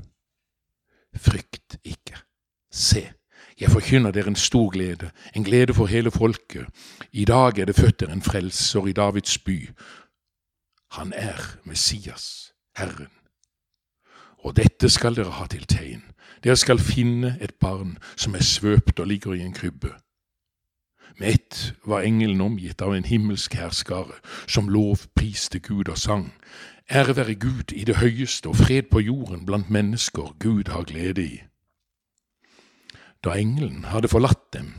Frykt 1.11 1.81
ikke. 1.85 2.21
Se, 2.71 3.03
jeg 3.59 3.71
forkynner 3.71 4.15
dere 4.15 4.31
en 4.31 4.39
stor 4.39 4.69
glede, 4.71 5.11
en 5.35 5.45
glede 5.45 5.75
for 5.75 5.91
hele 5.91 6.11
folket. 6.11 6.69
I 7.13 7.25
dag 7.25 7.59
er 7.59 7.67
det 7.67 7.75
født 7.75 8.01
dere 8.01 8.13
en 8.15 8.23
frelser 8.23 8.87
i 8.87 8.93
Davids 8.93 9.39
by. 9.39 9.57
Han 10.93 11.13
er 11.17 11.59
Messias, 11.65 12.53
Herren. 12.79 13.11
Og 14.39 14.55
dette 14.57 14.89
skal 14.89 15.19
dere 15.19 15.35
ha 15.35 15.49
til 15.51 15.67
tegn. 15.67 16.05
Dere 16.45 16.57
skal 16.57 16.79
finne 16.79 17.35
et 17.41 17.59
barn 17.61 17.99
som 18.17 18.39
er 18.39 18.47
svøpt 18.47 19.01
og 19.01 19.11
ligger 19.11 19.35
i 19.35 19.43
en 19.43 19.55
krybbe. 19.55 19.91
Med 21.19 21.29
ett 21.29 21.73
var 21.85 22.03
engelen 22.03 22.41
omgitt 22.41 22.83
av 22.83 22.95
en 22.95 23.05
himmelsk 23.05 23.55
hærskare, 23.55 24.15
som 24.47 24.69
lovpriste 24.69 25.59
Gud 25.59 25.89
og 25.89 25.99
sang. 25.99 26.33
Ære 26.91 27.17
være 27.17 27.35
Gud 27.35 27.73
i 27.73 27.85
det 27.85 27.97
høyeste 27.97 28.49
og 28.49 28.57
fred 28.57 28.83
på 28.91 29.01
jorden 29.01 29.47
blant 29.47 29.71
mennesker 29.71 30.37
Gud 30.39 30.69
har 30.69 30.83
glede 30.83 31.25
i. 31.25 31.43
Da 33.25 33.37
engelen 33.37 33.85
hadde 33.85 34.09
forlatt 34.09 34.53
dem 34.53 34.73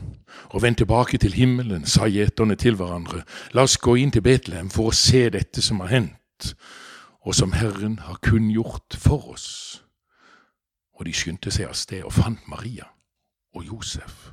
og 0.50 0.62
vendt 0.62 0.78
tilbake 0.78 1.18
til 1.18 1.32
himmelen, 1.32 1.86
sa 1.86 2.08
gjeterne 2.10 2.56
til 2.56 2.74
hverandre, 2.74 3.22
la 3.52 3.62
oss 3.62 3.78
gå 3.78 3.94
inn 3.94 4.10
til 4.10 4.22
Betlehem 4.22 4.70
for 4.70 4.90
å 4.90 4.96
se 4.96 5.28
dette 5.30 5.62
som 5.62 5.80
har 5.80 5.92
hendt, 5.92 6.54
og 7.22 7.34
som 7.34 7.52
Herren 7.52 7.98
har 8.02 8.18
kunngjort 8.22 8.98
for 8.98 9.30
oss. 9.32 9.82
Og 10.98 11.06
de 11.06 11.14
skyndte 11.14 11.54
seg 11.54 11.70
av 11.70 11.78
sted 11.78 12.02
og 12.02 12.12
fant 12.12 12.48
Maria 12.50 12.90
og 13.54 13.64
Josef 13.64 14.32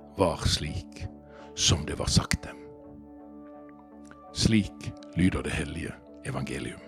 var 0.17 0.37
slik 0.37 1.05
som 1.55 1.85
det 1.85 1.99
var 1.99 2.05
sagt 2.05 2.43
dem. 2.43 2.57
Slik 4.33 4.93
lyder 5.15 5.43
det 5.43 5.49
hellige 5.49 5.93
evangelium. 6.25 6.79